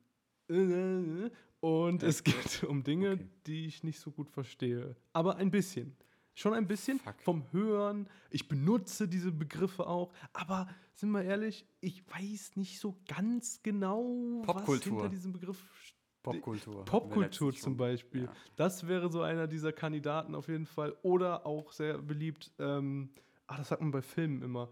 Und-. 0.48 1.32
Und 1.60 2.02
Ja, 2.02 2.08
es 2.08 2.22
geht 2.22 2.62
um 2.64 2.82
Dinge, 2.84 3.12
okay. 3.14 3.26
die 3.46 3.66
ich 3.66 3.82
nicht 3.82 3.98
so 4.00 4.10
gut 4.10 4.30
verstehe. 4.30 4.94
Aber 5.12 5.36
ein 5.36 5.50
bisschen. 5.50 5.96
Schon 6.34 6.54
ein 6.54 6.68
bisschen 6.68 7.00
Fuck. 7.00 7.20
vom 7.22 7.52
Hören. 7.52 8.08
Ich 8.30 8.46
benutze 8.46 9.08
diese 9.08 9.32
Begriffe 9.32 9.86
auch. 9.88 10.12
Aber 10.32 10.68
sind 10.94 11.10
wir 11.10 11.24
ehrlich, 11.24 11.66
ich 11.80 12.04
weiß 12.08 12.54
nicht 12.54 12.78
so 12.78 12.96
ganz 13.08 13.60
genau, 13.62 14.42
was 14.46 14.82
hinter 14.84 15.08
diesem 15.08 15.32
Begriff 15.32 15.58
steht. 15.82 15.98
Popkultur. 16.22 16.84
Popkultur 16.84 17.54
zum. 17.54 17.76
Beispiel. 17.76 18.24
Ja. 18.24 18.32
Das 18.56 18.86
wäre 18.86 19.10
so 19.10 19.22
einer 19.22 19.46
dieser 19.46 19.72
Kandidaten 19.72 20.34
auf 20.34 20.48
jeden 20.48 20.66
Fall. 20.66 20.96
Oder 21.02 21.46
auch 21.46 21.72
sehr 21.72 21.98
beliebt, 21.98 22.52
ähm, 22.58 23.10
ah, 23.46 23.56
das 23.56 23.68
sagt 23.68 23.80
man 23.82 23.90
bei 23.90 24.02
Filmen 24.02 24.42
immer, 24.42 24.68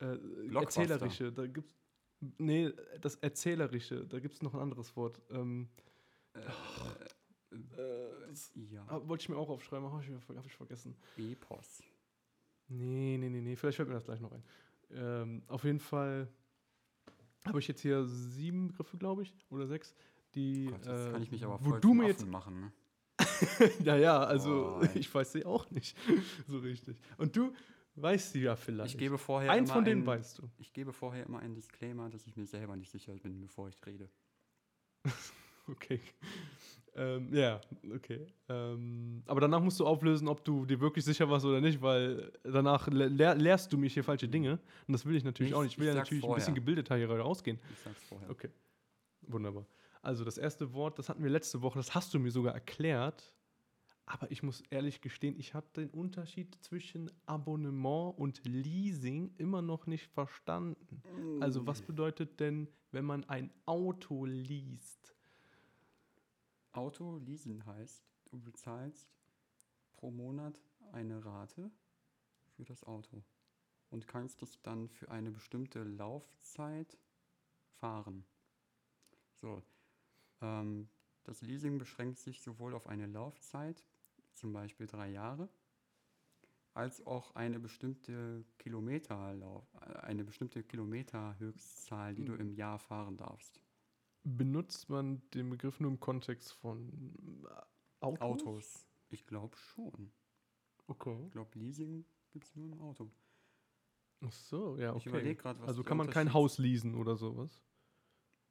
äh, 0.00 0.54
erzählerische. 0.54 1.32
Da 1.32 1.46
gibt's, 1.46 1.74
nee, 2.38 2.72
das 3.00 3.16
Erzählerische, 3.16 4.06
da 4.06 4.18
gibt 4.18 4.34
es 4.34 4.42
noch 4.42 4.54
ein 4.54 4.60
anderes 4.60 4.94
Wort. 4.96 5.20
Ähm, 5.30 5.68
äh, 6.34 6.40
das, 8.28 8.52
Ja. 8.70 8.84
ah, 8.88 9.00
wollte 9.06 9.22
ich 9.22 9.28
mir 9.28 9.36
auch 9.36 9.48
aufschreiben, 9.48 9.90
habe 9.90 10.02
ich, 10.02 10.36
hab 10.36 10.46
ich 10.46 10.54
vergessen. 10.54 10.96
Epos. 11.16 11.82
Nee, 12.68 13.16
nee, 13.18 13.28
nee, 13.28 13.40
nee. 13.40 13.56
Vielleicht 13.56 13.76
fällt 13.76 13.88
mir 13.88 13.94
das 13.94 14.04
gleich 14.04 14.20
noch 14.20 14.32
ein. 14.32 14.44
Ähm, 14.92 15.42
auf 15.48 15.64
jeden 15.64 15.80
Fall 15.80 16.28
habe 17.46 17.58
ich 17.58 17.68
jetzt 17.68 17.80
hier 17.80 18.04
sieben 18.04 18.68
Begriffe, 18.68 18.96
glaube 18.96 19.22
ich, 19.22 19.34
oder 19.50 19.66
sechs, 19.66 19.94
die. 20.34 20.66
Gott, 20.66 20.86
äh, 20.86 21.10
kann 21.12 21.22
ich 21.22 21.30
mich 21.32 21.44
aber 21.44 21.58
wo 21.64 21.70
voll 21.70 21.80
du 21.80 21.94
mir 21.94 22.06
jetzt 22.06 22.26
machen. 22.26 22.60
Ne? 22.60 22.72
ja, 23.84 23.96
ja, 23.96 24.22
also 24.22 24.80
ey. 24.82 24.90
ich 25.00 25.12
weiß 25.12 25.32
sie 25.32 25.44
auch 25.44 25.70
nicht 25.70 25.96
so 26.48 26.58
richtig. 26.58 26.96
Und 27.18 27.36
du 27.36 27.52
weißt 28.02 28.32
sie 28.32 28.42
ja 28.42 28.56
vielleicht. 28.56 28.94
Ich 28.94 28.98
gebe 28.98 29.18
vorher 29.18 29.50
Eins 29.52 29.68
immer 29.68 29.74
von 29.76 29.84
denen 29.84 30.02
ein, 30.02 30.06
weißt 30.06 30.38
du. 30.38 30.50
Ich 30.58 30.72
gebe 30.72 30.92
vorher 30.92 31.24
immer 31.26 31.38
einen 31.40 31.54
Disclaimer, 31.54 32.08
dass 32.10 32.26
ich 32.26 32.36
mir 32.36 32.46
selber 32.46 32.76
nicht 32.76 32.90
sicher 32.90 33.14
bin, 33.16 33.40
bevor 33.40 33.68
ich 33.68 33.76
rede. 33.86 34.08
Okay. 35.68 36.00
Ähm, 36.96 37.32
ja, 37.32 37.60
okay. 37.94 38.26
Ähm, 38.48 39.22
aber 39.26 39.40
danach 39.40 39.60
musst 39.60 39.78
du 39.78 39.86
auflösen, 39.86 40.26
ob 40.26 40.44
du 40.44 40.66
dir 40.66 40.80
wirklich 40.80 41.04
sicher 41.04 41.30
warst 41.30 41.44
oder 41.46 41.60
nicht, 41.60 41.80
weil 41.80 42.32
danach 42.42 42.88
le 42.88 43.06
lehr 43.06 43.36
lehrst 43.36 43.72
du 43.72 43.78
mich 43.78 43.94
hier 43.94 44.02
falsche 44.02 44.26
Dinge. 44.26 44.58
Und 44.88 44.92
das 44.92 45.06
will 45.06 45.14
ich 45.14 45.22
natürlich 45.22 45.52
Ich- 45.52 45.56
auch 45.56 45.62
nicht. 45.62 45.74
Ich 45.74 45.78
will 45.78 45.86
ich 45.86 45.94
ja 45.94 46.00
natürlich 46.00 46.24
ein 46.24 46.34
bisschen 46.34 46.46
vorher. 46.46 46.54
gebildeter 46.54 46.96
hier 46.96 47.08
rausgehen. 47.08 47.60
Ich 47.72 47.78
sag's 47.84 48.02
vorher. 48.02 48.28
Okay. 48.30 48.50
Wunderbar. 49.22 49.64
Also 50.02 50.24
das 50.24 50.38
erste 50.38 50.72
Wort, 50.72 50.98
das 50.98 51.08
hatten 51.08 51.22
wir 51.22 51.30
letzte 51.30 51.62
Woche, 51.62 51.78
das 51.78 51.94
hast 51.94 52.12
du 52.14 52.18
mir 52.18 52.32
sogar 52.32 52.54
erklärt. 52.54 53.32
Aber 54.10 54.28
ich 54.32 54.42
muss 54.42 54.60
ehrlich 54.70 55.02
gestehen, 55.02 55.38
ich 55.38 55.54
habe 55.54 55.68
den 55.76 55.88
Unterschied 55.88 56.58
zwischen 56.62 57.12
Abonnement 57.26 58.18
und 58.18 58.44
Leasing 58.44 59.32
immer 59.38 59.62
noch 59.62 59.86
nicht 59.86 60.10
verstanden. 60.10 61.00
Also 61.40 61.64
was 61.64 61.80
bedeutet 61.80 62.40
denn, 62.40 62.66
wenn 62.90 63.04
man 63.04 63.22
ein 63.28 63.52
Auto 63.66 64.24
liest? 64.24 65.14
Auto 66.72 67.18
leasen 67.18 67.64
heißt, 67.64 68.04
du 68.30 68.40
bezahlst 68.40 69.08
pro 69.92 70.10
Monat 70.10 70.60
eine 70.90 71.24
Rate 71.24 71.70
für 72.56 72.64
das 72.64 72.82
Auto 72.82 73.22
und 73.90 74.08
kannst 74.08 74.42
es 74.42 74.60
dann 74.62 74.88
für 74.88 75.08
eine 75.12 75.30
bestimmte 75.30 75.84
Laufzeit 75.84 76.98
fahren. 77.78 78.24
So, 79.34 79.62
ähm, 80.40 80.88
das 81.22 81.42
Leasing 81.42 81.78
beschränkt 81.78 82.18
sich 82.18 82.42
sowohl 82.42 82.74
auf 82.74 82.88
eine 82.88 83.06
Laufzeit, 83.06 83.84
zum 84.34 84.52
Beispiel 84.52 84.86
drei 84.86 85.10
Jahre, 85.10 85.48
als 86.74 87.04
auch 87.06 87.34
eine 87.34 87.58
bestimmte 87.58 88.44
Kilometerlauf, 88.58 89.66
äh, 89.80 89.98
eine 90.00 90.24
bestimmte 90.24 90.62
Kilometerhöchstzahl, 90.62 92.14
die 92.14 92.24
du 92.24 92.34
im 92.34 92.52
Jahr 92.52 92.78
fahren 92.78 93.16
darfst. 93.16 93.60
Benutzt 94.22 94.88
man 94.88 95.22
den 95.30 95.50
Begriff 95.50 95.80
nur 95.80 95.90
im 95.90 96.00
Kontext 96.00 96.52
von 96.52 97.44
äh, 97.44 98.04
Autos? 98.04 98.20
Autos, 98.20 98.86
ich 99.08 99.26
glaube 99.26 99.56
schon. 99.56 100.12
Okay. 100.86 101.24
Ich 101.26 101.32
glaube, 101.32 101.58
Leasing 101.58 102.04
gibt 102.30 102.46
es 102.46 102.54
nur 102.56 102.72
im 102.72 102.80
Auto. 102.80 103.10
Ach 104.22 104.32
so, 104.32 104.76
ja, 104.76 104.90
okay. 104.90 104.98
Ich 104.98 105.06
überlege 105.06 105.36
gerade, 105.36 105.60
was 105.60 105.68
also 105.68 105.82
kann 105.82 105.96
man 105.96 106.10
kein 106.10 106.32
Haus 106.32 106.58
leasen 106.58 106.94
oder 106.94 107.16
sowas? 107.16 107.62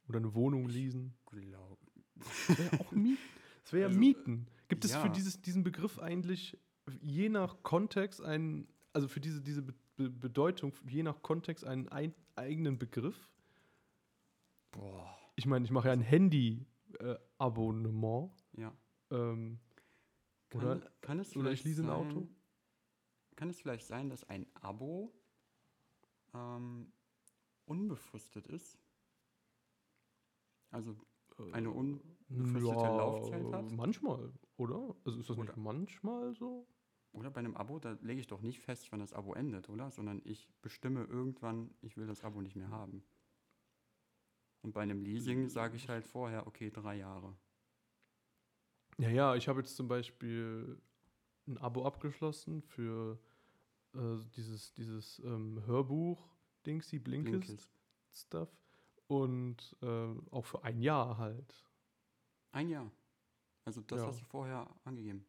Oder 0.07 0.17
eine 0.17 0.34
Wohnung 0.34 0.67
leasen? 0.67 1.13
Glaub, 1.25 1.80
Das 2.15 2.57
wäre 2.57 2.71
ja 2.71 2.80
auch 2.80 2.91
Mieten. 2.91 3.17
Das 3.63 3.73
wäre 3.73 3.82
ja 3.82 3.88
Also, 3.88 3.99
Mieten. 3.99 4.47
Gibt 4.70 4.86
es 4.86 4.91
für 4.95 5.07
ja. 5.07 5.09
dieses, 5.09 5.41
diesen 5.41 5.63
Begriff 5.63 5.99
eigentlich 5.99 6.57
je 7.01 7.28
nach 7.30 7.61
Kontext 7.63 8.22
einen, 8.22 8.67
also 8.93 9.07
für 9.09 9.20
diese, 9.20 9.41
diese 9.41 9.61
Be 9.61 9.74
Be 9.97 10.09
Bedeutung, 10.09 10.74
je 10.88 11.03
nach 11.03 11.22
Kontext 11.22 11.65
einen 11.65 11.89
ein, 11.89 12.15
eigenen 12.36 12.80
Begriff? 12.80 13.30
boah, 14.72 15.13
Ich 15.36 15.45
meine, 15.45 15.65
ich 15.65 15.72
mache 15.72 15.88
ja 15.89 15.93
ein 15.93 15.99
Handy-Abonnement. 16.01 18.32
ja. 18.57 18.74
ähm, 19.11 19.59
Kann, 20.49 20.61
Oder- 20.61 20.80
kann 21.01 21.20
es 21.20 21.36
oder 21.36 21.51
ich 21.51 21.59
vielleicht 21.61 21.65
lease 21.65 21.82
ein 21.84 21.88
sein- 21.88 21.95
Auto? 21.95 22.28
Kann 23.36 23.49
es 23.49 23.59
vielleicht 23.59 23.86
sein, 23.88 24.09
dass 24.09 24.24
ein 24.24 24.47
Abo 24.55 25.13
ähm, 26.34 26.91
unbefristet 27.65 28.47
ist? 28.47 28.80
Also 30.72 30.95
eine 31.51 31.70
unbefristete 32.30 32.86
Laufzeit 32.86 33.51
hat? 33.51 33.71
Manchmal, 33.71 34.32
oder? 34.57 34.95
Also 35.05 35.19
ist 35.19 35.30
das 35.30 35.38
nicht 35.38 35.49
Oder- 35.49 35.57
manchmal 35.57 36.34
so? 36.34 36.67
Oder 37.11 37.32
bei 37.32 37.39
einem 37.39 37.57
Abo, 37.57 37.80
da 37.80 37.97
lege 38.01 38.19
ich 38.21 38.27
doch 38.27 38.41
nicht 38.41 38.59
fest, 38.59 38.91
wann 38.91 38.99
das 38.99 39.13
Abo 39.13 39.34
endet, 39.34 39.67
oder? 39.67 39.89
Sondern 39.89 40.21
ich 40.25 40.47
bestimme 40.61 41.05
irgendwann, 41.05 41.73
ich 41.82 41.97
will 41.97 42.05
das 42.05 42.23
Abo 42.23 42.41
nicht 42.41 42.55
mehr 42.55 42.69
haben. 42.69 43.03
Und 44.61 44.73
bei 44.73 44.82
einem 44.82 45.01
Leasing 45.01 45.49
sage 45.49 45.75
ich 45.75 45.89
halt 45.89 46.05
vorher, 46.05 46.45
okay, 46.45 46.69
drei 46.69 46.97
Jahre. 46.97 47.36
Ja, 48.99 49.09
ja, 49.09 49.36
ich 49.36 49.47
habe 49.47 49.61
jetzt 49.61 49.75
zum 49.75 49.88
Beispiel 49.88 50.80
ein 51.47 51.57
Abo 51.57 51.86
abgeschlossen 51.86 52.61
für 52.61 53.17
äh, 53.95 54.17
dieses, 54.36 54.73
dieses 54.73 55.19
ähm, 55.19 55.63
Hörbuch 55.65 56.30
Dingsy 56.65 56.99
Blinkist, 56.99 57.47
Blinkist. 57.47 57.71
Stuff 58.11 58.49
und 59.07 59.75
äh, 59.82 60.13
auch 60.30 60.45
für 60.45 60.63
ein 60.63 60.80
Jahr 60.82 61.17
halt. 61.17 61.65
Ein 62.52 62.70
Jahr. 62.70 62.91
Also 63.66 63.82
das 63.82 64.02
Ja. 64.02 64.08
hast 64.08 64.22
du 64.22 64.26
vorher 64.26 64.68
angegeben. 64.84 65.26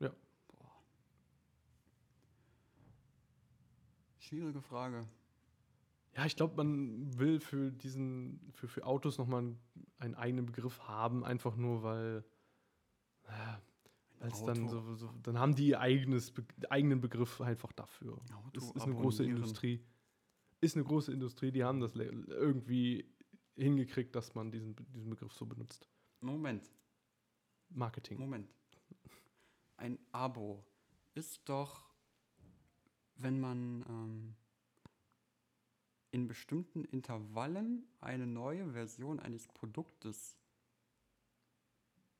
Ja. 0.00 0.10
Boah. 0.48 0.82
Schwierige 4.18 4.60
Frage. 4.60 5.06
Ja, 6.16 6.24
ich 6.26 6.36
glaube, 6.36 6.56
man 6.56 7.18
will 7.18 7.40
für 7.40 7.72
diesen, 7.72 8.40
für, 8.52 8.68
für 8.68 8.86
Autos 8.86 9.18
nochmal 9.18 9.40
einen, 9.40 9.60
einen 9.98 10.14
eigenen 10.14 10.46
Begriff 10.46 10.80
haben, 10.86 11.24
einfach 11.24 11.56
nur 11.56 11.82
weil 11.82 12.24
es 14.20 14.42
dann 14.44 14.64
Auto. 14.68 14.80
so, 14.80 14.94
so, 14.94 15.10
dann 15.22 15.38
haben 15.38 15.54
die 15.54 15.68
ihr 15.68 15.80
eigenes, 15.80 16.30
Be 16.30 16.44
eigenen 16.70 17.00
Begriff 17.00 17.40
einfach 17.40 17.72
dafür. 17.72 18.14
Auto 18.32 18.58
Es 18.58 18.70
ist 18.70 18.82
eine 18.82 18.94
große. 18.94 19.24
Industrie. 19.24 19.84
Ist 20.60 20.76
eine 20.76 20.84
große 20.84 21.12
Industrie, 21.12 21.50
die 21.52 21.62
haben 21.62 21.80
das 21.80 21.94
irgendwie 21.94 23.04
hingekriegt, 23.56 24.14
dass 24.14 24.34
man 24.34 24.50
diesen, 24.50 24.74
diesen 24.94 25.10
Begriff 25.10 25.32
so 25.32 25.44
benutzt. 25.44 25.88
Moment, 26.24 26.72
Marketing. 27.68 28.18
Moment. 28.18 28.50
Ein 29.76 29.98
Abo 30.12 30.64
ist 31.14 31.46
doch, 31.48 31.84
wenn 33.16 33.38
man 33.40 33.84
ähm, 33.86 34.36
in 36.12 36.26
bestimmten 36.26 36.84
Intervallen 36.84 37.86
eine 38.00 38.26
neue 38.26 38.72
Version 38.72 39.20
eines 39.20 39.48
Produktes 39.48 40.38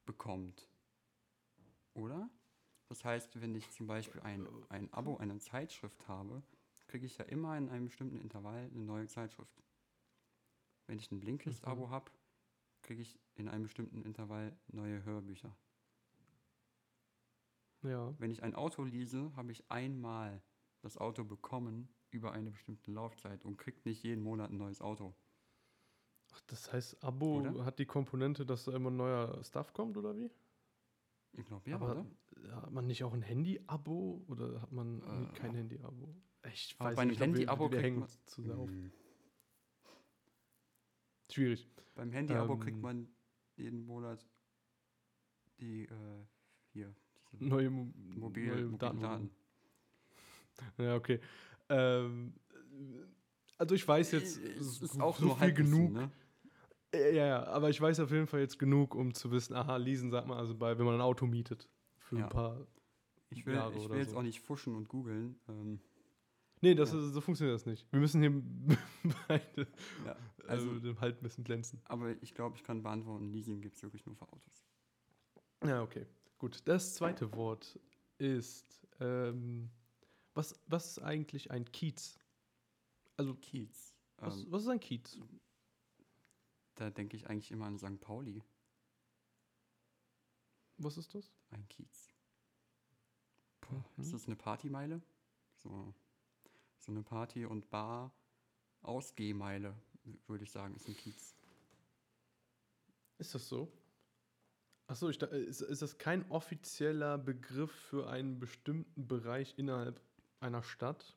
bekommt. 0.05 0.68
Oder? 1.94 2.28
Das 2.90 3.05
heißt, 3.05 3.40
wenn 3.40 3.55
ich 3.55 3.70
zum 3.70 3.86
Beispiel 3.86 4.20
ein, 4.20 4.46
ein 4.68 4.92
Abo 4.92 5.16
einer 5.16 5.38
Zeitschrift 5.38 6.07
habe, 6.09 6.42
kriege 6.88 7.07
ich 7.07 7.16
ja 7.16 7.24
immer 7.24 7.57
in 7.57 7.70
einem 7.70 7.86
bestimmten 7.86 8.20
Intervall 8.20 8.68
eine 8.70 8.84
neue 8.84 9.07
Zeitschrift. 9.07 9.64
Wenn 10.86 10.98
ich 10.98 11.11
ein 11.11 11.20
Blinkist-Abo 11.20 11.88
habe, 11.88 12.11
kriege 12.82 13.00
ich 13.00 13.18
in 13.37 13.49
einem 13.49 13.64
bestimmten 13.64 14.03
Intervall 14.03 14.57
neue 14.68 15.05
Hörbücher. 15.05 15.55
Ja. 17.82 18.14
Wenn 18.18 18.30
ich 18.30 18.43
ein 18.43 18.55
Auto 18.55 18.82
lease, 18.85 19.32
habe 19.37 19.53
ich 19.53 19.70
einmal 19.70 20.43
das 20.80 20.97
Auto 20.97 21.24
bekommen 21.24 21.89
über 22.11 22.32
eine 22.32 22.51
bestimmte 22.51 22.91
Laufzeit 22.91 23.45
und 23.45 23.57
kriegt 23.59 23.85
nicht 23.87 24.03
jeden 24.03 24.22
Monat 24.22 24.51
ein 24.51 24.57
neues 24.57 24.80
Auto. 24.80 25.14
Ach, 26.32 26.41
das 26.47 26.72
heißt, 26.72 27.03
Abo 27.05 27.41
Oder? 27.41 27.64
hat 27.64 27.78
die 27.78 27.87
Komponente, 27.87 28.47
dass 28.47 28.64
da 28.64 28.72
immer 28.72 28.91
neuer 28.91 29.43
Stuff 29.45 29.72
kommt, 29.72 29.97
oder 29.97 30.16
wie? 30.16 30.30
Ich 31.32 31.45
glaube, 31.45 31.68
ja, 31.68 31.76
Aber 31.76 31.91
oder? 31.91 32.07
hat 32.62 32.70
man 32.72 32.87
nicht 32.87 33.03
auch 33.05 33.12
ein 33.12 33.22
Handy-Abo 33.22 34.24
oder 34.28 34.62
hat 34.62 34.72
man 34.72 34.99
nie 34.99 35.26
Äh, 35.26 35.32
kein 35.35 35.55
Handy-Abo? 35.55 36.14
Ich 36.53 36.78
weiß 36.78 36.97
bei 36.97 37.03
einem 37.03 37.16
Handy-Abo 37.16 37.68
kriegt 37.68 37.99
man- 37.99 38.09
zu 38.26 38.43
sehr 38.43 38.57
auf. 38.57 38.68
Hm. 38.70 38.93
Schwierig. 41.30 41.68
Beim 41.95 42.12
Handy-Abo 42.12 42.53
Ähm, 42.55 42.61
kriegt 42.61 42.80
man 42.80 43.09
jeden 43.57 43.84
Monat 43.86 44.26
die, 45.61 45.84
äh, 45.84 46.24
hier, 46.72 46.94
Neue, 47.40 47.68
Mo 47.70 47.92
mobil, 48.16 48.46
neue 48.68 48.78
Daten. 48.78 49.00
Daten. 49.00 49.30
Ja, 50.78 50.94
okay. 50.94 51.18
Ähm, 51.68 52.32
also 53.59 53.74
ich 53.74 53.86
weiß 53.86 54.12
jetzt 54.12 54.38
es 54.38 54.76
so- 54.78 54.84
ist 54.84 55.00
auch 55.00 55.18
so 55.18 55.34
viel 55.34 55.52
genug. 55.52 55.92
Ne? 55.92 56.11
Äh, 56.92 57.16
Ja, 57.16 57.26
ja, 57.26 57.44
aber 57.46 57.70
ich 57.70 57.80
weiß 57.80 57.98
auf 58.00 58.12
jeden 58.12 58.28
Fall 58.28 58.38
jetzt 58.40 58.59
genug, 58.59 58.94
um 58.94 59.12
zu 59.14 59.32
wissen, 59.32 59.55
aha, 59.55 59.76
leasen 59.78 60.11
sagt 60.12 60.28
man 60.28 60.38
also 60.38 60.55
bei, 60.55 60.78
wenn 60.78 60.84
man 60.86 60.94
ein 60.94 61.00
Auto 61.00 61.26
mietet. 61.26 61.68
Für 61.98 62.18
Ja. 62.18 62.24
ein 62.24 62.28
paar. 62.28 62.66
Ich 63.30 63.44
will, 63.46 63.55
Jahre 63.55 63.74
ich 63.74 63.88
will 63.88 63.98
jetzt 63.98 64.11
so. 64.12 64.18
auch 64.18 64.22
nicht 64.22 64.40
fuschen 64.40 64.76
und 64.76 64.88
googeln. 64.88 65.40
Ähm, 65.48 65.80
Nee, 66.65 66.75
das 66.75 66.93
Ja. 66.93 66.99
ist, 66.99 67.12
so 67.12 67.21
funktioniert 67.21 67.55
das 67.55 67.67
nicht. 67.67 67.87
Wir 67.93 68.01
müssen 68.01 68.21
hier 68.23 68.31
beide 69.29 69.69
ja, 70.07 70.17
also 70.49 70.71
also, 70.71 70.79
dem 70.81 70.99
Halbwissen 71.01 71.45
glänzen. 71.45 71.81
aber 71.85 72.21
ich 72.23 72.35
glaube, 72.35 72.57
ich 72.57 72.65
kann 72.65 72.83
beantworten, 72.83 73.27
Leasing 73.31 73.61
gibt 73.61 73.77
es 73.77 73.83
wirklich 73.83 74.07
nur 74.07 74.17
für 74.17 74.27
Autos. 74.33 74.65
Ja, 75.62 75.83
okay. 75.83 76.07
Gut. 76.39 76.62
Das 76.67 76.95
zweite 76.95 77.31
Wort 77.33 77.79
ist, 78.19 78.87
ähm, 79.01 79.71
was, 80.35 80.59
was 80.67 80.93
ist 80.93 80.99
eigentlich 81.03 81.51
ein 81.51 81.71
Kiez? 81.71 82.19
Also, 83.19 83.35
Kiez. 83.35 83.95
was, 84.17 84.43
Ähm, 84.43 84.47
was 84.51 84.62
ist 84.62 84.69
ein 84.69 84.81
Kiez? 84.81 85.19
da 86.77 86.89
denke 86.91 87.17
ich 87.17 87.29
eigentlich 87.29 87.51
immer 87.53 87.67
an 87.67 87.79
St. 87.79 88.01
Pauli, 88.01 88.43
Was 90.79 90.97
ist 90.97 91.15
das? 91.15 91.31
ein 91.51 91.69
Kiez. 91.69 92.09
Boah, 93.61 93.85
Mhm. 93.97 94.03
Ist 94.03 94.12
das 94.15 94.27
eine 94.27 94.37
Partymeile? 94.37 95.03
So, 95.57 95.95
so 96.85 96.93
eine 96.93 97.03
Party- 97.03 97.47
und 97.47 97.70
Bar-Ausgehmeile, 97.70 99.74
würde 100.26 100.45
ich 100.45 100.51
sagen, 100.53 100.74
ist 100.76 100.87
ein 100.89 100.97
Kiez. 100.97 101.35
Ist 103.18 103.35
das 103.35 103.49
so? 103.49 103.72
Achso, 104.87 105.09
ist, 105.09 105.22
ist 105.22 105.80
das 105.82 105.97
kein 105.99 106.30
offizieller 106.30 107.16
Begriff 107.16 107.72
für 107.72 108.09
einen 108.11 108.39
bestimmten 108.39 109.07
Bereich 109.09 109.55
innerhalb 109.57 109.99
einer 110.41 110.62
Stadt? 110.62 111.16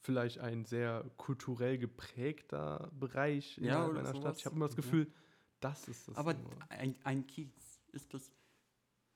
Vielleicht 0.00 0.38
ein 0.38 0.64
sehr 0.64 1.10
kulturell 1.16 1.78
geprägter 1.78 2.90
Bereich 2.92 3.56
Ja, 3.58 3.86
innerhalb 3.86 3.90
einer 3.96 4.08
Stadt. 4.10 4.16
sowas. 4.22 4.38
Ich 4.38 4.46
habe 4.46 4.56
immer 4.56 4.66
das 4.66 4.76
Ja. 4.76 4.82
Gefühl, 4.82 5.12
das 5.60 5.88
ist 5.88 6.08
das. 6.08 6.16
Aber 6.16 6.34
ein, 6.68 6.94
ein 7.04 7.26
Kiez, 7.26 7.80
ist 7.92 8.12
das. 8.12 8.30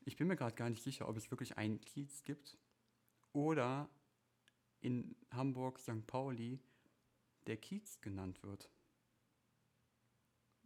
Ich 0.04 0.16
bin 0.16 0.28
mir 0.28 0.36
gerade 0.36 0.54
gar 0.56 0.70
nicht 0.70 0.82
sicher, 0.82 1.08
ob 1.08 1.16
es 1.16 1.30
wirklich 1.30 1.56
einen 1.58 1.80
Kiez 1.80 2.22
gibt 2.22 2.56
oder 3.32 3.88
in 4.82 5.14
Hamburg, 5.30 5.78
St. 5.78 6.06
Pauli 6.06 6.58
der 7.46 7.56
Kiez 7.56 8.00
genannt 8.00 8.42
wird. 8.42 8.68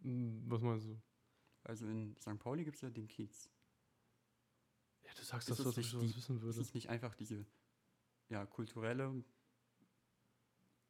Hm, 0.02 0.42
Was 0.48 0.62
meinst 0.62 0.86
du? 0.86 1.00
Also 1.64 1.86
in 1.86 2.16
St. 2.18 2.38
Pauli 2.38 2.64
gibt 2.64 2.76
es 2.76 2.82
ja 2.82 2.90
den 2.90 3.08
Kiez. 3.08 3.50
Ja, 5.04 5.10
du 5.16 5.22
sagst 5.22 5.48
Ist 5.50 5.58
das, 5.60 5.66
was 5.66 5.76
ich 5.78 5.90
die- 5.90 6.00
wissen 6.16 6.36
Ist 6.36 6.42
würde. 6.42 6.60
es 6.60 6.74
nicht 6.74 6.88
einfach 6.88 7.14
diese 7.14 7.44
ja, 8.28 8.44
kulturelle 8.46 9.22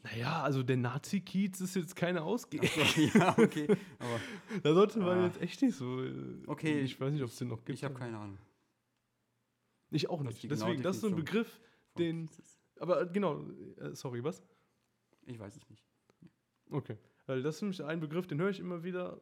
Naja, 0.03 0.41
also 0.43 0.63
der 0.63 0.77
Nazi-Kiez 0.77 1.59
ist 1.59 1.75
jetzt 1.75 1.95
keine 1.95 2.23
Ausgeh. 2.23 2.59
Ach 2.63 2.67
so, 2.95 3.01
ja, 3.17 3.37
okay. 3.37 3.67
Aber 3.99 4.19
Da 4.63 4.73
sollte 4.73 4.99
man 4.99 5.19
Ah. 5.19 5.25
jetzt 5.25 5.41
echt 5.41 5.61
nicht 5.61 5.75
so. 5.75 6.03
äh, 6.03 6.13
Okay, 6.47 6.79
Ich 6.81 6.99
weiß 6.99 7.11
nicht, 7.11 7.23
ob 7.23 7.29
es 7.29 7.35
den 7.37 7.49
noch 7.49 7.63
gibt. 7.65 7.77
ich 7.77 7.83
habe 7.83 7.93
keine 7.95 8.17
Ahnung. 8.17 8.37
Ich 9.89 10.09
auch 10.09 10.21
nicht. 10.21 10.41
genaue 10.41 10.57
Deswegen, 10.57 10.83
das 10.83 10.97
ist 10.97 11.01
so 11.01 11.07
ein 11.07 11.15
Begriff, 11.15 11.59
den- 11.97 12.29
aber 12.79 13.01
äh, 13.01 13.09
genau, 13.11 13.45
äh, 13.77 13.95
sorry, 13.95 14.23
was? 14.23 14.43
Ich 15.25 15.39
weiß 15.39 15.55
es 15.55 15.69
nicht. 15.69 15.83
Okay. 16.69 16.97
Weil 17.25 17.41
das 17.41 17.55
ist 17.55 17.61
nämlich 17.61 17.83
ein 17.83 17.99
Begriff, 17.99 18.27
den 18.27 18.39
höre 18.39 18.49
ich 18.49 18.59
immer 18.59 18.83
wieder, 18.83 19.19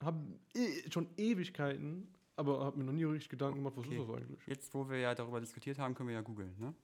habe 0.00 0.18
eh, 0.54 0.90
schon 0.90 1.08
Ewigkeiten, 1.16 2.08
aber 2.36 2.64
habe 2.64 2.78
mir 2.78 2.84
noch 2.84 2.92
nie 2.92 3.04
richtig 3.04 3.30
Gedanken 3.30 3.58
gemacht, 3.58 3.76
was 3.76 3.86
Okay. 3.86 3.96
ist 4.00 4.08
das 4.08 4.16
eigentlich? 4.16 4.46
Jetzt, 4.46 4.74
wo 4.74 4.88
wir 4.88 4.98
ja 4.98 5.14
darüber 5.14 5.40
diskutiert 5.40 5.78
haben, 5.78 5.94
können 5.94 6.08
wir 6.08 6.14
ja 6.16 6.22
googeln, 6.22 6.54
ne? 6.58 6.74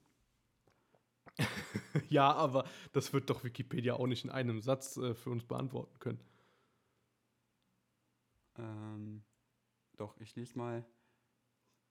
Ja, 2.09 2.31
aber 2.33 2.65
das 2.93 3.13
wird 3.13 3.29
doch 3.29 3.43
Wikipedia 3.43 3.95
auch 3.95 4.07
nicht 4.07 4.23
in 4.23 4.29
einem 4.29 4.61
Satz 4.61 4.97
äh, 4.97 5.13
für 5.13 5.29
uns 5.29 5.45
beantworten 5.45 5.97
können. 5.99 6.19
Ähm, 8.57 9.23
doch, 9.97 10.17
ich 10.19 10.35
lese 10.35 10.57
mal 10.57 10.85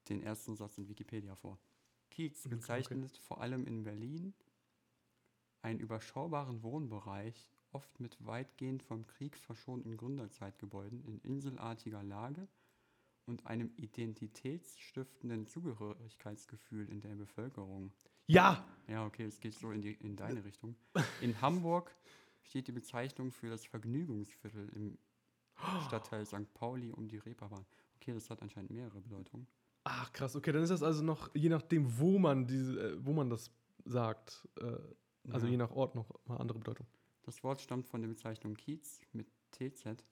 den 0.09 0.23
ersten 0.23 0.57
Satz 0.57 0.79
in 0.79 0.89
Wikipedia 0.89 1.35
vor. 1.37 1.59
Kiez 2.11 2.47
Okay, 2.47 2.55
bezeichnet 2.57 3.17
vor 3.19 3.41
allem 3.41 3.67
in 3.67 3.85
Berlin 3.85 4.35
einen 5.63 5.81
überschaubaren 5.81 6.63
Wohnbereich, 6.63 7.51
oft 7.73 8.01
mit 8.01 8.17
weitgehend 8.27 8.83
vom 8.83 9.07
Krieg 9.07 9.37
verschonten 9.37 9.97
Gründerzeitgebäuden 9.97 11.05
in 11.05 11.21
inselartiger 11.21 12.03
Lage 12.03 12.49
und 13.27 13.47
einem 13.47 13.73
identitätsstiftenden 13.77 15.47
Zugehörigkeitsgefühl 15.47 16.89
in 16.89 17.01
der 17.01 17.15
Bevölkerung. 17.15 17.93
Ja! 18.31 18.65
Ja, 18.87 19.05
okay, 19.07 19.25
es 19.25 19.41
geht 19.41 19.55
so 19.55 19.71
in, 19.73 19.83
die, 19.83 19.93
in 19.93 20.17
deine 20.17 20.45
Richtung. 20.45 20.75
In 21.21 21.41
Hamburg 21.41 21.95
steht 22.43 22.67
die 22.69 22.73
Bezeichnung 22.73 23.31
für 23.33 23.49
das 23.49 23.65
Vergnügungsviertel 23.65 24.69
im 24.75 24.99
Stadtteil 25.87 26.25
St. 26.27 26.53
Pauli 26.55 26.91
um 26.93 27.09
die 27.09 27.19
Reeperbahn. 27.19 27.65
Okay, 27.97 28.13
das 28.13 28.31
hat 28.31 28.41
anscheinend 28.43 28.71
mehrere 28.71 29.01
Bedeutungen. 29.01 29.47
Ach 29.85 30.13
krass, 30.13 30.35
okay, 30.37 30.53
dann 30.53 30.63
ist 30.63 30.71
das 30.71 30.83
also 30.83 31.03
noch, 31.03 31.31
je 31.35 31.49
nachdem, 31.49 31.99
wo 31.99 32.19
man 32.19 32.47
diese, 32.47 32.93
äh, 32.93 32.97
wo 33.05 33.13
man 33.13 33.31
das 33.31 33.51
sagt, 33.85 34.49
äh, 34.61 34.65
also 35.33 35.47
Ja. 35.47 35.53
je 35.53 35.57
nach 35.57 35.71
Ort 35.71 35.95
noch 35.95 36.09
mal 36.27 36.37
andere 36.39 36.59
Bedeutung. 36.59 36.87
Das 37.23 37.43
Wort 37.45 37.61
stammt 37.61 37.87
von 37.87 38.01
der 38.01 38.09
Bezeichnung 38.09 38.55
Kiez 38.55 39.01
mit 39.13 39.27
TZ 39.53 40.05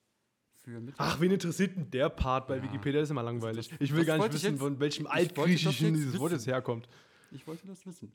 für 0.54 0.80
Mitte. 0.80 0.96
Ach, 0.98 1.20
wen 1.20 1.30
interessiert 1.30 1.76
denn 1.76 1.90
der 1.90 2.08
Part 2.10 2.46
bei 2.48 2.56
Ja. 2.56 2.62
Wikipedia? 2.62 3.00
Das 3.00 3.08
ist 3.08 3.10
immer 3.12 3.22
langweilig. 3.22 3.70
Ich 3.80 3.90
will 3.92 3.98
das 3.98 4.06
gar 4.06 4.18
nicht 4.18 4.32
wissen, 4.32 4.50
jetzt- 4.52 4.60
von 4.60 4.78
welchem 4.80 5.06
Altgriechischen 5.06 5.94
dieses 5.94 6.18
Wort 6.18 6.32
jetzt 6.32 6.42
wissen. 6.42 6.52
herkommt. 6.52 6.88
Ich 7.30 7.46
wollte 7.46 7.66
das 7.66 7.84
wissen. 7.86 8.12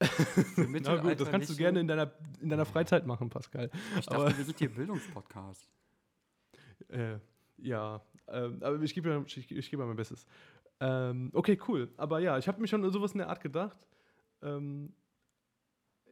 Na 0.56 0.96
gut, 0.96 1.18
das 1.20 1.30
kannst 1.30 1.48
du 1.50 1.56
gerne 1.56 1.80
in 1.80 1.86
deiner, 1.88 2.12
in 2.40 2.48
deiner 2.48 2.66
Freizeit 2.66 3.06
machen, 3.06 3.30
Pascal. 3.30 3.70
Ich 3.98 4.06
dachte, 4.06 4.14
aber- 4.26 4.36
wir 4.36 4.44
sind 4.44 4.58
hier 4.58 4.72
Bildungspodcast. 4.74 5.68
Äh, 6.88 7.18
ja, 7.56 8.04
ähm, 8.26 8.60
aber 8.62 8.82
ich 8.82 8.92
gebe 8.94 9.24
ich, 9.26 9.36
ich 9.50 9.70
gebe 9.70 9.82
ja 9.82 9.86
mein 9.86 9.96
Bestes. 9.96 10.26
Ähm, 10.80 11.30
okay, 11.32 11.58
cool. 11.68 11.88
Aber 11.96 12.18
ja, 12.18 12.36
ich 12.36 12.48
habe 12.48 12.60
mir 12.60 12.66
schon 12.66 12.88
sowas 12.90 13.12
in 13.12 13.18
der 13.18 13.28
Art 13.28 13.40
gedacht. 13.40 13.78
Ähm, 14.42 14.92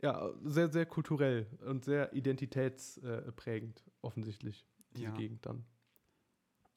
ja, 0.00 0.30
sehr, 0.44 0.68
sehr 0.70 0.86
kulturell 0.86 1.46
und 1.66 1.84
sehr 1.84 2.12
identitätsprägend, 2.14 3.84
offensichtlich, 4.02 4.64
diese 4.92 5.06
Ja. 5.06 5.14
Gegend 5.14 5.44
dann. 5.44 5.64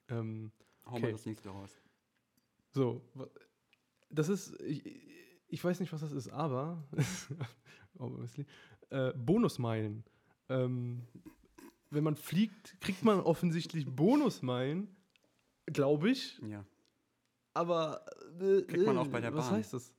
Ähm, 0.09 0.51
Hau 0.85 0.91
mal 0.93 0.97
Okay. 0.97 1.11
das 1.11 1.25
nächste 1.25 1.49
raus. 1.49 1.79
so, 2.71 3.01
das 4.09 4.29
ist, 4.29 4.59
ich, 4.61 4.83
ich 5.55 5.63
weiß 5.63 5.79
nicht, 5.79 5.93
was 5.93 6.01
das 6.01 6.11
ist, 6.11 6.27
aber 6.29 6.83
obviously, 7.97 8.45
äh, 8.89 9.13
Bonusmeilen. 9.13 10.03
Ähm, 10.49 11.07
wenn 11.91 12.03
man 12.03 12.17
fliegt, 12.17 12.79
kriegt 12.81 13.05
man 13.05 13.21
offensichtlich 13.21 13.85
Bonusmeilen, 13.85 14.93
glaube 15.67 16.09
ich. 16.09 16.41
Ja. 16.45 16.65
Aber 17.53 18.05
äh, 18.41 18.63
Kriegt 18.63 18.85
man 18.85 18.97
auch 18.97 19.05
äh, 19.07 19.09
bei 19.09 19.21
der 19.21 19.33
was 19.33 19.45
Bahn. 19.45 19.55
heißt 19.59 19.73
das? 19.73 19.93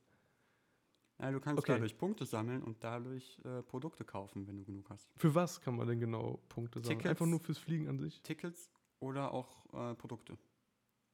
ja 1.19 1.31
du 1.31 1.39
kannst 1.39 1.63
Okay. 1.63 1.71
dadurch 1.73 1.97
Punkte 1.97 2.27
sammeln 2.27 2.61
und 2.61 2.83
dadurch 2.83 3.39
äh, 3.43 3.63
Produkte 3.63 4.05
kaufen, 4.05 4.45
wenn 4.47 4.57
du 4.57 4.63
genug 4.63 4.87
hast. 4.91 5.09
Für 5.17 5.33
was 5.33 5.59
kann 5.59 5.75
man 5.75 5.87
denn 5.87 5.99
genau 5.99 6.39
Punkte 6.49 6.79
sammeln? 6.79 6.99
Tickets. 6.99 7.09
Einfach 7.09 7.25
nur 7.25 7.39
fürs 7.39 7.57
Fliegen 7.57 7.87
an 7.87 7.97
sich? 7.97 8.21
Tickets 8.21 8.69
oder 8.99 9.33
auch 9.33 9.65
äh, 9.73 9.95
Produkte. 9.95 10.37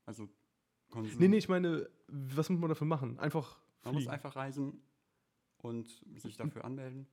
Also 0.05 0.27
Konsum. 0.91 1.17
Nee, 1.17 1.29
nee, 1.29 1.37
ich 1.37 1.47
meine, 1.47 1.89
was 2.09 2.49
muss 2.49 2.59
man 2.59 2.67
dafür 2.67 2.87
machen? 2.87 3.17
Einfach 3.19 3.57
Man 3.83 3.93
muss 3.95 4.07
einfach 4.07 4.35
reisen 4.35 4.81
und 5.57 5.87
sich 6.15 6.35
dafür 6.37 6.65
anmelden. 6.65 7.07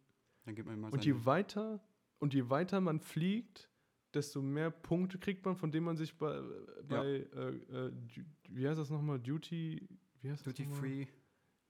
Dann 0.44 0.54
gibt 0.54 0.66
man 0.66 0.76
immer 0.76 0.92
Und 0.92 1.04
je 1.04 1.24
weiter 1.24 1.80
und 2.18 2.34
je 2.34 2.48
weiter 2.50 2.80
man 2.80 3.00
fliegt, 3.00 3.68
desto 4.14 4.42
mehr 4.42 4.70
Punkte 4.70 5.18
kriegt 5.18 5.44
man, 5.44 5.56
von 5.56 5.70
denen 5.70 5.86
man 5.86 5.96
sich 5.96 6.16
bei, 6.16 6.40
bei 6.88 7.04
äh, 7.06 7.48
äh, 7.56 7.92
Du- 7.92 8.24
wie 8.48 8.68
heißt 8.68 8.78
das 8.78 8.90
nochmal, 8.90 9.20
Duty, 9.20 9.86
wie 10.22 10.30
heißt 10.30 10.46
Duty? 10.46 10.66
Free. 10.66 11.06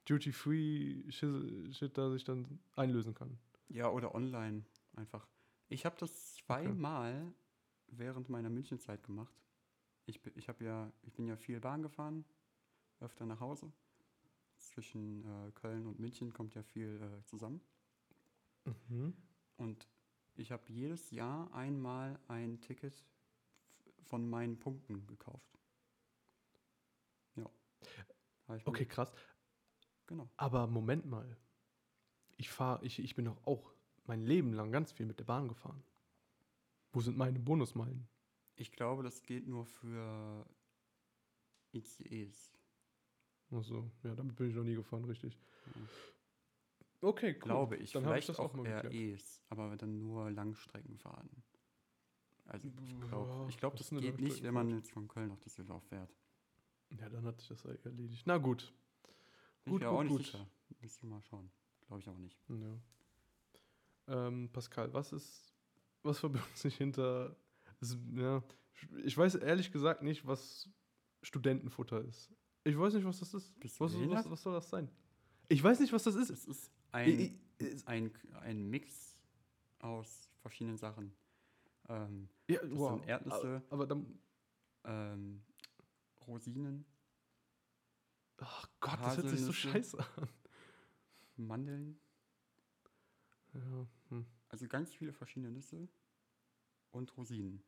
Duty 0.06 0.32
Free 0.32 1.10
Shit, 1.10 1.74
Shit 1.74 1.96
da 1.98 2.10
sich 2.10 2.24
dann 2.24 2.58
einlösen 2.74 3.14
kann. 3.14 3.38
Ja, 3.68 3.90
oder 3.90 4.14
online 4.14 4.64
einfach. 4.96 5.28
Ich 5.68 5.84
habe 5.84 5.96
das 5.98 6.34
zweimal 6.34 7.32
während 7.88 8.28
meiner 8.28 8.50
Münchenzeit 8.50 9.02
gemacht. 9.04 9.34
Ich, 10.06 10.20
ich, 10.34 10.46
ja, 10.60 10.90
ich 11.02 11.12
bin 11.12 11.26
ja 11.28 11.36
viel 11.36 11.60
Bahn 11.60 11.82
gefahren, 11.82 12.24
öfter 13.00 13.26
nach 13.26 13.38
Hause. 13.40 13.70
Zwischen 14.80 15.26
äh, 15.26 15.50
Köln 15.52 15.86
und 15.86 15.98
München 15.98 16.32
kommt 16.32 16.54
ja 16.54 16.62
viel 16.62 17.02
äh, 17.02 17.22
zusammen. 17.26 17.60
Mhm. 18.64 19.12
Und 19.58 19.86
ich 20.36 20.52
habe 20.52 20.62
jedes 20.72 21.10
Jahr 21.10 21.52
einmal 21.52 22.18
ein 22.28 22.62
Ticket 22.62 23.04
von 24.04 24.26
meinen 24.26 24.58
Punkten 24.58 25.06
gekauft. 25.06 25.58
Ja. 27.36 27.50
Okay, 28.64 28.86
krass. 28.86 29.12
Genau. 30.06 30.30
Aber 30.38 30.66
Moment 30.66 31.04
mal. 31.04 31.36
Ich 32.38 32.48
fahre, 32.48 32.82
ich, 32.82 33.00
ich 33.00 33.14
bin 33.14 33.26
doch 33.26 33.46
auch 33.46 33.74
mein 34.06 34.22
Leben 34.22 34.54
lang 34.54 34.72
ganz 34.72 34.92
viel 34.92 35.04
mit 35.04 35.18
der 35.18 35.24
Bahn 35.24 35.46
gefahren. 35.46 35.84
Wo 36.94 37.02
sind 37.02 37.18
meine 37.18 37.38
Bonusmeilen? 37.38 38.08
Ich 38.56 38.72
glaube, 38.72 39.02
das 39.02 39.22
geht 39.24 39.46
nur 39.46 39.66
für 39.66 40.46
ICEs. 41.74 42.59
Achso, 43.52 43.90
ja, 44.04 44.14
damit 44.14 44.36
bin 44.36 44.48
ich 44.50 44.54
noch 44.54 44.62
nie 44.64 44.74
gefahren, 44.76 45.04
richtig. 45.04 45.36
Okay, 47.00 47.32
cool. 47.34 47.40
Glaube 47.40 47.76
ich. 47.76 47.92
Dann 47.92 48.04
Vielleicht 48.04 48.28
das 48.28 48.38
auch, 48.38 48.52
mal 48.52 48.62
geklärt. 48.64 48.92
REs, 48.92 49.40
aber 49.48 49.76
dann 49.76 49.98
nur 49.98 50.30
Langstreckenfahrten. 50.30 51.42
Also 52.46 52.68
ich 52.68 53.00
glaube, 53.08 53.30
Ja, 53.30 53.48
ich 53.48 53.56
glaub, 53.58 53.76
das 53.76 53.86
ist 53.86 53.92
eine 53.92 54.00
geht 54.00 54.20
nicht, 54.20 54.42
wenn 54.42 54.54
man 54.54 54.70
jetzt 54.70 54.90
von 54.92 55.08
Köln 55.08 55.28
nach 55.28 55.38
Düsseldorf 55.38 55.84
fährt. 55.84 56.14
Ja, 56.90 57.08
dann 57.08 57.24
hat 57.24 57.38
sich 57.38 57.48
das 57.48 57.64
erledigt. 57.64 58.24
Na 58.26 58.38
gut. 58.38 58.72
Ich 59.64 59.70
Gut, 59.72 59.80
wäre 59.82 59.90
auch 59.92 59.98
gut, 59.98 60.06
nicht 60.06 60.16
gut. 60.16 60.26
sicher. 60.26 60.46
Müssen 60.80 61.02
wir 61.08 61.16
mal 61.16 61.22
schauen. 61.22 61.50
Glaube 61.86 62.00
ich 62.00 62.08
aber 62.08 62.18
nicht. 62.18 62.38
Ja. 62.48 64.26
Ähm, 64.28 64.48
Pascal, 64.52 64.92
was 64.92 65.12
ist, 65.12 65.54
was 66.02 66.18
verbirgt 66.18 66.56
sich 66.58 66.76
hinter, 66.76 67.36
es- 67.80 67.96
ja, 68.14 68.42
ich 69.04 69.16
weiß 69.16 69.36
ehrlich 69.36 69.70
gesagt 69.72 70.02
nicht, 70.02 70.26
was 70.26 70.68
Studentenfutter 71.22 72.02
ist. 72.04 72.30
Ich 72.64 72.78
weiß 72.78 72.94
nicht, 72.94 73.04
was 73.04 73.18
das 73.20 73.32
ist. 73.34 73.58
Bist 73.58 73.78
du 73.80 73.84
Was, 73.84 73.94
was, 73.94 74.30
was 74.30 74.42
soll 74.42 74.52
das 74.54 74.68
sein? 74.68 74.88
Ich 75.48 75.62
weiß 75.62 75.80
nicht, 75.80 75.92
was 75.92 76.04
das 76.04 76.14
ist. 76.14 76.30
Es 76.30 76.46
ist 76.46 76.66
Ich- 76.66 76.72
ein, 76.92 77.18
ich- 77.20 77.32
es- 77.58 77.86
ein, 77.86 78.12
ein 78.42 78.68
Mix 78.68 79.18
aus 79.78 80.30
verschiedenen 80.40 80.76
Sachen. 80.76 81.12
Ähm, 81.88 82.28
ja, 82.48 82.60
das 82.60 82.70
wow. 82.78 82.90
sind 83.00 83.08
Erdnüsse. 83.08 83.62
Aber 83.70 83.86
dann, 83.86 84.18
ähm, 84.84 85.42
Rosinen, 86.26 86.84
ach 88.38 88.68
Gott, 88.80 88.98
das 89.00 89.16
hört 89.16 89.28
sich 89.30 89.40
so 89.40 89.52
scheiße 89.52 89.98
an. 89.98 90.28
Mandeln, 91.36 91.98
Ja, 93.54 93.86
hm. 94.10 94.26
also 94.48 94.68
ganz 94.68 94.92
viele 94.94 95.12
verschiedene 95.12 95.50
Nüsse 95.50 95.88
und 96.92 97.16
Rosinen. 97.16 97.62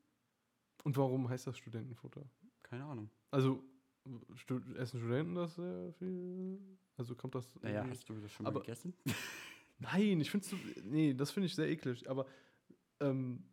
Und 0.85 0.97
warum 0.97 1.29
heißt 1.29 1.47
das 1.47 1.57
Studentenfutter? 1.57 2.25
Keine 2.63 2.85
Ahnung. 2.85 3.11
Also, 3.31 3.65
Stu 4.35 4.59
essen 4.77 4.99
Studenten 5.01 5.35
das 5.35 5.55
sehr 5.55 5.93
viel? 5.95 6.59
Also 6.97 7.15
kommt 7.15 7.35
das. 7.35 7.59
Naja, 7.63 7.87
hast 7.89 8.09
du 8.09 8.15
das 8.15 8.33
schon 8.33 8.45
mal 8.45 8.53
gegessen? 8.53 8.95
Nein, 9.79 10.21
ich 10.21 10.31
finde 10.31 10.47
es. 10.47 10.85
Nee, 10.85 11.15
das 11.15 11.31
finde 11.31 11.47
ich 11.47 11.55
sehr 11.55 11.69
eklig. 11.69 12.09
Aber. 12.09 12.27
Ähm, 13.01 13.45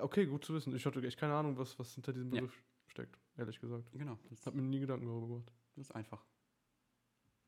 okay, 0.00 0.26
gut 0.26 0.44
zu 0.44 0.54
wissen. 0.54 0.74
Ich 0.74 0.84
hatte 0.86 1.02
echt 1.06 1.18
keine 1.18 1.34
Ahnung, 1.34 1.56
was, 1.58 1.78
was 1.78 1.94
hinter 1.94 2.12
diesem 2.12 2.30
Ja. 2.32 2.40
Begriff 2.40 2.62
steckt, 2.88 3.18
ehrlich 3.36 3.60
gesagt. 3.60 3.90
Genau, 3.92 4.18
das, 4.28 4.44
Hab 4.46 4.54
mir 4.54 4.62
nie 4.62 4.80
Gedanken 4.80 5.06
darüber 5.06 5.26
gemacht. 5.28 5.52
das 5.74 5.86
ist 5.86 5.94
einfach. 5.94 6.24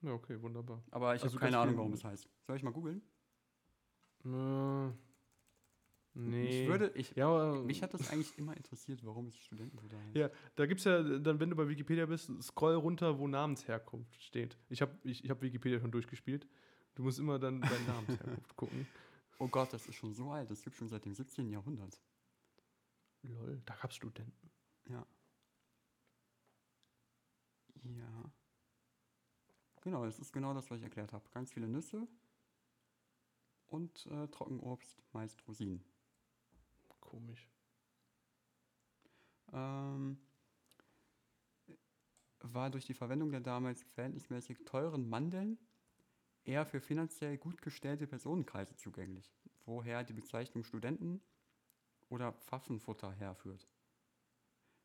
Ja, 0.02 0.12
okay, 0.12 0.40
wunderbar. 0.40 0.84
Aber 0.90 1.14
ich 1.16 1.22
Also 1.22 1.34
habe 1.36 1.46
keine 1.46 1.58
Ahnung, 1.58 1.76
warum 1.76 1.92
es 1.92 2.04
heißt. 2.04 2.28
Soll 2.46 2.56
ich 2.56 2.62
mal 2.62 2.72
googeln? 2.72 3.02
Äh, 4.24 4.92
nee. 6.18 6.62
Ich 6.62 6.68
würde, 6.68 6.90
ich, 6.94 7.14
ja, 7.16 7.54
mich 7.54 7.82
hat 7.82 7.94
das 7.94 8.10
eigentlich 8.10 8.36
immer 8.38 8.56
interessiert, 8.56 9.04
warum 9.04 9.28
es 9.28 9.38
Studentenfutter 9.38 9.98
heißt. 9.98 10.16
Ja. 10.16 10.30
da 10.56 10.66
gibt 10.66 10.80
es 10.80 10.84
ja, 10.84 11.02
dann, 11.02 11.40
wenn 11.40 11.50
du 11.50 11.56
bei 11.56 11.68
Wikipedia 11.68 12.06
bist, 12.06 12.30
scroll 12.42 12.74
runter, 12.74 13.18
wo 13.18 13.28
Namensherkunft 13.28 14.22
steht. 14.22 14.58
Ich 14.68 14.82
habe 14.82 14.96
ich, 15.04 15.24
ich 15.24 15.30
hab 15.30 15.42
Wikipedia 15.42 15.80
schon 15.80 15.90
durchgespielt. 15.90 16.46
Du 16.94 17.02
musst 17.02 17.18
immer 17.18 17.38
dann 17.38 17.60
deine 17.60 17.84
Namensherkunft 17.86 18.56
gucken. 18.56 18.86
Oh 19.38 19.48
Gott, 19.48 19.72
das 19.72 19.86
ist 19.86 19.94
schon 19.94 20.12
so 20.12 20.30
alt. 20.30 20.50
Das 20.50 20.62
gibt 20.62 20.76
schon 20.76 20.88
seit 20.88 21.04
dem 21.04 21.14
17. 21.14 21.48
Jahrhundert. 21.50 22.00
Lol, 23.22 23.62
da 23.64 23.74
gab 23.74 23.90
es 23.90 23.96
Studenten. 23.96 24.50
Ja. 24.88 25.06
Ja. 27.84 28.32
Genau, 29.82 30.04
das 30.04 30.18
ist 30.18 30.32
genau 30.32 30.52
das, 30.54 30.70
was 30.70 30.78
ich 30.78 30.84
erklärt 30.84 31.12
habe. 31.12 31.28
Ganz 31.30 31.52
viele 31.52 31.68
Nüsse 31.68 32.08
und 33.68 34.06
äh, 34.06 34.28
Trockenobst, 34.28 35.04
meist 35.12 35.46
Rosinen. 35.46 35.84
Komisch. 37.08 37.48
Ähm, 39.50 40.18
war 42.40 42.68
durch 42.68 42.84
die 42.84 42.92
Verwendung 42.92 43.30
der 43.30 43.40
damals 43.40 43.82
verhältnismäßig 43.94 44.58
teuren 44.66 45.08
Mandeln 45.08 45.58
eher 46.44 46.66
für 46.66 46.80
finanziell 46.80 47.38
gut 47.38 47.62
gestellte 47.62 48.06
Personenkreise 48.06 48.76
zugänglich, 48.76 49.32
woher 49.64 50.04
die 50.04 50.12
Bezeichnung 50.12 50.64
Studenten 50.64 51.22
oder 52.10 52.32
Pfaffenfutter 52.32 53.12
herführt. 53.12 53.66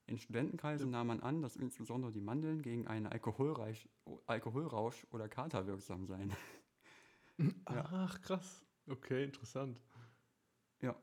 In 0.05 0.17
Studentenkreisen 0.17 0.91
nahm 0.91 1.07
man 1.07 1.19
an, 1.19 1.41
dass 1.41 1.57
insbesondere 1.57 2.13
die 2.13 2.21
Mandeln 2.21 2.61
gegen 2.61 2.87
einen 2.87 3.07
Alkoholrausch 3.07 5.07
oder 5.11 5.27
Kater 5.27 5.67
wirksam 5.67 6.05
seien. 6.05 6.31
Ja. 7.67 7.89
Ach, 7.91 8.21
krass. 8.21 8.63
Okay, 8.87 9.23
interessant. 9.23 9.81
Ja. 10.81 10.95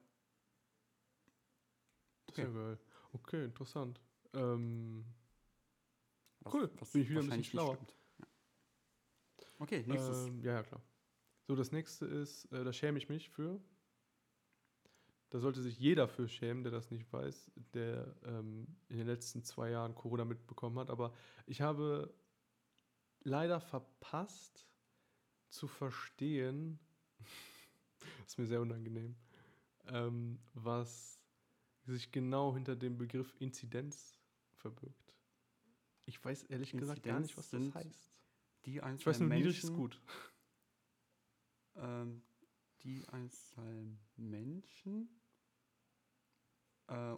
Das 2.37 2.49
ist 2.49 2.55
ja 2.55 2.61
geil. 2.63 2.79
Okay, 3.13 3.45
interessant. 3.45 4.01
Ähm, 4.35 5.05
Was, 6.41 6.55
Cool, 6.55 6.71
was 6.79 6.93
bin 6.93 7.03
ich 7.03 7.11
wieder 7.11 7.21
ein 7.21 7.27
bisschen 7.27 7.45
schlauer. 7.45 7.79
Ja. 8.19 8.27
Okay, 9.59 9.85
nächstes. 9.87 10.27
ähm, 10.27 10.43
ja, 10.43 10.53
ja, 10.55 10.63
klar. 10.63 10.81
So, 11.47 11.57
das 11.57 11.73
nächste 11.73 12.07
ist, 12.07 12.45
äh, 12.53 12.65
da 12.65 12.73
schäme 12.73 12.99
ich 12.99 13.09
mich 13.09 13.29
für. 13.29 13.61
Da 15.31 15.39
sollte 15.39 15.61
sich 15.63 15.79
jeder 15.79 16.09
für 16.09 16.29
schämen, 16.29 16.65
der 16.65 16.73
das 16.73 16.91
nicht 16.91 17.13
weiß, 17.13 17.53
der 17.75 18.17
ähm, 18.25 18.67
in 18.89 18.99
den 18.99 19.07
letzten 19.07 19.45
zwei 19.45 19.71
Jahren 19.71 19.95
Corona 19.95 20.25
mitbekommen 20.25 20.79
hat. 20.79 20.91
Aber 20.91 21.13
ich 21.47 21.61
habe 21.61 22.13
leider 23.23 23.61
verpasst 23.61 24.67
zu 25.49 25.69
verstehen, 25.69 26.81
ist 28.27 28.39
mir 28.39 28.47
sehr 28.47 28.61
unangenehm, 28.61 29.17
ähm, 29.87 30.41
was 30.55 31.20
sich 31.91 32.13
genau 32.13 32.55
hinter 32.55 32.77
dem 32.77 32.97
Begriff 32.97 33.35
Inzidenz 33.41 34.19
verbirgt. 34.55 35.17
Ich 36.07 36.25
weiß 36.25 36.45
ehrlich 36.45 36.73
gesagt 36.73 37.03
gar 37.03 37.21
nicht, 37.21 37.37
was 37.37 37.51
das 37.51 37.61
Inzidenz 37.61 37.87
heißt. 37.87 38.11
die 38.67 38.77
Ich 38.77 39.07
weiß 39.07 39.21
nur, 39.21 39.29
niedrig 39.29 39.59
ist 39.59 39.65
Menschen, 39.65 39.77
gut. 39.77 40.01
Ähm, 41.77 42.23
die 42.83 43.07
Anzahl 43.09 43.97
Menschen 44.17 45.09
äh, 46.89 47.17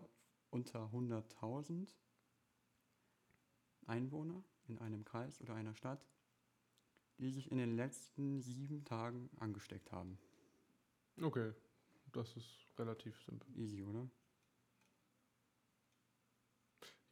unter 0.50 0.90
100.000 0.92 1.88
Einwohner 3.86 4.44
in 4.68 4.78
einem 4.78 5.04
Kreis 5.04 5.40
oder 5.40 5.54
einer 5.54 5.74
Stadt, 5.74 6.06
die 7.18 7.30
sich 7.30 7.50
in 7.50 7.58
den 7.58 7.76
letzten 7.76 8.40
sieben 8.40 8.84
Tagen 8.84 9.30
angesteckt 9.38 9.92
haben. 9.92 10.18
Okay, 11.20 11.52
das 12.12 12.36
ist 12.36 12.66
relativ 12.78 13.20
simpel. 13.22 13.48
Easy, 13.56 13.82
oder? 13.82 14.08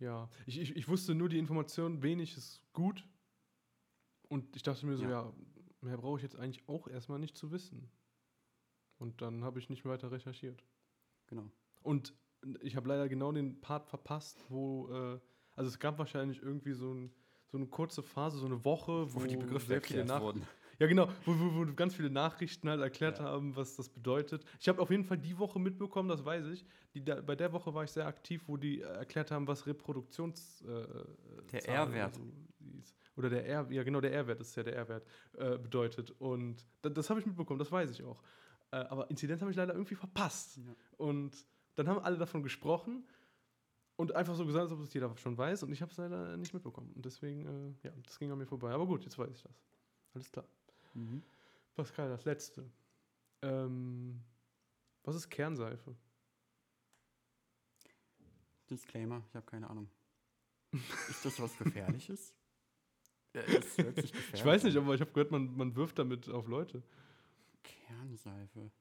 Ja, 0.00 0.28
ich, 0.46 0.58
ich, 0.58 0.76
ich 0.76 0.88
wusste 0.88 1.14
nur 1.14 1.28
die 1.28 1.38
Information, 1.38 2.02
wenig 2.02 2.36
ist 2.36 2.62
gut. 2.72 3.06
Und 4.28 4.56
ich 4.56 4.62
dachte 4.62 4.86
mir 4.86 4.96
so, 4.96 5.04
Ja. 5.04 5.10
ja, 5.10 5.32
mehr 5.82 5.98
brauche 5.98 6.16
ich 6.16 6.22
jetzt 6.22 6.36
eigentlich 6.36 6.66
auch 6.68 6.88
erstmal 6.88 7.18
nicht 7.18 7.36
zu 7.36 7.50
wissen. 7.52 7.90
Und 8.98 9.22
dann 9.22 9.44
habe 9.44 9.58
ich 9.58 9.68
nicht 9.68 9.84
weiter 9.84 10.10
recherchiert. 10.10 10.62
Genau. 11.26 11.50
Und 11.82 12.14
ich 12.60 12.76
habe 12.76 12.88
leider 12.88 13.08
genau 13.08 13.32
den 13.32 13.60
Part 13.60 13.86
verpasst, 13.86 14.44
wo, 14.48 14.88
äh, 14.88 15.20
also 15.54 15.68
es 15.68 15.78
gab 15.78 15.98
wahrscheinlich 15.98 16.42
irgendwie 16.42 16.72
so, 16.72 16.92
ein, 16.92 17.12
so 17.48 17.58
eine 17.58 17.66
kurze 17.66 18.02
Phase, 18.02 18.38
so 18.38 18.46
eine 18.46 18.64
Woche, 18.64 19.12
wo, 19.14 19.20
sehr 19.58 19.82
viele 19.82 20.04
Nach 20.04 20.20
wurden. 20.20 20.46
Ja, 20.80 20.86
genau, 20.86 21.08
wo, 21.26 21.32
wo, 21.38 21.54
wo 21.68 21.74
ganz 21.74 21.94
viele 21.94 22.08
Nachrichten 22.10 22.68
halt 22.68 22.80
erklärt 22.80 23.18
Ja. 23.18 23.26
haben, 23.26 23.54
was 23.54 23.76
das 23.76 23.90
bedeutet. 23.90 24.44
Ich 24.58 24.66
habe 24.68 24.80
auf 24.80 24.90
jeden 24.90 25.04
Fall 25.04 25.18
die 25.18 25.38
Woche 25.38 25.60
mitbekommen, 25.60 26.08
das 26.08 26.24
weiß 26.24 26.46
ich. 26.46 26.64
Die, 26.94 27.04
da, 27.04 27.20
bei 27.20 27.36
der 27.36 27.52
Woche 27.52 27.74
war 27.74 27.84
ich 27.84 27.90
sehr 27.90 28.06
aktiv, 28.06 28.44
wo 28.46 28.56
die 28.56 28.80
äh, 28.80 28.84
erklärt 28.84 29.30
haben, 29.30 29.46
was 29.46 29.66
Reproduktions. 29.66 30.62
Äh, 30.62 30.86
Der 31.52 31.60
Zahl 31.60 31.88
oder 31.88 31.96
R-Wert. 31.96 32.20
Oder 33.16 33.28
der 33.28 33.46
R, 33.46 33.66
ja 33.70 33.82
genau, 33.82 34.00
der 34.00 34.12
R-Wert 34.14 34.40
ist 34.40 34.56
ja 34.56 34.62
der 34.62 34.74
R-Wert, 34.76 35.06
äh, 35.36 35.58
bedeutet. 35.58 36.12
Und 36.18 36.66
da, 36.80 36.88
das 36.88 37.10
habe 37.10 37.20
ich 37.20 37.26
mitbekommen, 37.26 37.58
das 37.58 37.70
weiß 37.70 37.90
ich 37.90 38.02
auch. 38.02 38.22
Äh, 38.70 38.76
aber 38.76 39.10
Inzidenz 39.10 39.42
habe 39.42 39.50
ich 39.50 39.56
leider 39.58 39.74
irgendwie 39.74 39.96
verpasst. 39.96 40.56
Ja. 40.56 40.74
Und 40.96 41.46
dann 41.74 41.88
haben 41.88 41.98
alle 42.00 42.16
davon 42.16 42.42
gesprochen 42.42 43.06
und 43.96 44.14
einfach 44.14 44.34
so 44.34 44.46
gesagt, 44.46 44.62
als 44.62 44.72
ob 44.72 44.80
es 44.80 44.94
jeder 44.94 45.14
schon 45.18 45.36
weiß 45.36 45.62
und 45.62 45.72
ich 45.72 45.82
habe 45.82 45.92
es 45.92 45.98
leider 45.98 46.38
nicht 46.38 46.54
mitbekommen. 46.54 46.90
Und 46.94 47.04
deswegen, 47.04 47.44
äh, 47.46 47.86
ja, 47.88 47.92
das 48.02 48.18
ging 48.18 48.30
an 48.32 48.38
mir 48.38 48.46
vorbei. 48.46 48.70
Aber 48.70 48.86
gut, 48.86 49.04
jetzt 49.04 49.18
weiß 49.18 49.30
ich 49.30 49.42
das. 49.42 49.62
Alles 50.14 50.32
klar. 50.32 50.46
Mhm. 50.94 51.22
Pascal, 51.74 52.08
das 52.08 52.24
letzte. 52.24 52.68
Ähm, 53.42 54.20
was 55.04 55.16
ist 55.16 55.30
Kernseife? 55.30 55.94
Disclaimer, 58.68 59.22
ich 59.28 59.34
habe 59.34 59.46
keine 59.46 59.68
Ahnung. 59.68 59.88
Ist 61.08 61.24
das 61.24 61.40
was 61.40 61.56
Gefährliches? 61.58 62.34
Ja, 63.32 63.42
das 63.42 63.78
hört 63.78 63.94
sich 63.94 64.06
Ich 64.06 64.12
gefährlich 64.12 64.44
weiß 64.44 64.64
nicht, 64.64 64.76
an. 64.76 64.82
aber 64.82 64.94
ich 64.96 65.00
habe 65.00 65.12
gehört, 65.12 65.30
man, 65.30 65.56
man 65.56 65.76
wirft 65.76 66.00
damit 66.00 66.28
auf 66.28 66.48
Leute. 66.48 66.82
Kernseife. 67.62 68.72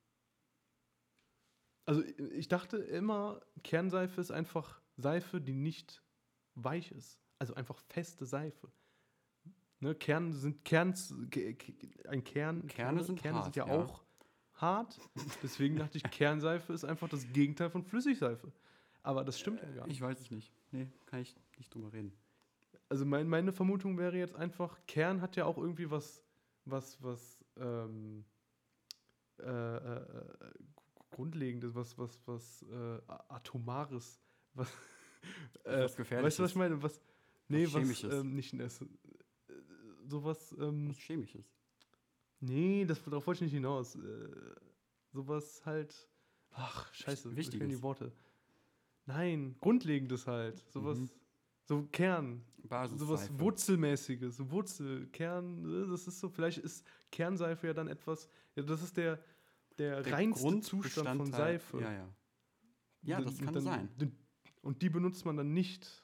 Also 1.86 2.03
ich 2.03 2.47
dachte 2.47 2.78
immer, 2.78 3.41
Kernseife 3.64 4.20
ist 4.20 4.32
einfach 4.32 4.82
Seife, 4.97 5.39
die 5.39 5.53
nicht 5.53 6.01
weich 6.55 6.91
ist. 6.91 7.20
Also 7.38 7.53
einfach 7.53 7.80
feste 7.89 8.26
Seife. 8.26 8.72
Ne, 9.82 9.95
Kern 9.95 10.34
sind 10.34 10.65
Kerns, 10.65 11.13
Ke- 11.32 11.53
Ke- 11.55 11.73
ein 12.09 12.23
Kern. 12.23 12.67
Kerne 12.67 13.03
sind 13.03 13.21
Kerne 13.21 13.38
hart, 13.38 13.45
sind 13.45 13.55
ja, 13.55 13.67
ja. 13.67 13.73
auch 13.73 14.03
hart. 14.55 14.99
Deswegen 15.41 15.77
dachte 15.77 15.97
ich, 15.97 16.03
Kernseife 16.11 16.73
ist 16.73 16.84
einfach 16.84 17.07
das 17.07 17.25
Gegenteil 17.32 17.69
von 17.69 17.84
Flüssigseife. 17.84 18.51
Aber 19.03 19.23
das 19.23 19.39
stimmt 19.39 19.61
ja 19.61 19.71
gar 19.71 19.88
nicht. 19.88 19.95
Ich 19.95 20.01
weiß 20.01 20.19
es 20.19 20.32
nicht. 20.32 20.51
Nee, 20.71 20.88
kann 21.05 21.21
ich 21.21 21.34
nicht 21.57 21.73
drüber 21.73 21.93
reden. 21.93 22.11
Also 22.89 23.05
mein, 23.05 23.27
meine 23.30 23.53
Vermutung 23.53 23.97
wäre 23.97 24.17
jetzt 24.17 24.36
einfach, 24.36 24.77
Kern 24.88 25.21
hat 25.21 25.36
ja 25.38 25.45
auch 25.45 25.57
irgendwie 25.57 25.89
was, 25.89 26.21
was, 26.65 27.01
was 27.01 27.43
ähm, 27.57 28.25
äh, 29.39 29.43
äh, 29.47 29.95
äh, 30.01 30.25
Grundlegendes, 31.11 31.73
was, 31.75 31.97
was, 31.97 32.19
was 32.25 32.63
äh, 32.63 32.99
Atomares, 33.30 34.19
was, 34.53 34.69
äh, 35.63 35.84
Was 35.84 35.95
Gefährliches. 35.95 36.25
weißt 36.25 36.39
du, 36.39 36.43
was 36.43 36.51
ich 36.51 36.55
meine? 36.57 36.84
Was, 36.84 37.01
nee, 37.47 37.65
was, 37.65 37.73
Chemisches. 37.73 38.13
ähm, 38.13 38.36
nicht 38.36 38.53
ein 38.53 38.59
Essen. 38.59 38.97
Äh, 39.05 39.09
Sowas, 40.10 40.55
ähm, 40.60 40.89
Was 40.89 40.97
Chemisches. 40.97 41.45
nee, 42.39 42.86
das, 42.86 43.03
darauf 43.03 43.26
wollte 43.28 43.39
ich 43.45 43.51
nicht 43.51 43.60
hinaus. 43.60 43.95
Äh, 43.95 44.30
sowas 45.12 45.62
halt, 45.66 46.10
ach, 46.51 46.93
scheiße, 46.93 47.36
Wichtiges. 47.36 47.68
die 47.70 47.82
Worte. 47.82 48.12
Nein, 49.05 49.55
Grundlegendes 49.60 50.28
halt, 50.28 50.57
sowas, 50.72 50.99
Mhm. 50.99 51.10
so 51.66 51.84
Kern, 51.91 52.43
Basis. 52.64 52.99
sowas 52.99 53.30
Wurzelmäßiges, 53.39 54.38
so 54.38 54.51
Wurzel, 54.51 55.07
Kern, 55.07 55.66
äh, 55.86 55.89
das 55.89 56.07
ist 56.07 56.20
so, 56.20 56.30
vielleicht 56.30 56.60
ist 56.60 56.86
Kernseife 57.12 57.68
ja 57.68 57.74
dann 57.74 57.88
etwas, 57.88 58.30
ja, 58.55 58.64
das 58.64 58.84
ist 58.84 58.97
der, 58.97 59.20
der, 59.78 60.05
reinste 60.12 60.60
Zustand 60.62 61.18
von 61.18 61.32
Seife. 61.32 61.80
Ja, 61.82 61.91
ja. 61.93 62.10
Ja, 63.01 63.22
das 63.22 63.38
kann 63.39 63.53
dann- 63.53 63.64
sein. 63.64 63.89
Und 64.62 64.82
die 64.82 64.89
benutzt 64.89 65.26
man 65.26 65.38
dann 65.38 65.53
nicht 65.53 66.03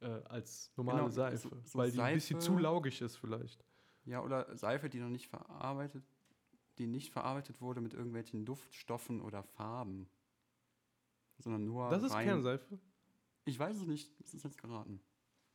äh, 0.00 0.06
als 0.24 0.72
normale 0.76 0.98
Genau, 0.98 1.10
Seife, 1.10 1.48
so- 1.48 1.60
so 1.64 1.78
weil 1.78 1.90
die 1.90 2.00
ein 2.00 2.14
bisschen 2.14 2.40
Seife- 2.40 2.52
zu 2.54 2.58
laugig 2.58 3.00
ist 3.00 3.16
vielleicht. 3.16 3.64
Ja, 4.04 4.22
oder 4.22 4.56
Seife, 4.56 4.88
die 4.88 5.00
noch 5.00 5.08
nicht 5.08 5.28
verarbeitet, 5.28 6.04
die 6.78 6.86
nicht 6.86 7.10
verarbeitet 7.12 7.60
wurde 7.60 7.80
mit 7.80 7.94
irgendwelchen 7.94 8.44
Duftstoffen 8.44 9.20
oder 9.20 9.42
Farben. 9.42 10.08
Sondern 11.38 11.64
nur 11.66 11.90
Das 11.90 12.02
ist 12.02 12.12
rein. 12.12 12.26
Kernseife. 12.26 12.78
Ich 13.44 13.58
weiß 13.58 13.76
es 13.76 13.86
nicht, 13.86 14.18
das 14.20 14.34
ist 14.34 14.42
jetzt 14.44 14.58
geraten. 14.58 15.00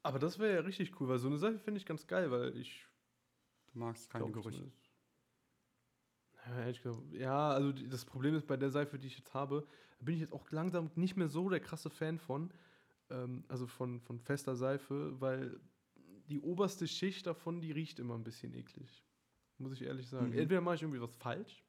Aber 0.04 0.20
das 0.20 0.40
wäre 0.40 0.56
ja 0.56 0.60
richtig 0.62 1.00
cool, 1.00 1.08
weil 1.10 1.20
so 1.20 1.28
eine 1.28 1.38
Seife 1.38 1.60
finde 1.60 1.80
ich 1.80 1.86
ganz 1.86 2.08
geil, 2.08 2.32
weil 2.32 2.56
ich 2.58 2.88
Du 3.74 3.80
magst 3.80 4.10
keine 4.10 4.32
Gerüche. 4.32 4.72
Ja, 7.12 7.52
also 7.52 7.72
das 7.72 8.04
Problem 8.04 8.36
ist 8.36 8.48
bei 8.48 8.58
der 8.58 8.72
Seife, 8.72 8.98
die 8.98 9.08
ich 9.08 9.18
jetzt 9.18 9.34
habe, 9.34 9.66
bin 10.00 10.16
ich 10.16 10.22
jetzt 10.22 10.34
auch 10.34 10.50
langsam 10.52 10.90
nicht 10.96 11.16
mehr 11.16 11.28
so 11.30 11.48
der 11.50 11.60
krasse 11.60 11.90
Fan 11.90 12.18
von, 12.18 12.52
ähm, 13.12 13.44
also 13.48 13.68
von, 13.68 14.00
von 14.02 14.20
fester 14.20 14.56
Seife, 14.56 15.20
weil 15.20 15.60
die 16.30 16.40
oberste 16.40 16.88
Schicht 16.88 17.28
davon, 17.28 17.60
die 17.62 17.72
riecht 17.72 18.00
immer 18.00 18.16
ein 18.16 18.24
bisschen 18.24 18.54
eklig. 18.54 19.04
Muss 19.58 19.74
ich 19.74 19.84
ehrlich 19.84 20.08
sagen. 20.08 20.28
Mhm. 20.32 20.38
Entweder 20.40 20.62
mache 20.62 20.76
ich 20.76 20.82
irgendwie 20.82 21.02
was 21.02 21.16
falsch, 21.16 21.64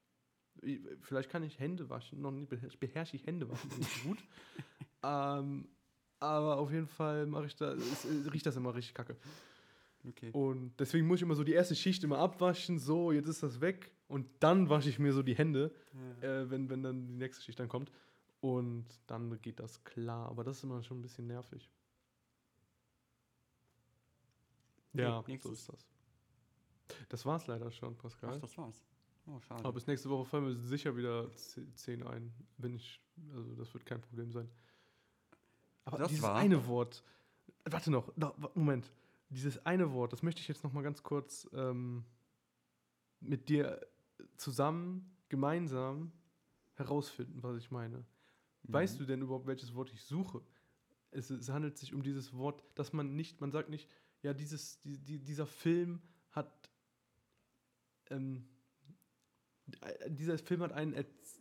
ich- 0.61 0.79
vielleicht 1.01 1.29
kann 1.29 1.43
ich 1.43 1.59
Hände 1.59 1.89
waschen, 1.89 2.21
noch 2.21 2.31
nie 2.31 2.45
beherrsche, 2.45 2.77
beherrsche 2.77 3.15
ich 3.15 3.25
Hände 3.25 3.49
waschen 3.49 3.69
nicht 3.77 3.91
so 3.91 4.09
gut. 4.09 4.17
ähm, 5.03 5.67
aber 6.19 6.57
auf 6.57 6.71
jeden 6.71 6.87
Fall 6.87 7.25
mache 7.25 7.47
ich 7.47 7.55
da, 7.55 7.73
es, 7.73 8.05
äh, 8.05 8.29
riecht 8.29 8.45
das 8.45 8.55
immer 8.55 8.73
richtig 8.73 8.93
kacke. 8.93 9.17
Okay. 10.07 10.31
Und 10.31 10.73
deswegen 10.79 11.07
muss 11.07 11.17
ich 11.19 11.23
immer 11.23 11.35
so 11.35 11.43
die 11.43 11.53
erste 11.53 11.75
Schicht 11.75 12.03
immer 12.03 12.17
abwaschen, 12.17 12.77
so, 12.79 13.11
jetzt 13.11 13.27
ist 13.27 13.43
das 13.43 13.61
weg. 13.61 13.91
Und 14.07 14.27
dann 14.39 14.69
wasche 14.69 14.89
ich 14.89 14.99
mir 14.99 15.11
so 15.13 15.23
die 15.23 15.35
Hände, 15.35 15.73
Ja. 16.21 16.41
äh, 16.41 16.49
wenn, 16.49 16.69
wenn 16.69 16.83
dann 16.83 17.07
die 17.07 17.13
nächste 17.15 17.43
Schicht 17.43 17.59
dann 17.59 17.69
kommt. 17.69 17.91
Und 18.43 18.85
dann 19.07 19.41
geht 19.41 19.61
das 19.61 19.81
klar. 19.85 20.27
Aber 20.27 20.43
das 20.43 20.57
ist 20.57 20.63
immer 20.65 20.83
schon 20.83 20.99
ein 20.99 21.01
bisschen 21.01 21.27
nervig. 21.27 21.71
Ja, 24.91 25.21
so 25.21 25.27
nächstes. 25.27 25.51
ist 25.59 25.69
das. 25.69 25.87
Das 27.07 27.25
war's 27.25 27.47
leider 27.47 27.71
schon, 27.71 27.95
Pascal. 27.95 28.31
Ach, 28.35 28.39
das 28.41 28.57
war's. 28.57 28.83
Oh, 29.27 29.39
schade. 29.39 29.61
Aber 29.63 29.71
bis 29.71 29.87
nächste 29.87 30.09
Woche 30.09 30.25
fallen 30.25 30.43
mir 30.43 30.55
sicher 30.55 30.93
wieder 30.97 31.33
ze- 31.35 31.73
zehn 31.75 32.03
ein. 32.05 32.33
Wenn 32.57 32.75
ich, 32.75 33.01
also 33.33 33.55
das 33.55 33.73
wird 33.73 33.85
kein 33.85 34.01
Problem 34.01 34.29
sein. 34.33 34.49
Aber 35.85 35.97
Das 35.99 36.09
dieses 36.09 36.23
war- 36.23 36.35
eine 36.35 36.67
Wort, 36.67 37.01
warte 37.63 37.91
noch, 37.91 38.11
Moment. 38.55 38.91
Dieses 39.29 39.65
eine 39.65 39.93
Wort, 39.93 40.11
das 40.11 40.21
möchte 40.21 40.41
ich 40.41 40.49
jetzt 40.49 40.65
noch 40.65 40.73
mal 40.73 40.83
ganz 40.83 41.01
kurz 41.01 41.49
ähm, 41.53 42.03
mit 43.21 43.47
dir 43.47 43.79
zusammen, 44.35 45.15
gemeinsam 45.29 46.11
herausfinden, 46.75 47.41
was 47.41 47.55
ich 47.57 47.71
meine. 47.71 48.03
Weißt 48.63 48.95
Mhm. 48.95 48.99
du 48.99 49.05
denn 49.05 49.21
überhaupt, 49.21 49.45
welches 49.47 49.73
Wort 49.75 49.91
ich 49.93 50.01
suche? 50.03 50.41
Es, 51.11 51.29
es 51.29 51.49
handelt 51.49 51.77
sich 51.77 51.93
um 51.93 52.01
dieses 52.01 52.33
Wort, 52.33 52.63
dass 52.75 52.93
man 52.93 53.15
nicht, 53.15 53.39
man 53.41 53.51
sagt 53.51 53.69
nicht, 53.69 53.89
ja, 54.21 54.33
dieses, 54.33 54.79
die, 54.81 54.97
die, 54.97 55.19
dieser 55.19 55.45
Film 55.45 56.01
hat, 56.31 56.71
ähm, 58.09 58.45
äh, 59.81 60.09
dieser 60.09 60.37
Film 60.37 60.61
hat 60.63 60.71
einen, 60.71 60.93
Erz- 60.95 61.39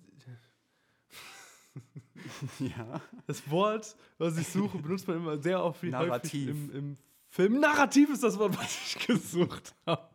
ja. 2.59 3.01
das 3.27 3.49
Wort, 3.51 3.97
was 4.19 4.37
ich 4.37 4.49
suche, 4.49 4.79
benutzt 4.79 5.09
man 5.09 5.17
immer 5.19 5.39
sehr 5.39 5.63
oft 5.63 5.83
wie 5.83 5.95
häufig 5.95 6.09
Narrativ. 6.09 6.49
im, 6.51 6.71
im 6.75 6.97
Film. 7.29 7.61
Narrativ 7.61 8.11
ist 8.11 8.23
das 8.23 8.39
Wort, 8.39 8.57
was 8.59 8.97
ich 8.97 9.07
gesucht 9.07 9.75
habe. 9.87 10.11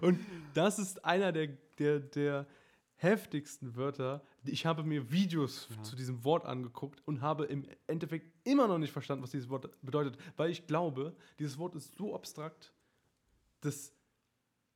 Und 0.00 0.18
das 0.54 0.78
ist 0.80 1.04
einer 1.04 1.30
der, 1.30 1.48
der, 1.78 2.00
der 2.00 2.46
heftigsten 2.96 3.76
Wörter. 3.76 4.24
Ich 4.44 4.66
habe 4.66 4.82
mir 4.82 5.10
Videos 5.12 5.68
Ja. 5.70 5.82
zu 5.82 5.94
diesem 5.96 6.24
Wort 6.24 6.44
angeguckt 6.44 7.00
und 7.06 7.20
habe 7.20 7.44
im 7.46 7.66
Endeffekt 7.86 8.32
immer 8.46 8.66
noch 8.66 8.78
nicht 8.78 8.92
verstanden, 8.92 9.22
was 9.22 9.30
dieses 9.30 9.48
Wort 9.48 9.70
bedeutet, 9.82 10.16
weil 10.36 10.50
ich 10.50 10.66
glaube, 10.66 11.14
dieses 11.38 11.58
Wort 11.58 11.74
ist 11.76 11.94
so 11.96 12.14
abstrakt, 12.14 12.72
das 13.60 13.92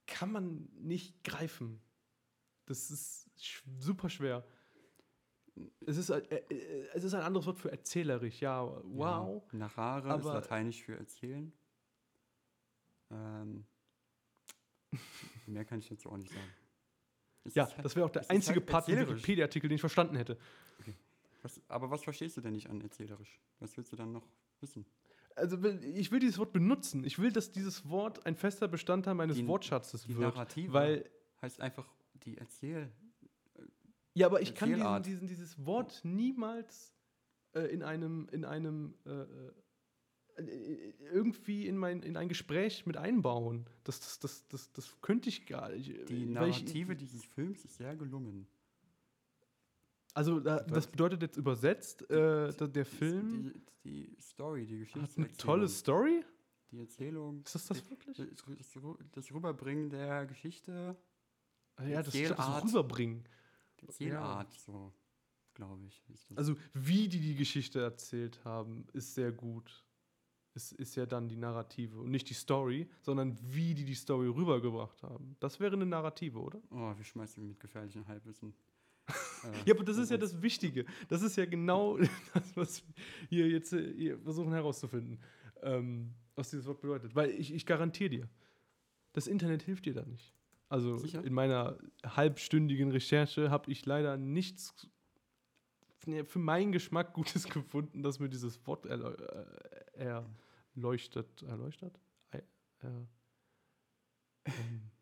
kann 0.06 0.30
man 0.30 0.68
nicht 0.74 1.24
greifen. 1.24 1.80
Das 2.66 2.90
ist 2.90 3.28
super 3.80 4.08
schwer. 4.08 4.46
Es 5.86 5.96
ist, 5.96 6.10
ein- 6.10 6.24
äh, 6.30 6.36
äh, 6.48 6.88
es 6.94 7.02
ist 7.02 7.14
ein 7.14 7.22
anderes 7.22 7.46
Wort 7.46 7.58
für 7.58 7.72
erzählerisch, 7.72 8.40
ja, 8.40 8.62
wow. 8.84 9.42
Ja. 9.52 9.58
Narrare 9.58 10.08
ist 10.08 10.26
Aber- 10.26 10.34
lateinisch 10.34 10.82
für 10.84 10.96
erzählen. 10.96 11.52
Ähm, 13.10 13.64
mehr 15.46 15.64
kann 15.64 15.78
ich 15.80 15.88
dazu 15.88 16.10
auch 16.10 16.16
nicht 16.18 16.32
sagen. 16.32 16.52
Ja, 17.54 17.66
halt- 17.70 17.84
das 17.84 17.94
wäre 17.96 18.06
auch 18.06 18.10
der 18.10 18.28
einzige 18.30 18.60
halt 18.60 18.66
Part 18.66 18.88
im. 18.88 18.98
Wikipedia-Artikel, 19.08 19.68
den 19.68 19.76
ich 19.76 19.80
verstanden 19.80 20.16
hätte. 20.16 20.36
Was, 21.42 21.60
aber 21.68 21.90
was 21.90 22.02
verstehst 22.02 22.36
du 22.36 22.40
denn 22.40 22.52
nicht 22.54 22.68
an 22.68 22.80
erzählerisch? 22.80 23.38
Was 23.60 23.76
willst 23.76 23.92
du 23.92 23.96
dann 23.96 24.12
noch 24.12 24.26
wissen? 24.60 24.84
Also 25.36 25.62
ich 25.64 26.10
will 26.10 26.18
dieses 26.18 26.38
Wort 26.38 26.52
benutzen. 26.52 27.04
Ich 27.04 27.18
will, 27.18 27.30
dass 27.30 27.52
dieses 27.52 27.88
Wort 27.88 28.24
ein 28.26 28.34
fester 28.36 28.68
Bestandteil 28.68 29.14
meines 29.14 29.36
Die- 29.36 29.46
Wortschatzes 29.46 30.02
Die 30.04 30.16
wird. 30.16 30.34
Narrative 30.34 30.72
Weil, 30.72 31.10
heißt 31.42 31.60
einfach 31.60 31.86
die 32.24 32.38
Erzähl. 32.38 32.90
ja, 34.14 34.26
aber 34.26 34.40
ich 34.40 34.54
kann 34.54 34.70
diesen, 34.72 35.02
diesen, 35.02 35.28
dieses 35.28 35.64
Wort 35.64 36.00
niemals 36.04 36.94
äh, 37.54 37.60
in 37.66 37.82
einem, 37.82 38.28
in 38.32 38.44
einem 38.44 38.94
äh, 39.04 39.10
äh, 39.10 39.22
äh, 39.22 39.52
irgendwie 40.38 41.66
in, 41.66 41.76
mein, 41.78 42.02
in 42.02 42.16
ein 42.16 42.28
Gespräch 42.28 42.86
mit 42.86 42.96
einbauen. 42.96 43.66
Das, 43.84 44.00
das, 44.00 44.18
das, 44.18 44.46
das, 44.48 44.72
das 44.72 45.00
könnte 45.00 45.28
ich 45.28 45.46
gar 45.46 45.70
nicht. 45.70 45.88
Die 46.08 46.34
weil 46.34 46.48
ich- 46.50 46.62
Narrative 46.62 46.96
dieses 46.96 47.24
Films 47.24 47.64
ist 47.64 47.76
sehr 47.76 47.96
gelungen. 47.96 48.46
Also 50.14 50.40
da, 50.40 50.60
das 50.60 50.86
bedeutet 50.86 51.20
jetzt 51.22 51.36
übersetzt, 51.36 52.08
äh, 52.10 52.50
der 52.52 52.86
Film 52.86 53.52
Die, 53.84 54.06
die 54.08 54.16
Story, 54.20 54.64
die 54.66 54.78
Geschichte. 54.78 55.02
hat 55.02 55.10
eine 55.18 55.32
tolle 55.36 55.68
Story. 55.68 56.24
Die 56.70 56.78
Erzählung. 56.80 57.42
Ist 57.44 57.54
das 57.54 57.66
das 57.66 57.90
wirklich? 57.90 58.16
Das, 58.16 58.26
das, 59.12 59.30
Rüberbringen 59.32 59.90
der 59.90 60.26
Geschichte, 60.26 60.96
Ah 61.76 61.84
Ja, 61.84 62.02
das, 62.02 62.12
das 62.14 62.64
rüberbringen. 62.64 63.24
die 63.80 63.86
Erzählart, 63.86 64.50
so, 64.54 64.92
glaube 65.52 65.84
ich. 65.86 66.02
Also, 66.34 66.56
wie 66.72 67.08
die 67.08 67.20
die 67.20 67.34
Geschichte 67.34 67.80
erzählt 67.82 68.42
haben, 68.44 68.86
ist 68.94 69.14
sehr 69.14 69.30
gut. 69.30 69.84
Es 70.56 70.72
ist 70.72 70.96
ja 70.96 71.04
dann 71.04 71.28
die 71.28 71.36
Narrative 71.36 72.00
und 72.00 72.10
nicht 72.10 72.30
die 72.30 72.34
Story, 72.34 72.88
sondern 73.02 73.38
wie 73.42 73.74
die 73.74 73.84
die 73.84 73.94
Story 73.94 74.28
rübergebracht 74.28 75.02
haben. 75.02 75.36
Das 75.38 75.60
wäre 75.60 75.74
eine 75.74 75.84
Narrative, 75.84 76.38
oder? 76.38 76.62
oh, 76.70 76.96
wir 76.96 77.04
schmeißen 77.04 77.46
mit 77.46 77.60
gefährlichen 77.60 78.06
Halbwissen. 78.08 78.54
Ja, 79.64 79.74
aber 79.74 79.84
das 79.84 79.98
ist 79.98 80.10
ja 80.10 80.16
das 80.16 80.42
Wichtige. 80.42 80.84
Das 81.06 81.22
ist 81.22 81.36
ja 81.36 81.44
genau 81.44 81.98
das, 82.34 82.56
was 82.56 82.82
wir 83.28 83.46
jetzt 83.46 83.72
äh, 83.72 83.94
hier 83.94 84.18
versuchen 84.18 84.52
herauszufinden, 84.52 85.20
ähm, 85.62 86.14
was 86.34 86.50
dieses 86.50 86.66
Wort 86.66 86.80
bedeutet. 86.80 87.14
Weil 87.14 87.30
ich, 87.30 87.54
ich 87.54 87.64
garantiere 87.64 88.10
dir, 88.10 88.28
das 89.12 89.28
Internet 89.28 89.62
hilft 89.62 89.86
dir 89.86 89.94
da 89.94 90.04
nicht. 90.04 90.34
Also 90.68 90.98
Sicher? 90.98 91.22
in 91.22 91.32
meiner 91.32 91.78
halbstündigen 92.04 92.90
Recherche 92.90 93.50
habe 93.50 93.70
ich 93.70 93.86
leider 93.86 94.16
nichts 94.16 94.88
für 96.24 96.38
meinen 96.38 96.72
Geschmack 96.72 97.14
Gutes 97.14 97.44
gefunden, 97.48 98.02
das 98.02 98.18
mir 98.18 98.28
dieses 98.28 98.66
Wort 98.66 98.86
äh, 98.86 100.22
Erleuchtet? 100.76 101.42
Ei- 102.30 102.42
Äh, 102.82 102.86
ähm, 102.86 103.08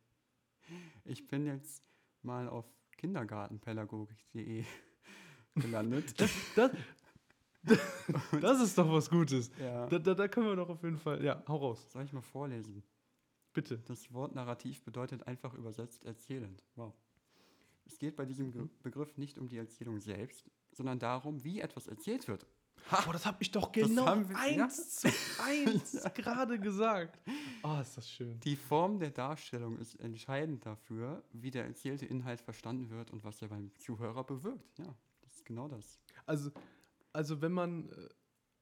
Ich 1.04 1.26
bin 1.26 1.44
jetzt 1.46 1.82
mal 2.22 2.48
auf 2.48 2.64
kindergartenpädagogik.de 2.96 4.64
gelandet. 5.56 6.18
das, 6.20 6.30
das 8.40 8.60
ist 8.62 8.78
doch 8.78 8.90
was 8.90 9.10
Gutes. 9.10 9.50
ja. 9.58 9.86
Da, 9.86 9.98
da, 9.98 10.14
da 10.14 10.28
können 10.28 10.46
wir 10.46 10.56
doch 10.56 10.68
auf 10.70 10.82
jeden 10.82 10.96
Fall. 10.98 11.22
Ja, 11.24 11.42
hau 11.48 11.56
raus. 11.56 11.90
Soll 11.92 12.04
ich 12.04 12.12
mal 12.12 12.22
vorlesen? 12.22 12.82
Bitte. 13.52 13.78
Das 13.86 14.12
Wort 14.12 14.34
Narrativ 14.34 14.82
bedeutet 14.82 15.26
einfach 15.26 15.54
übersetzt 15.54 16.04
erzählend. 16.04 16.64
Wow. 16.76 16.94
Es 17.86 17.98
geht 17.98 18.16
bei 18.16 18.24
diesem 18.24 18.46
Mhm. 18.48 18.70
Begriff 18.82 19.16
nicht 19.18 19.38
um 19.38 19.48
die 19.48 19.58
Erzählung 19.58 20.00
selbst, 20.00 20.50
sondern 20.72 20.98
darum, 20.98 21.44
wie 21.44 21.60
etwas 21.60 21.86
erzählt 21.86 22.26
wird. 22.26 22.46
Boah, 22.90 23.12
das 23.12 23.24
habe 23.26 23.38
ich 23.40 23.50
doch 23.50 23.72
genau 23.72 24.06
haben 24.06 24.28
wir- 24.28 24.36
ja. 24.56 24.64
eins 24.64 24.96
zu 24.96 25.08
eins 25.42 25.92
gerade 26.14 26.58
gesagt. 26.58 27.18
Oh, 27.62 27.78
ist 27.80 27.96
das 27.96 28.10
schön. 28.10 28.38
Die 28.40 28.56
Form 28.56 28.98
der 28.98 29.10
Darstellung 29.10 29.78
ist 29.78 29.94
entscheidend 30.00 30.64
dafür, 30.66 31.22
wie 31.32 31.50
der 31.50 31.64
erzählte 31.64 32.04
Inhalt 32.06 32.40
verstanden 32.40 32.90
wird 32.90 33.10
und 33.10 33.24
was 33.24 33.40
er 33.42 33.48
beim 33.48 33.70
Zuhörer 33.78 34.22
bewirkt. 34.24 34.78
Ja, 34.78 34.94
das 35.22 35.32
ist 35.36 35.44
genau 35.46 35.66
das. 35.68 35.98
Also, 36.26 36.50
also 37.12 37.40
wenn 37.40 37.52
man. 37.52 37.88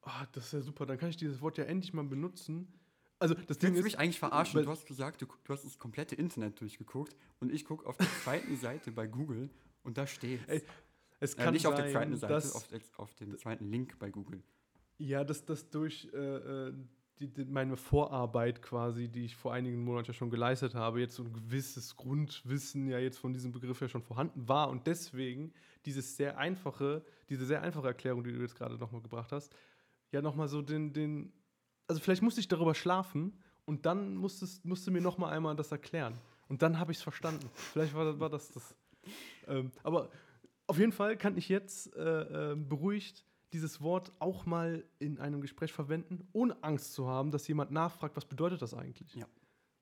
ah, 0.03 0.27
das 0.33 0.47
ist 0.47 0.53
ja 0.53 0.61
super, 0.63 0.87
dann 0.87 0.99
kann 0.99 1.11
ich 1.11 1.17
dieses 1.17 1.41
Wort 1.41 1.59
ja 1.59 1.65
endlich 1.65 1.93
mal 1.93 2.05
benutzen. 2.05 2.73
Also 3.19 3.35
das 3.35 3.59
Ding 3.59 3.75
ist. 3.75 3.85
mich 3.85 3.99
eigentlich 4.01 4.19
verarschen? 4.19 4.63
Du 4.65 4.71
hast 4.71 4.85
gesagt, 4.87 5.23
du, 5.23 5.27
du 5.45 5.53
hast 5.53 5.65
das 5.65 5.79
komplette 5.79 6.15
Internet 6.17 6.61
durchgeguckt 6.61 7.15
und 7.41 7.53
ich 7.53 7.65
gucke 7.65 7.87
auf 7.87 7.97
der 7.97 8.09
zweiten 8.25 8.57
Seite 8.61 8.91
bei 8.91 9.07
Google 9.07 9.49
und 9.85 9.97
da 9.97 10.07
steht 10.09 10.41
Ey, 10.49 10.63
es 11.23 11.35
äh, 11.35 11.43
kann 11.43 11.55
nicht 11.55 11.63
sein, 11.63 11.73
auf 11.73 11.79
der 11.79 11.91
zweiten 11.91 12.17
Seite, 12.17 12.33
dass, 12.33 12.55
auf, 12.55 12.69
auf 12.97 13.15
dem 13.15 13.37
zweiten 13.39 13.71
Link 13.71 13.99
bei 13.99 14.11
Google. 14.11 14.43
Ja, 14.99 15.25
dass 15.25 15.45
das 15.45 15.71
durch 15.71 16.09
äh, 16.13 16.17
äh, 16.17 16.75
die, 17.21 17.29
die, 17.29 17.45
meine 17.45 17.77
Vorarbeit 17.77 18.61
quasi, 18.61 19.09
die 19.09 19.25
ich 19.25 19.37
vor 19.37 19.53
einigen 19.53 19.85
Monaten 19.85 20.09
ja 20.09 20.15
schon 20.15 20.31
geleistet 20.31 20.75
habe, 20.75 21.01
jetzt 21.01 21.15
so 21.15 21.23
ein 21.23 21.33
gewisses 21.33 21.97
Grundwissen 21.97 22.89
ja 22.89 22.99
jetzt 22.99 23.19
von 23.19 23.33
diesem 23.33 23.53
Begriff 23.53 23.81
ja 23.81 23.89
schon 23.89 24.03
vorhanden 24.03 24.49
war 24.49 24.69
und 24.69 24.87
deswegen 24.87 25.53
dieses 25.87 26.17
sehr 26.17 26.39
einfache, 26.39 27.05
diese 27.29 27.47
sehr 27.47 27.63
einfache 27.63 27.87
Erklärung, 27.87 28.25
die 28.25 28.33
du 28.33 28.41
jetzt 28.41 28.57
gerade 28.57 28.77
nochmal 28.77 29.03
gebracht 29.03 29.31
hast, 29.33 29.55
ja 30.11 30.23
nochmal 30.23 30.49
so 30.49 30.61
den, 30.61 30.93
den, 30.93 31.33
also 31.87 32.01
vielleicht 32.01 32.23
musste 32.23 32.41
ich 32.41 32.49
darüber 32.49 32.75
schlafen 32.75 33.39
und 33.65 33.87
dann 33.87 34.17
musstest, 34.17 34.65
musste 34.65 34.91
mir 34.91 35.01
nochmal 35.01 35.33
einmal 35.33 35.55
das 35.55 35.71
erklären 35.71 36.19
und 36.49 36.63
dann 36.63 36.79
habe 36.79 36.91
ich 36.91 36.99
es 36.99 37.03
verstanden. 37.03 37.49
Vielleicht 37.55 37.95
war, 37.95 38.19
war 38.19 38.29
das 38.29 38.51
das. 38.51 38.75
Ähm, 39.47 39.73
aber 39.83 40.11
auf 40.73 40.79
jeden 40.79 40.93
Fall 40.93 41.19
kann 41.19 41.37
ich 41.37 41.51
jetzt 41.51 41.95
äh, 41.97 42.53
äh, 42.53 42.57
beruhigt 42.57 43.27
dieses 43.53 43.83
Wort 43.83 44.11
auch 44.21 44.47
mal 44.47 44.83
in 44.99 45.19
einem 45.19 45.43
Gespräch 45.43 45.71
verwenden, 45.71 46.27
ohne 46.33 46.63
Angst 46.65 46.95
zu 46.95 47.07
haben, 47.07 47.31
dass 47.31 47.47
jemand 47.47 47.71
nachfragt, 47.73 48.17
was 48.17 48.25
bedeutet 48.25 48.63
das 48.63 48.73
eigentlich? 48.73 49.15
Ja. 49.15 49.27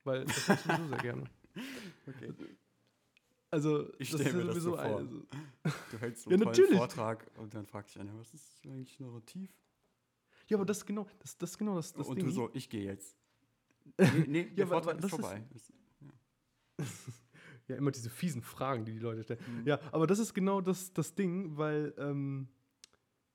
Weil 0.03 0.25
das 0.25 0.49
mache 0.49 0.59
ich 0.59 0.65
sowieso 0.67 0.89
sehr 0.89 0.99
gerne. 0.99 1.25
Okay. 2.09 2.33
Also, 3.53 3.93
Ich 3.99 4.11
das 4.11 4.21
stell 4.21 4.33
ist 4.33 4.37
mir 4.45 4.53
das 4.53 4.63
so 4.63 4.71
vor. 4.71 4.81
also, 4.81 5.23
Du 5.93 5.99
hältst 6.01 6.23
so 6.25 6.31
Ja, 6.31 6.37
einen. 6.37 6.77
Vortrag 6.77 7.31
und 7.37 7.55
dann 7.55 7.67
fragt 7.67 7.91
dich 7.91 8.01
einer, 8.01 8.17
was 8.19 8.35
ist 8.35 8.65
eigentlich 8.67 8.99
Narrativ? 8.99 9.51
ja, 10.49 10.57
aber 10.57 10.65
das 10.67 10.79
ist 10.79 10.87
genau 10.87 11.07
das, 11.21 11.39
das, 11.39 11.57
genau 11.57 11.77
das, 11.77 11.93
das 11.93 12.09
und 12.09 12.17
Ding. 12.17 12.25
du 12.25 12.31
so, 12.33 12.51
ich 12.53 12.69
gehe 12.69 12.85
jetzt. 12.85 13.17
Nee, 13.99 14.25
nee 14.27 14.45
der 14.45 14.65
Ja, 14.65 14.71
weil- 14.71 14.83
Vortrag 14.83 14.97
ist 14.97 15.05
das 15.05 15.13
ist- 15.13 15.21
vorbei. 15.21 15.45
Ja, 17.71 17.77
immer 17.77 17.91
diese 17.91 18.11
fiesen 18.11 18.43
Fragen, 18.43 18.85
die 18.85 18.93
die 18.93 18.99
Leute 18.99 19.23
stellen. 19.23 19.41
Mhm. 19.61 19.67
Ja, 19.67 19.79
aber 19.93 20.07
das 20.07 20.19
ist 20.19 20.35
genau 20.35 20.61
das, 20.61 20.93
das 20.93 21.15
Ding, 21.15 21.57
weil 21.57 21.95
ähm, 21.99 22.49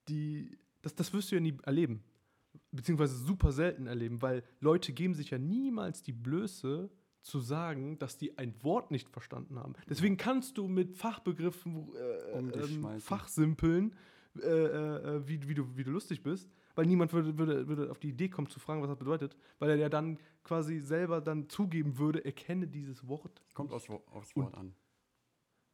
die, 0.08 0.58
das, 0.82 0.94
das 0.96 1.14
wirst 1.14 1.32
du 1.32 1.36
ja 1.36 1.42
nie 1.42 1.58
erleben. 1.64 2.04
Beziehungsweise 2.72 3.16
super 3.16 3.52
selten 3.52 3.88
erleben, 3.88 4.22
weil 4.22 4.44
Leute 4.60 4.94
geben 4.94 5.14
sich 5.14 5.30
ja 5.30 5.38
niemals 5.38 6.04
die 6.04 6.14
Blöße 6.14 6.90
zu 7.22 7.40
sagen, 7.40 7.98
dass 7.98 8.18
die 8.18 8.38
ein 8.38 8.54
Wort 8.64 8.92
nicht 8.92 9.10
verstanden 9.10 9.58
haben. 9.58 9.74
Deswegen 9.90 10.16
kannst 10.18 10.58
du 10.58 10.68
mit 10.68 10.94
Fachbegriffen 10.94 11.90
äh, 11.96 12.38
Um 12.38 12.54
ähm, 12.54 13.00
fachsimpeln, 13.00 13.96
äh, 14.38 14.48
äh, 14.48 15.28
wie, 15.28 15.48
wie, 15.48 15.56
du, 15.56 15.76
wie 15.76 15.84
du 15.84 15.92
lustig 15.92 16.22
bist, 16.22 16.52
weil 16.76 16.86
niemand 16.86 17.13
würde, 17.13 17.38
würde, 17.38 17.67
würde 17.67 17.89
auf 17.91 17.99
die 17.99 18.09
Idee 18.09 18.30
kommen 18.30 18.47
zu 18.49 18.59
fragen, 18.59 18.82
was 18.82 18.89
das 18.89 18.97
bedeutet, 18.99 19.36
weil 19.59 19.69
er 19.69 19.78
ja 19.78 19.89
dann 19.89 20.19
quasi 20.43 20.80
selber 20.80 21.21
dann 21.21 21.49
zugeben 21.49 21.97
würde, 21.97 22.23
er 22.23 22.32
kenne 22.34 22.67
dieses 22.67 23.07
Wort. 23.07 23.41
Kommt 23.53 23.71
aufs, 23.71 23.89
aufs 23.89 24.34
Und- 24.34 24.43
Wort 24.43 24.55
an. 24.55 24.76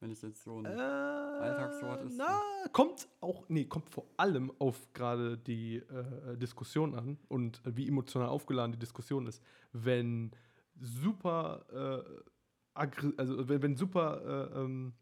Wenn 0.00 0.10
es 0.10 0.22
jetzt 0.22 0.42
so 0.42 0.58
ein. 0.58 0.64
Äh, 0.64 0.68
Alltagswort 0.70 2.02
ist, 2.06 2.16
Na, 2.18 2.40
kommt 2.72 3.08
auch, 3.20 3.48
nee, 3.48 3.66
kommt 3.66 3.88
vor 3.88 4.04
allem 4.16 4.52
auf 4.58 4.92
gerade 4.94 5.38
die 5.38 5.76
äh, 5.76 6.36
Diskussion 6.36 6.96
an 6.96 7.18
und 7.28 7.60
wie 7.64 7.86
emotional 7.86 8.28
aufgeladen 8.28 8.72
die 8.72 8.80
Diskussion 8.80 9.28
ist. 9.28 9.40
Wenn 9.72 10.32
super, 10.80 11.64
äh, 11.70 12.80
also 13.16 13.48
wenn, 13.48 13.62
wenn 13.62 13.76
super 13.76 14.50
äh, 14.52 14.60
ähm, 14.60 14.92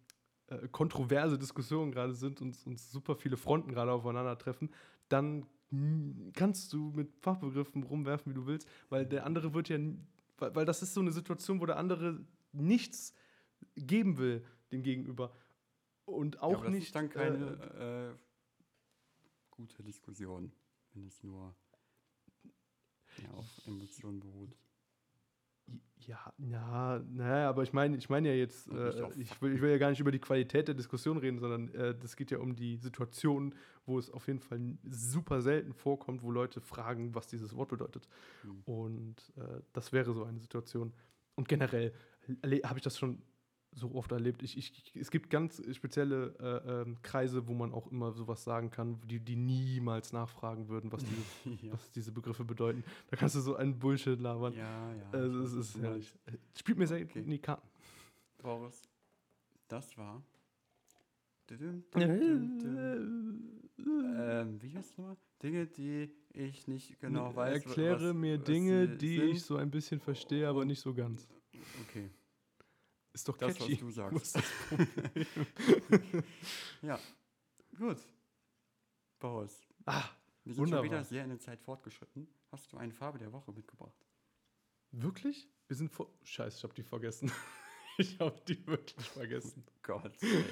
äh, 0.49 0.69
kontroverse 0.69 1.39
Diskussionen 1.39 1.93
gerade 1.93 2.13
sind 2.13 2.43
und, 2.43 2.59
und 2.67 2.79
super 2.79 3.17
viele 3.17 3.39
Fronten 3.39 3.71
gerade 3.73 3.93
aufeinandertreffen, 3.93 4.71
dann 5.09 5.47
kannst 6.33 6.73
du 6.73 6.91
mit 6.91 7.17
Fachbegriffen 7.21 7.85
rumwerfen, 7.85 8.33
wie 8.33 8.35
du 8.35 8.47
willst, 8.47 8.69
weil 8.89 9.07
der 9.07 9.25
andere 9.25 9.55
wird 9.55 9.69
ja, 9.69 9.79
weil, 10.39 10.55
weil 10.55 10.65
das 10.65 10.83
ist 10.83 10.95
so 10.95 11.01
eine 11.01 11.13
Situation, 11.13 11.61
wo 11.61 11.67
der 11.67 11.77
andere 11.77 12.25
nichts 12.53 13.15
geben 13.77 14.19
will 14.19 14.45
dem 14.73 14.83
Gegenüber. 14.83 15.33
Und 16.05 16.37
ja, 16.37 16.43
auch 16.43 16.55
aber 16.55 16.65
das 16.65 16.75
nicht. 16.75 16.87
ist 16.87 16.95
dann 16.95 17.09
keine 17.09 17.59
äh, 17.79 18.11
äh, 18.11 18.15
gute 19.51 19.83
Diskussion, 19.83 20.53
wenn 20.95 21.07
es 21.07 21.23
nur 21.23 21.55
ja, 23.23 23.31
auf 23.31 23.47
Emotionen 23.67 24.21
beruht. 24.21 24.57
Ja, 26.07 26.33
ja, 26.39 27.01
naja, 27.11 27.49
aber 27.49 27.63
ich 27.63 27.73
meine, 27.73 27.97
ich 27.97 28.09
meine 28.09 28.29
ja 28.29 28.35
jetzt, 28.35 28.69
äh, 28.71 28.91
ich, 29.19 29.41
will, 29.41 29.55
ich 29.55 29.61
will 29.61 29.71
ja 29.71 29.79
gar 29.79 29.91
nicht 29.91 30.01
über 30.01 30.11
die 30.11 30.19
Qualität 30.19 30.67
der 30.67 30.75
Diskussion 30.75 31.19
reden, 31.19 31.39
sondern 31.39 31.73
äh, 31.75 31.95
das 31.95 32.17
geht 32.17 32.31
ja 32.31 32.39
um 32.39 32.57
die 32.57 32.77
Situation, 32.77 33.55
wo 33.87 33.99
es 33.99 34.11
auf 34.11 34.27
jeden 34.27 34.41
Fall 34.41 34.61
super 34.89 35.43
selten 35.43 35.73
vorkommt, 35.73 36.23
wo 36.23 36.31
Leute 36.31 36.61
fragen, 36.61 37.15
was 37.15 37.27
dieses 37.29 37.55
Wort 37.55 37.69
bedeutet. 37.69 38.09
Hm. 38.43 38.63
Und 38.65 39.33
äh, 39.37 39.61
das 39.73 39.93
wäre 39.93 40.13
so 40.13 40.25
eine 40.25 40.41
Situation. 40.41 40.93
Und 41.35 41.49
generell 41.49 41.93
habe 42.65 42.79
ich 42.79 42.83
das 42.83 42.99
schon 42.99 43.23
so 43.73 43.95
oft 43.95 44.11
erlebt. 44.13 44.43
Ich, 44.43 44.57
ich, 44.57 44.93
es 44.97 45.11
gibt 45.11 45.31
ganz 45.31 45.63
spezielle 45.75 46.35
äh, 46.41 46.83
ähm, 46.83 46.97
Kreise, 47.03 47.47
wo 47.47 47.55
man 47.55 47.73
auch 47.73 47.87
immer 47.91 48.13
sowas 48.13 48.43
sagen 48.45 48.71
kann, 48.71 49.01
die, 49.07 49.21
die 49.21 49.37
niemals 49.37 50.13
nachfragen 50.13 50.69
würden, 50.69 50.91
was 50.93 51.05
diese, 51.05 51.23
ja. 51.67 51.73
was 51.73 51.91
diese 51.93 52.13
Begriffe 52.13 52.45
bedeuten. 52.45 52.85
Da 53.11 53.17
kannst 53.17 53.37
du 53.37 53.41
so 53.41 53.57
einen 53.57 53.79
Bullshit 53.79 54.21
labern. 54.21 54.55
ja, 54.55 54.95
ja. 54.95 55.11
Also, 55.13 55.41
es 55.41 55.57
was 55.57 55.67
ist 55.77 55.83
herrlich. 55.83 56.13
Spielt 56.59 56.79
mir 56.79 56.87
sehr 56.87 57.01
Okay. 57.01 57.21
in 57.21 57.31
die 57.31 57.39
Karten. 57.39 57.67
Boris, 58.39 58.83
das 59.69 59.97
war. 59.97 60.23
Ähm, 63.83 64.61
wie 64.61 64.77
heißt 64.77 64.91
es 64.91 64.99
nochmal? 64.99 65.17
Dinge, 65.43 65.67
die 65.67 66.11
ich 66.35 66.69
nicht 66.69 67.01
genau 67.01 67.35
weiß. 67.35 67.65
Erkläre 67.65 68.11
was, 68.11 68.15
mir 68.15 68.39
was 68.39 68.45
Dinge, 68.45 68.89
sie 68.89 68.99
die 68.99 69.17
sind. 69.17 69.29
ich 69.31 69.43
so 69.43 69.57
ein 69.57 69.71
bisschen 69.71 70.01
verstehe, 70.01 70.47
aber 70.47 70.65
nicht 70.67 70.81
so 70.81 70.93
ganz. 70.93 71.27
Okay, 71.89 72.11
Ist 73.13 73.29
doch 73.29 73.37
das, 73.37 73.59
was 73.59 73.67
catchy. 73.67 73.77
du 73.77 73.87
Muss 73.87 73.95
sagst. 73.97 74.37
das- 74.37 74.45
ja, 76.83 76.99
gut. 77.77 77.99
Boris, 79.19 79.67
ah, 79.87 80.05
wir 80.45 80.55
sind 80.55 80.69
schon 80.69 80.79
Wunderbar. 80.79 80.85
wieder 80.85 81.05
sehr 81.05 81.25
in 81.25 81.31
der 81.31 81.41
Zeit 81.41 81.61
fortgeschritten. 81.61 82.29
Hast 82.53 82.73
du 82.73 82.77
eine 82.79 82.93
Farbe 82.93 83.19
der 83.19 83.33
Woche 83.33 83.53
mitgebracht? 83.53 84.07
wirklich? 84.93 85.49
Wir 85.69 85.77
sind 85.77 85.89
vor. 85.91 86.09
Scheiße, 86.25 86.57
ich 86.59 86.63
habe 86.65 86.75
die 86.75 86.83
vergessen. 86.83 87.31
ich 87.99 88.19
habe 88.19 88.41
die 88.49 88.67
wirklich 88.67 89.07
vergessen. 89.09 89.65
Gott, 89.83 90.21
ey. 90.23 90.45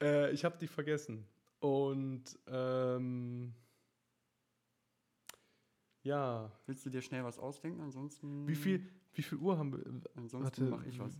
Äh, 0.00 0.30
ich 0.32 0.44
habe 0.46 0.56
die 0.58 0.66
vergessen. 0.66 1.26
Und 1.60 2.38
ähm, 2.46 3.54
ja, 6.02 6.50
Willst 6.66 6.86
du 6.86 6.90
dir 6.90 7.02
schnell 7.02 7.22
was 7.24 7.38
ausdenken? 7.38 7.80
Ansonsten. 7.82 8.48
wie 8.48 8.54
viel, 8.54 8.88
wie 9.12 9.22
viel 9.22 9.36
Uhr 9.38 9.58
haben 9.58 9.72
wir? 9.72 9.84
Ansonsten 10.14 10.44
Warte, 10.44 10.62
mache 10.64 10.88
ich 10.88 10.98
was. 10.98 11.18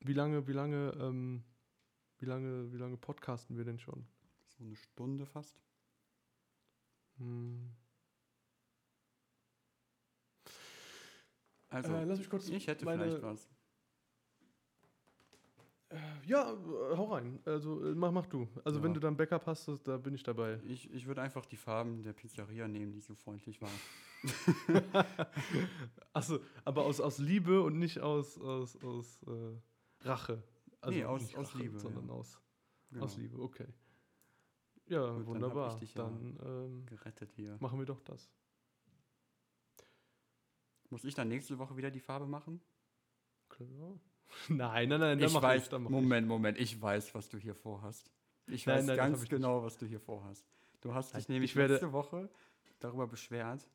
Wie 0.00 0.12
lange, 0.14 0.46
wie 0.46 0.52
lange, 0.52 0.92
ähm, 0.98 1.44
wie 2.18 2.26
lange, 2.26 2.72
wie 2.72 2.78
lange 2.78 2.96
podcasten 2.96 3.56
wir 3.56 3.64
denn 3.64 3.78
schon? 3.78 4.06
So 4.48 4.64
eine 4.64 4.76
Stunde 4.76 5.26
fast. 5.26 5.60
Hm. 7.18 7.70
Also, 11.68 11.92
Äh, 11.92 12.04
lass 12.04 12.18
mich 12.18 12.30
kurz 12.30 12.48
ich 12.48 12.66
hätte 12.66 12.84
meine- 12.84 13.04
vielleicht 13.04 13.22
was. 13.22 13.48
Äh, 15.90 15.96
Ja, 16.24 16.52
äh, 16.52 16.96
hau 16.96 17.12
rein. 17.12 17.40
Also 17.44 17.84
äh, 17.84 17.94
mach, 17.94 18.10
mach 18.12 18.26
du. 18.26 18.48
Also 18.64 18.78
Ja. 18.78 18.84
wenn 18.84 18.94
du 18.94 19.00
dann 19.00 19.16
Backup 19.16 19.46
hast, 19.46 19.66
da 19.84 19.98
bin 19.98 20.14
ich 20.14 20.22
dabei. 20.22 20.60
Ich, 20.66 20.90
ich 20.92 21.06
würde 21.06 21.20
einfach 21.22 21.44
die 21.46 21.56
Farben 21.56 22.02
der 22.02 22.12
Pizzeria 22.12 22.68
nehmen, 22.68 22.92
die 22.92 23.00
so 23.00 23.14
freundlich 23.14 23.60
waren. 23.60 23.78
Achso, 26.12 26.38
aber 26.64 26.84
aus, 26.84 27.00
aus 27.00 27.18
Liebe 27.18 27.62
und 27.62 27.78
nicht 27.78 28.00
aus, 28.00 28.38
aus, 28.38 28.76
aus 28.82 29.22
äh, 29.24 29.56
Rache. 30.02 30.42
Nee, 30.88 31.04
aus- 31.04 31.22
nicht 31.22 31.36
aus 31.36 31.54
Liebe, 31.54 31.78
Sondern 31.78 32.06
ja. 32.08 32.12
aus, 32.14 32.40
Genau. 32.90 33.04
aus 33.04 33.16
Liebe, 33.16 33.38
okay. 33.40 33.66
Ja, 34.86 35.06
Gut, 35.08 35.18
dann 35.18 35.26
wunderbar. 35.26 35.72
ich 35.74 35.78
dich 35.80 35.94
ja 35.94 36.04
Dann 36.04 36.38
ähm, 36.42 36.86
Gerettet 36.86 37.32
hier. 37.32 37.56
machen 37.60 37.78
wir 37.78 37.86
doch 37.86 38.00
das. 38.00 38.30
Muss 40.88 41.04
ich 41.04 41.14
dann 41.14 41.28
nächste 41.28 41.58
Woche 41.58 41.76
wieder 41.76 41.90
die 41.90 42.00
Farbe 42.00 42.26
machen? 42.26 42.60
Klar. 43.48 44.00
Nein, 44.48 44.88
nein, 44.88 45.00
nein, 45.00 45.18
dann 45.18 45.28
ich 45.28 45.34
weiß, 45.34 45.64
ich, 45.64 45.68
dann 45.70 45.82
Moment, 45.82 46.26
Moment, 46.28 46.56
ich 46.58 46.80
weiß, 46.80 47.14
was 47.16 47.28
du 47.28 47.36
hier 47.38 47.54
vorhast. 47.54 48.12
Ich 48.46 48.64
Nein, 48.66 48.78
weiß 48.78 48.86
nein, 48.86 48.96
ganz 48.96 49.16
ich 49.18 49.22
nicht. 49.22 49.30
genau, 49.30 49.62
was 49.64 49.76
du 49.76 49.86
hier 49.86 49.98
vorhast. 50.00 50.48
Du 50.80 50.94
hast 50.94 51.14
dich 51.16 51.28
Nein, 51.28 51.34
nämlich 51.36 51.50
ich 51.52 51.56
werde- 51.56 51.74
letzte 51.74 51.92
Woche 51.92 52.30
darüber 52.78 53.06
beschwert, 53.08 53.68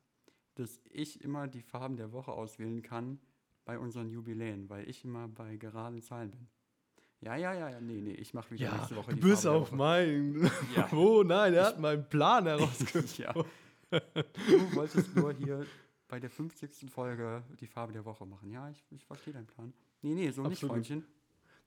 dass 0.54 0.80
ich 0.90 1.20
immer 1.22 1.46
die 1.46 1.60
Farben 1.60 1.96
der 1.98 2.10
Woche 2.12 2.32
auswählen 2.32 2.80
kann 2.82 3.20
bei 3.66 3.78
unseren 3.78 4.08
Jubiläen, 4.08 4.70
weil 4.70 4.88
ich 4.88 5.04
immer 5.04 5.28
bei 5.28 5.56
geraden 5.56 6.00
Zahlen 6.00 6.30
bin. 6.30 6.48
Ja, 7.20 7.34
ja, 7.36 7.52
ja, 7.52 7.68
ja, 7.70 7.80
nee, 7.80 8.00
nee, 8.00 8.12
ich 8.12 8.32
mache 8.32 8.54
ich. 8.54 8.60
wieder 8.60 8.70
Ja, 8.70 8.76
nächste 8.78 8.96
Woche 8.96 9.10
du 9.10 9.16
die 9.16 9.22
bist 9.22 9.42
Farbe 9.42 9.58
auf 9.58 9.72
mein. 9.72 10.50
Ja. 10.76 10.88
Wo? 10.92 11.22
Nein, 11.22 11.52
er 11.52 11.66
hat 11.66 11.78
meinen 11.80 12.08
Plan 12.08 12.46
herausgefunden. 12.46 13.10
ja. 13.18 13.32
Du 13.32 14.74
wolltest 14.74 15.14
nur 15.14 15.32
hier 15.32 15.66
bei 16.08 16.20
der 16.20 16.30
50. 16.30 16.90
Folge 16.90 17.42
die 17.60 17.66
Farbe 17.66 17.92
der 17.92 18.04
Woche 18.04 18.24
machen. 18.24 18.50
Ja, 18.50 18.70
ich, 18.70 18.84
ich 18.90 19.04
verstehe 19.04 19.34
deinen 19.34 19.46
Plan. 19.46 19.72
Nee, 20.02 20.14
nee, 20.14 20.30
so 20.30 20.42
nicht, 20.42 20.52
Absolut. 20.52 20.74
Freundchen. 20.76 21.04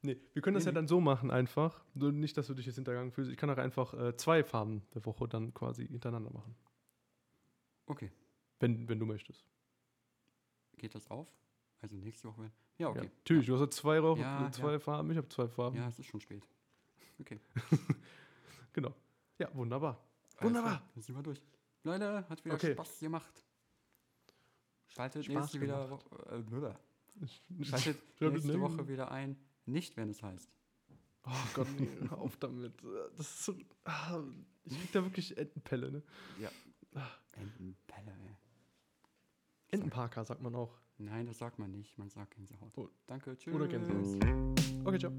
Nee, 0.02 0.18
wir 0.34 0.41
können 0.41 0.54
das 0.54 0.64
Nee, 0.64 0.68
ja 0.70 0.72
nee. 0.72 0.76
dann 0.76 0.88
so 0.88 1.02
machen 1.02 1.30
einfach. 1.32 1.84
Nicht, 1.93 2.38
dass 2.38 2.47
du 2.47 2.54
dich 2.54 2.66
jetzt 2.66 2.76
hintergangen 2.76 3.12
fühlst. 3.12 3.30
Ich 3.32 3.38
kann 3.38 3.50
auch 3.50 3.58
einfach 3.58 3.93
äh, 3.93 4.16
zwei 4.16 4.43
Farben 4.45 4.84
der 4.93 5.06
Woche 5.06 5.28
dann 5.28 5.54
quasi 5.54 5.88
hintereinander 5.88 6.32
machen. 6.32 6.56
Okay, 7.88 8.12
Wenn, 8.60 8.88
wenn 8.88 9.00
du 9.00 9.06
möchtest. 9.06 9.45
geht 10.78 10.93
das 10.95 11.10
auf? 11.10 11.28
Also 11.82 11.95
nächste 11.95 12.27
Woche. 12.27 12.43
Ja, 12.77 12.88
Ja, 12.88 12.89
okay. 12.89 13.09
natürlich, 13.17 13.45
du 13.47 13.53
hast 13.55 13.61
ja 13.61 13.69
zwei, 13.69 13.99
Rauch, 13.99 14.17
Ja, 14.17 14.51
zwei 14.51 14.73
ja. 14.73 14.80
Farben, 14.80 15.11
ich 15.11 15.17
habe 15.17 15.30
zwei 15.30 15.47
Farben. 15.47 15.77
Ja, 15.77 15.88
es 15.88 15.99
ist 15.99 16.05
schon 16.07 16.21
spät. 16.21 16.43
Okay. 17.19 17.39
Genau. 18.73 18.93
Ja, 19.39 19.49
wunderbar. 19.55 19.99
Wunderbar. 20.39 20.77
klar, 20.77 20.89
Dann 20.93 21.03
sind 21.03 21.15
wir 21.15 21.23
durch. 21.23 21.41
Leute, 21.84 22.30
hat 22.30 22.45
wieder 22.45 22.55
Okay. 22.55 22.73
Spaß 22.73 22.99
gemacht. 22.99 23.43
Schaltet 24.88 25.25
Spaß 25.25 25.36
nächste, 25.36 25.61
wieder, 25.61 25.86
gemacht. 25.86 26.05
Äh, 27.59 27.65
Schaltet 27.65 27.97
Ja, 28.19 28.30
nächste. 28.30 28.61
Woche 28.61 28.88
wieder 28.88 29.11
ein. 29.11 29.36
Nicht, 29.65 29.97
wenn 29.97 30.09
es 30.11 30.21
heißt. 30.21 30.49
Oh 31.25 31.32
Gott, 31.55 31.67
nee, 31.80 31.89
auf 32.11 32.38
damit. 32.38 32.73
Das 33.17 33.27
ist 33.27 33.43
so. 33.45 33.55
Ah, 33.86 34.21
ich 34.65 34.80
krieg 34.80 34.91
da 34.91 35.03
wirklich 35.03 35.36
Entenpelle, 35.38 35.91
ne? 35.91 36.03
Entenpelle, 37.34 38.11
ey. 38.11 38.28
Entenparker 39.72 40.26
sagt 40.26 40.41
man 40.41 40.55
auch. 40.55 40.78
Nein, 40.97 41.26
das 41.28 41.38
sagt 41.38 41.59
man 41.59 41.72
nicht. 41.72 41.97
Man 41.97 42.09
sagt 42.09 42.36
Gänsehaut. 42.36 42.72
Oh. 42.76 42.89
Danke, 43.07 43.38
tschüss. 43.38 43.53
Oder 43.53 43.67
Gänsehaut. 43.67 44.24
Okay, 44.86 44.99
ciao. 44.99 45.11